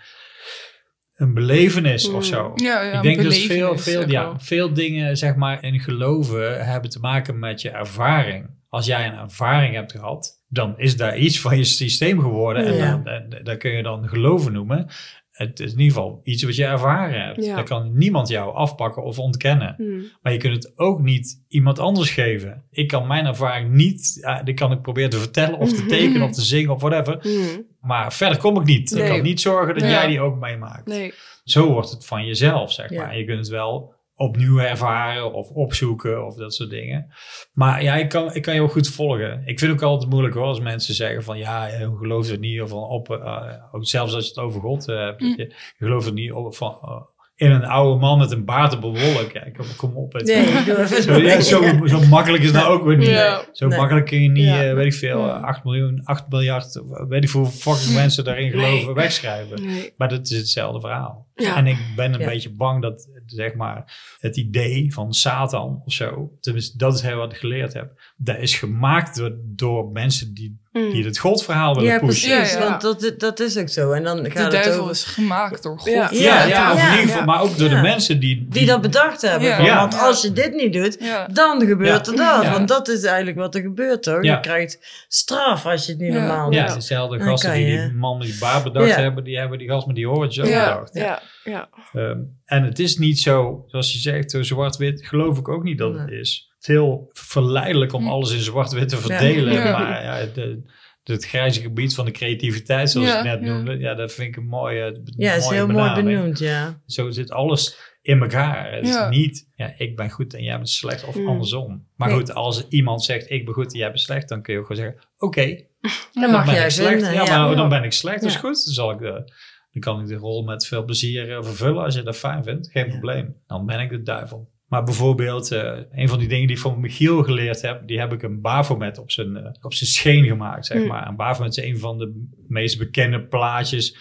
[1.23, 2.21] een belevenis of Mm.
[2.23, 2.51] zo.
[2.55, 5.79] Ja, ja, ik denk dat veel, belevenis, veel, echt ja, veel dingen zeg maar, in
[5.79, 8.49] geloven hebben te maken met je ervaring.
[8.69, 12.65] Als jij een ervaring hebt gehad, dan is daar iets van je systeem geworden.
[12.65, 12.91] En Ja.
[12.91, 14.87] dan, en, dat kun je dan geloven noemen.
[15.33, 17.45] Het is in ieder geval iets wat je ervaren hebt.
[17.45, 17.55] Ja.
[17.55, 19.73] Dat kan niemand jou afpakken of ontkennen.
[19.77, 20.03] Hmm.
[20.21, 22.63] Maar je kunt het ook niet iemand anders geven.
[22.71, 26.21] Ik kan mijn ervaring niet, ja, die kan ik proberen te vertellen of te tekenen
[26.21, 27.17] of te zingen of whatever.
[27.21, 27.65] Hmm.
[27.81, 28.95] Maar verder kom ik niet.
[28.95, 30.87] Ik kan niet zorgen dat jij die ook meemaakt.
[30.87, 31.13] Nee.
[31.43, 33.01] Zo wordt het van jezelf, zeg Ja.
[33.05, 33.17] maar.
[33.17, 37.13] Je kunt het wel opnieuw ervaren of opzoeken of dat soort dingen.
[37.53, 39.41] Maar ja, ik kan, ik kan je ook goed volgen.
[39.45, 42.39] Ik vind het ook altijd moeilijk hoor, als mensen zeggen van ja, je gelooft het
[42.39, 42.61] niet.
[42.61, 45.21] Of van op, eh, ook zelfs als je het over God eh, hebt.
[45.21, 45.27] Mm.
[45.37, 45.43] Je,
[45.77, 47.01] je gelooft het niet op, van, eh,
[47.35, 49.31] in een oude man met een baard op een wolk.
[49.31, 50.13] Ja, kom, kom op.
[50.13, 51.61] Het, Nee, zo, ja, zo,
[51.97, 53.07] zo makkelijk is dat ook weer niet.
[53.07, 53.43] Ja.
[53.51, 53.77] Zo Nee.
[53.77, 54.63] makkelijk kun je niet, Ja.
[54.63, 55.35] eh, weet ik veel, Ja.
[55.37, 58.93] eh, 8 miljoen, 8 miljard, eh, weet ik hoeveel fucking mensen daarin geloven, Nee.
[58.93, 59.63] wegschrijven.
[59.97, 61.27] Maar dat is hetzelfde verhaal.
[61.35, 61.55] Ja.
[61.55, 62.25] En ik ben een Ja.
[62.25, 67.17] beetje bang dat, zeg maar, het idee van Satan of zo, tenminste, dat is heel
[67.17, 70.91] wat ik geleerd heb, dat is gemaakt door, door mensen die, Mm.
[70.91, 72.29] die het godverhaal willen Ja, pushen.
[72.29, 72.53] precies.
[72.53, 72.69] Ja, ja.
[72.69, 73.91] Want dat, dat is ook zo.
[73.91, 74.91] En dan De gaat het duivel over...
[74.91, 75.93] is gemaakt door God.
[75.93, 76.09] Ja.
[76.11, 77.25] Ja, ja, Ja, of ja, in ieder geval, ja.
[77.25, 77.75] maar ook door Ja.
[77.75, 78.45] de mensen die...
[78.49, 79.47] Die dat bedacht hebben.
[79.47, 79.55] Ja.
[79.55, 79.79] Van, Ja.
[79.79, 81.27] Want als je dit niet doet, Ja.
[81.27, 82.11] dan gebeurt Ja.
[82.11, 82.43] er dat.
[82.43, 82.51] Ja.
[82.51, 84.23] Want dat is eigenlijk wat er gebeurt, toch?
[84.23, 84.33] Ja.
[84.33, 86.19] Je krijgt straf als je het niet Ja.
[86.19, 86.75] normaal Ja, doet.
[86.75, 88.95] dezelfde Dan gasten die je- die man met die baard bedacht Ja.
[88.99, 90.73] hebben, die hebben die gast met die horentjes ook Ja.
[90.73, 90.93] bedacht.
[90.93, 91.21] Ja.
[91.43, 91.69] Ja.
[91.93, 95.77] Ehm, en het is niet zo, zoals je zegt, zo zwart-wit, geloof ik ook niet
[95.77, 96.47] dat het is.
[96.53, 98.09] Het is heel verleidelijk om Hm.
[98.09, 99.53] alles in zwart-wit te verdelen.
[99.53, 99.71] Ja.
[99.79, 100.61] Maar ja, de,
[101.03, 103.53] het grijze gebied van de creativiteit, zoals Ja, ik net ja.
[103.53, 106.17] noemde, ja, dat vind ik een mooie Ja, is mooie heel mooi benaming.
[106.17, 106.81] benoemd, ja.
[106.85, 108.73] Zo zit alles in elkaar.
[108.73, 109.09] Het Ja.
[109.09, 111.27] is niet, ja, ik ben goed en jij bent slecht of Mm.
[111.27, 111.87] andersom.
[111.95, 112.17] Maar Nee.
[112.17, 114.65] goed, als iemand zegt, ik ben goed en jij bent slecht, dan kun je ook
[114.65, 115.63] gewoon zeggen, oké,
[116.11, 116.89] dan mag ben jij ik slecht.
[116.89, 117.13] vinden.
[117.13, 117.45] ja, ja.
[117.47, 118.29] maar dan ben ik slecht, Ja.
[118.29, 118.41] goed.
[118.65, 119.33] Dan, zal ik de,
[119.73, 122.69] dan kan ik de rol met veel plezier eh, vervullen als je dat fijn vindt.
[122.71, 122.91] Geen Ja.
[122.91, 123.35] probleem.
[123.47, 124.51] Dan ben ik de duivel.
[124.67, 128.13] Maar bijvoorbeeld, eh, een van die dingen die ik van Michiel geleerd heb, die heb
[128.13, 130.87] ik een Baphomet op zijn, eh, op zijn scheen gemaakt, zeg Hmm.
[130.87, 131.35] maar.
[131.39, 133.97] Een is een van de meest bekende plaatjes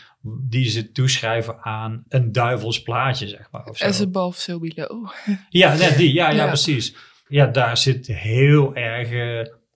[0.49, 3.65] die ze toeschrijven aan een duivels plaatje, zeg maar.
[3.65, 3.85] Of zo.
[3.85, 5.09] As above, so below.
[5.49, 6.13] Ja, net die.
[6.13, 6.47] Ja, ja, Ja.
[6.47, 6.95] precies.
[7.29, 9.09] Ja, daar zit heel erg,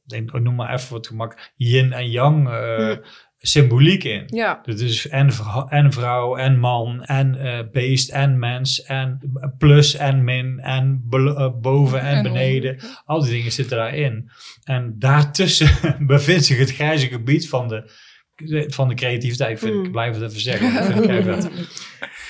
[0.06, 3.00] ik noem maar even voor het gemak, yin en yang eh, Hmm.
[3.38, 4.22] symboliek in.
[4.26, 4.60] Ja.
[4.64, 9.18] Dat is en, vrou- en vrouw en man en eh, beest en mens en
[9.58, 12.78] plus en min en eh, boven en, En beneden.
[13.04, 14.30] Al die dingen zitten daarin.
[14.64, 17.90] En daartussen bevindt zich het grijze gebied van de,
[18.66, 19.58] van de creativiteit.
[19.58, 19.90] Vind, ik Mm.
[19.90, 21.04] blijf het even zeggen.
[21.04, 21.50] Ik.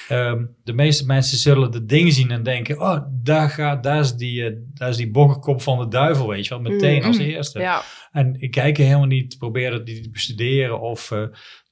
[0.08, 4.12] Ehm, de meeste mensen zullen de dingen zien en denken: oh, daar, gaat, daar, is
[4.14, 7.06] die, eh, daar is die bokkerkop van de duivel, weet je wel, meteen Mm.
[7.06, 7.24] als Mm.
[7.24, 7.58] eerste.
[7.60, 7.82] Ja.
[8.12, 11.22] En ik kijk er helemaal niet te proberen die te bestuderen of eh,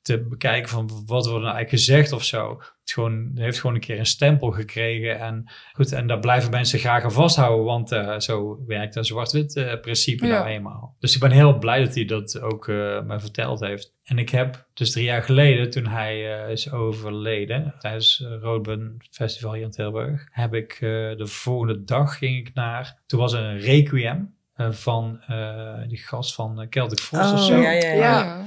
[0.04, 2.58] te bekijken van wat wordt er nou eigenlijk gezegd of zo.
[2.80, 5.18] Het, gewoon, het heeft gewoon een keer een stempel gekregen.
[5.20, 9.56] En goed, en daar blijven mensen graag aan vasthouden, want eh, zo werkt een zwart-wit
[9.56, 10.32] eh, principe Ja.
[10.32, 10.96] nou eenmaal.
[10.98, 13.92] Dus ik ben heel blij dat hij dat ook eh mij verteld heeft.
[14.04, 19.02] En ik heb dus drie jaar geleden, toen hij eh, is overleden, tijdens het Roodbun
[19.10, 20.80] Festival hier in Tilburg, heb ik eh,
[21.16, 25.98] de volgende dag ging ik naar, toen was er een requiem eh, van eh, die
[25.98, 27.56] gast van Celtic Frost of Oh, zo.
[27.60, 27.94] ja, ja, ja.
[27.94, 28.44] Ja.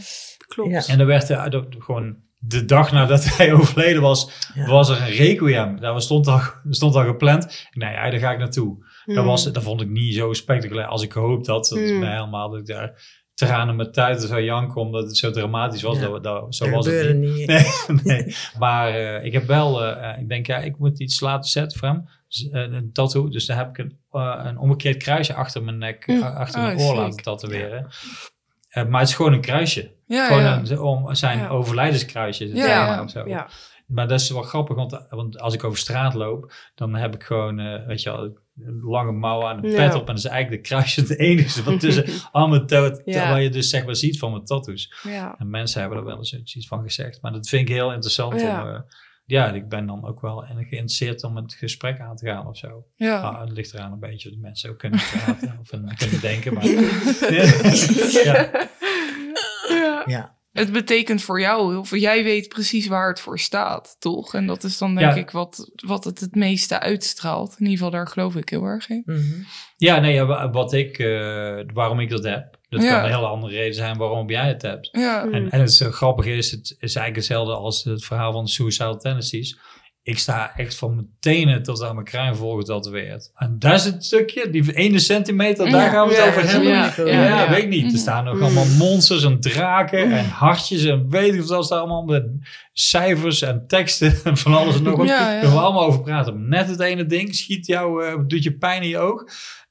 [0.47, 0.71] Klopt.
[0.71, 0.85] Ja.
[0.87, 4.65] En dan werd er er- gewoon de dag nadat hij overleden was, Ja.
[4.67, 5.79] was er een requiem.
[5.79, 7.67] Daar stond al, stond al gepland.
[7.71, 8.85] Nee, ja, daar ga ik naartoe.
[9.05, 9.25] Dat, Mm.
[9.25, 11.67] was, dat vond ik niet zo spectaculair als ik gehoopt had.
[11.67, 11.99] Dat is Mm.
[11.99, 15.99] mij helemaal dat ik daar tranen met tuiten zou janken omdat het zo dramatisch was.
[15.99, 16.07] Ja.
[16.07, 17.33] Dat, dat, zo Dat was het niet.
[17.35, 17.47] niet.
[18.03, 18.35] Nee, nee.
[18.59, 21.79] Maar eh, ik heb wel, eh, eh, ik denk ja, ik moet iets laten zetten
[21.79, 22.09] voor hem.
[22.27, 23.29] Dus, een tattoo.
[23.29, 23.97] Dus daar heb ik een,
[24.47, 26.21] een omgekeerd kruisje achter mijn nek, Mm.
[26.21, 27.87] eh, achter Oh, mijn oor laten tatoeëren.
[28.67, 29.95] Eh, maar het is gewoon een kruisje.
[30.05, 30.61] Ja, Gewoon ja.
[30.65, 31.47] een, om zijn Ja.
[31.47, 32.47] overlijdenskruisje.
[32.55, 33.23] Ja, of zo.
[33.87, 37.23] Maar dat is wel grappig, want, want als ik over straat loop, dan heb ik
[37.23, 38.23] gewoon, eh, weet je wel,
[38.59, 39.99] een lange mouw aan een pet op.
[39.99, 43.31] En dat is eigenlijk de kruisje het enige wat tussen al mijn to- Ja.
[43.33, 44.93] wat je dus zeg maar ziet van mijn tattoos.
[45.03, 45.35] Ja.
[45.37, 47.21] En mensen hebben er wel eens iets van gezegd.
[47.21, 48.33] Maar dat vind ik heel interessant.
[48.33, 48.79] Om, eh,
[49.29, 52.85] ja, ik ben dan ook wel geïnteresseerd om het gesprek aan te gaan of zo.
[52.95, 53.19] Ja.
[53.19, 56.53] Ah, het ligt eraan een beetje dat mensen ook kunnen praten of kunnen denken.
[56.53, 56.65] Maar,
[58.23, 58.49] ja.
[59.69, 60.03] Ja.
[60.05, 60.35] Ja.
[60.51, 64.33] Het betekent voor jou, heel veel- jij weet precies waar het voor staat, toch?
[64.33, 65.19] En dat is dan denk Ja.
[65.19, 67.49] ik wat, wat het het meeste uitstraalt.
[67.51, 69.01] In ieder geval, daar geloof ik heel erg in.
[69.05, 69.21] Mhm.
[69.77, 72.56] Ja, nee, wat ik, eh, waarom ik dat heb.
[72.69, 72.89] Dat Ja.
[72.95, 74.89] kan een hele andere reden zijn waarom jij het hebt.
[74.91, 75.33] Ja, Mm.
[75.33, 78.49] En, en het zo grappige is, het is eigenlijk hetzelfde als het verhaal van de
[78.49, 79.57] Suicidal Tendencies.
[80.03, 83.31] Ik sta echt van mijn tenen tot aan mijn kruin volgetatoeëerd.
[83.35, 86.49] En dat is het stukje, die ene centimeter, daar Ja, gaan we het ja, over
[86.49, 86.69] hebben.
[86.69, 87.49] ja, Ja, ja, ja, ja.
[87.49, 87.91] weet ik niet.
[87.93, 92.03] Er staan nog allemaal monsters en draken en hartjes en weet ik wat daar allemaal
[92.03, 92.25] met
[92.73, 95.07] cijfers en teksten en van alles en nog wat.
[95.07, 96.47] Ja, Daar gaan we allemaal over praten.
[96.49, 99.23] Net het ene ding schiet jou, eh, doet je pijn in je oog.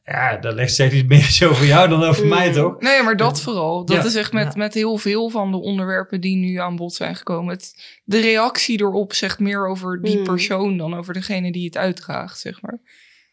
[0.08, 2.28] Ja, dat legt zegt iets meer zo over jou dan over Mm.
[2.28, 2.80] mij, toch?
[2.80, 3.84] Nee, maar dat vooral.
[3.84, 4.04] Dat Ja.
[4.04, 4.52] is echt met, Ja.
[4.58, 7.54] met heel veel van de onderwerpen die nu aan bod zijn gekomen.
[7.54, 10.24] Het, de reactie erop zegt meer over die Mm.
[10.24, 12.78] persoon dan over degene die het uitdraagt, zeg maar.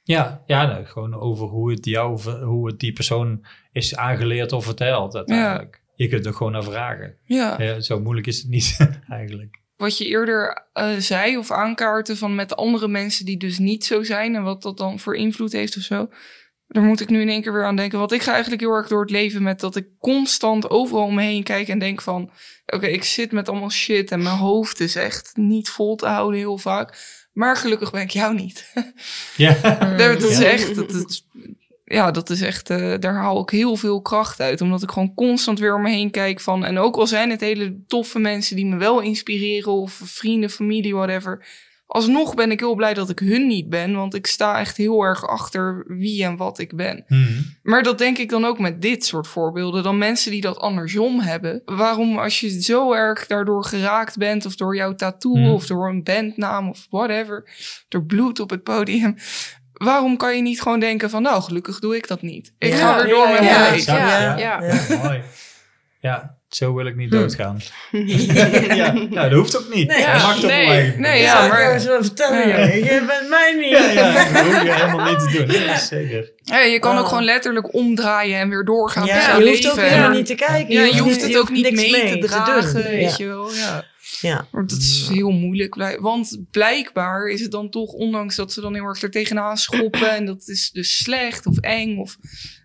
[0.03, 4.65] Ja, ja nou, gewoon over hoe het, jou, hoe het die persoon is aangeleerd of
[4.65, 5.81] verteld uiteindelijk.
[5.95, 7.17] Je kunt er gewoon naar vragen.
[7.25, 7.61] Ja.
[7.61, 8.77] Ja, zo moeilijk is het niet
[9.09, 9.61] eigenlijk.
[9.77, 14.03] wat je eerder eh, zei of aankaarten van met andere mensen die dus niet zo
[14.03, 16.07] zijn en wat dat dan voor invloed heeft of zo.
[16.73, 17.99] Daar moet ik nu in één keer weer aan denken.
[17.99, 21.15] Want ik ga eigenlijk heel erg door het leven met dat ik constant overal om
[21.15, 22.31] me heen kijk en denk van...
[22.65, 26.39] Oké, ik zit met allemaal shit en mijn hoofd is echt niet vol te houden
[26.39, 26.97] heel vaak.
[27.33, 28.71] Maar gelukkig ben ik jou niet.
[29.37, 29.53] Ja.
[29.97, 30.75] dat is echt...
[30.75, 31.27] Dat is,
[31.85, 32.67] ja, dat is echt...
[33.01, 34.61] daar haal ik heel veel kracht uit.
[34.61, 36.65] Omdat ik gewoon constant weer om me heen kijk van...
[36.65, 39.71] En ook al zijn het hele toffe mensen die me wel inspireren...
[39.71, 41.45] Of vrienden, familie, whatever...
[41.93, 43.95] Alsnog ben ik heel blij dat ik hun niet ben.
[43.95, 47.03] Want ik sta echt heel erg achter wie en wat ik ben.
[47.07, 47.41] Mhm.
[47.63, 49.83] Maar dat denk ik dan ook met dit soort voorbeelden.
[49.83, 51.61] Dan mensen die dat andersom hebben.
[51.65, 54.45] Waarom als je zo erg daardoor geraakt bent...
[54.45, 55.49] of door jouw tattoo Hmm.
[55.49, 57.49] of door een bandnaam of whatever...
[57.89, 59.15] door bloed op het podium...
[59.73, 61.21] waarom kan je niet gewoon denken van...
[61.21, 62.53] nou, gelukkig doe ik dat niet.
[62.57, 63.71] Ik Ja, ga weer door ja, met ja, mijn ja.
[63.71, 63.93] leven.
[63.93, 64.61] Ja, Ja.
[64.61, 64.73] ja.
[64.89, 65.21] Ja, mooi.
[65.99, 67.15] Ja, zo wil ik niet Hm.
[67.15, 67.59] doodgaan.
[68.75, 69.87] ja, dat hoeft ook niet.
[69.87, 70.05] Nee.
[70.05, 71.67] dat mag toch Nee, nee, Ja, ja, maar...
[71.67, 72.57] Ik eens wel vertellen, Ja.
[72.73, 73.69] Je bent mij niet.
[73.69, 75.61] Ja, ja, dat hoef je helemaal niet te doen.
[75.65, 76.31] Ja, zeker.
[76.43, 77.07] Ja, je kan ook Oh.
[77.09, 79.71] gewoon letterlijk omdraaien en weer doorgaan Ja, met je hoeft leven.
[79.71, 80.73] ook helemaal niet te kijken.
[80.73, 82.83] Ja, je hoeft het ook niet mee te dragen, doen.
[82.83, 83.15] weet Ja.
[83.17, 83.53] je wel.
[83.53, 83.91] Ja.
[84.21, 84.47] Ja.
[84.51, 85.97] Maar dat is heel moeilijk.
[85.99, 90.11] Want blijkbaar is het dan toch, ondanks dat ze dan heel erg er tegenaan schoppen.
[90.15, 92.17] en dat is dus slecht of eng of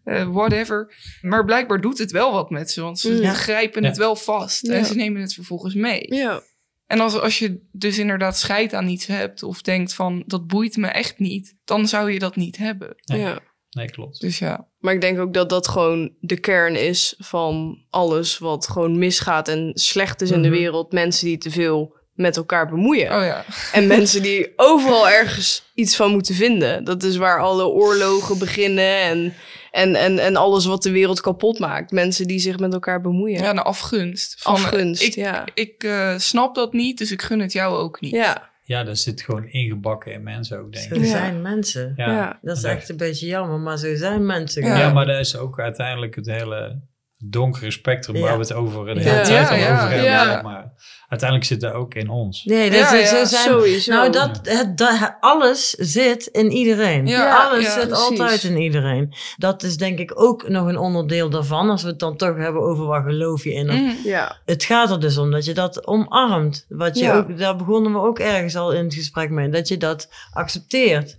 [0.09, 0.95] eh, whatever.
[1.21, 2.81] Maar blijkbaar doet het wel wat met ze.
[2.83, 3.33] Want ze Ja.
[3.33, 3.89] grijpen Ja.
[3.89, 4.67] het wel vast.
[4.67, 4.73] Ja.
[4.75, 6.15] En ze nemen het vervolgens mee.
[6.15, 6.43] Ja.
[6.87, 9.43] En als, als je dus inderdaad scheid aan iets hebt.
[9.43, 11.57] of denkt van dat boeit me echt niet.
[11.65, 12.95] dan zou je dat niet hebben.
[13.05, 13.21] Nee.
[13.21, 13.41] ja.
[13.71, 14.21] Nee, klopt.
[14.21, 14.69] Dus ja.
[14.79, 19.49] Maar ik denk ook dat dat gewoon de kern is van alles wat gewoon misgaat
[19.49, 20.59] en slecht is in de Mhm.
[20.59, 20.93] wereld.
[20.93, 23.17] Mensen die te veel met elkaar bemoeien.
[23.17, 23.45] Oh ja.
[23.73, 26.85] En mensen die overal ergens iets van moeten vinden.
[26.85, 29.35] Dat is waar alle oorlogen beginnen en,
[29.71, 31.91] en, en, en alles wat de wereld kapot maakt.
[31.91, 33.43] Mensen die zich met elkaar bemoeien.
[33.43, 34.35] Ja, een afgunst.
[34.39, 35.45] Van, Afgunst, ik, ja.
[35.55, 38.13] Ik eh, snap dat niet, dus ik gun het jou ook niet.
[38.13, 41.01] Ja, Ja, dat zit gewoon ingebakken in mensen ook, denk Zo ik.
[41.01, 41.09] Ja.
[41.09, 41.93] zijn mensen.
[41.97, 42.39] Ja, ja.
[42.43, 42.77] Dat is echt.
[42.77, 44.65] echt een beetje jammer, maar zo zijn mensen.
[44.65, 44.79] Ja.
[44.79, 46.81] Ja, maar dat is ook uiteindelijk het hele
[47.25, 48.23] donkere spectrum Ja.
[48.23, 49.01] waar we het over de Ja.
[49.01, 50.43] hele tijd Ja, al ja, over hebben.
[50.51, 50.73] Maar
[51.09, 52.45] uiteindelijk zit dat ook in ons.
[52.45, 53.27] Nee, dat Ja, is, zijn.
[53.27, 53.93] sowieso.
[53.93, 57.07] Nou, dat, het, dat, alles zit in iedereen.
[57.07, 58.09] Ja, alles ja, zit precies.
[58.21, 59.13] altijd in iedereen.
[59.37, 61.71] Dat is denk ik ook nog een onderdeel daarvan.
[61.71, 63.69] Als we het dan toch hebben over wat geloof je in.
[63.71, 63.93] Of- Mhm.
[64.09, 66.67] Ja, Het gaat er dus om dat je dat omarmt.
[66.69, 67.17] Wat je Ja.
[67.17, 69.49] ook, daar begonnen we ook ergens al in het gesprek mee.
[69.49, 71.19] Dat je dat accepteert.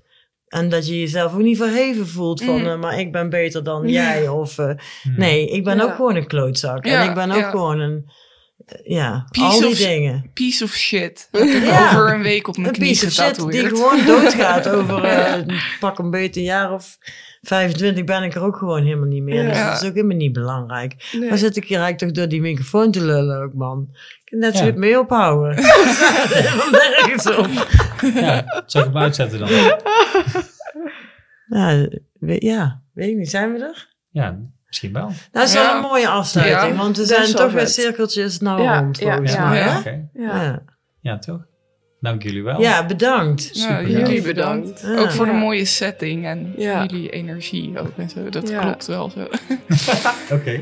[0.49, 2.67] En dat je jezelf ook niet verheven voelt van, Mm.
[2.67, 3.89] eh, maar ik ben beter dan Ja.
[4.13, 4.27] jij.
[4.27, 4.65] Of eh,
[5.03, 5.09] Hm.
[5.17, 5.83] nee, ik ben Ja.
[5.83, 6.85] ook gewoon een klootzak.
[6.85, 7.49] Ja, en ik ben ook ja.
[7.49, 8.05] gewoon een,
[8.65, 10.29] eh, ja, Piece al die of- dingen.
[10.33, 11.27] Piece of shit.
[11.63, 11.87] Ja.
[11.87, 15.59] Over een week op mijn Een knie piece of shit die gewoon doodgaat over eh,
[15.79, 16.97] pak een beetje een jaar of
[17.41, 19.43] 25 ben ik er ook gewoon helemaal niet meer.
[19.47, 21.09] Dus dat is ook helemaal niet belangrijk.
[21.19, 21.29] nee.
[21.29, 23.87] Maar zit ik hier eigenlijk toch door die microfoon te lullen ook, man.
[24.29, 24.69] Net zo Ja.
[24.69, 25.55] goed mee ophouden.
[26.71, 27.67] Nergens op.
[28.13, 29.49] Ja, zal ik hem uitzetten dan?
[31.47, 31.87] Ja,
[32.19, 33.29] we- ja, weet ik niet.
[33.29, 33.87] Zijn we er?
[34.09, 34.37] Ja,
[34.67, 35.03] misschien wel.
[35.07, 35.61] Nou, dat is Ja.
[35.65, 39.05] wel een mooie afsluiting, Ja, want we zijn toch weer cirkeltjes nou Ja, rond, ja,
[39.11, 39.49] volgens ja.
[39.49, 39.59] mij.
[39.59, 39.81] Ja,
[40.13, 40.61] ja.
[41.01, 41.17] Ja.
[41.17, 41.47] Toch?
[41.99, 42.61] Dank jullie wel.
[42.61, 43.49] ja, bedankt.
[43.53, 44.81] Ja, Super jullie bedankt.
[44.81, 44.97] Ja.
[44.97, 46.85] Ook voor de mooie setting en Ja.
[46.85, 48.29] jullie energie ook en zo.
[48.29, 48.59] Dat Ja.
[48.61, 49.27] klopt wel zo.
[50.35, 50.61] Oké.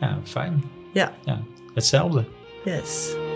[0.00, 0.62] Ja, fijn.
[0.92, 1.12] Ja.
[1.24, 1.40] ja.
[1.74, 2.24] Hetzelfde.
[2.64, 3.27] Yes.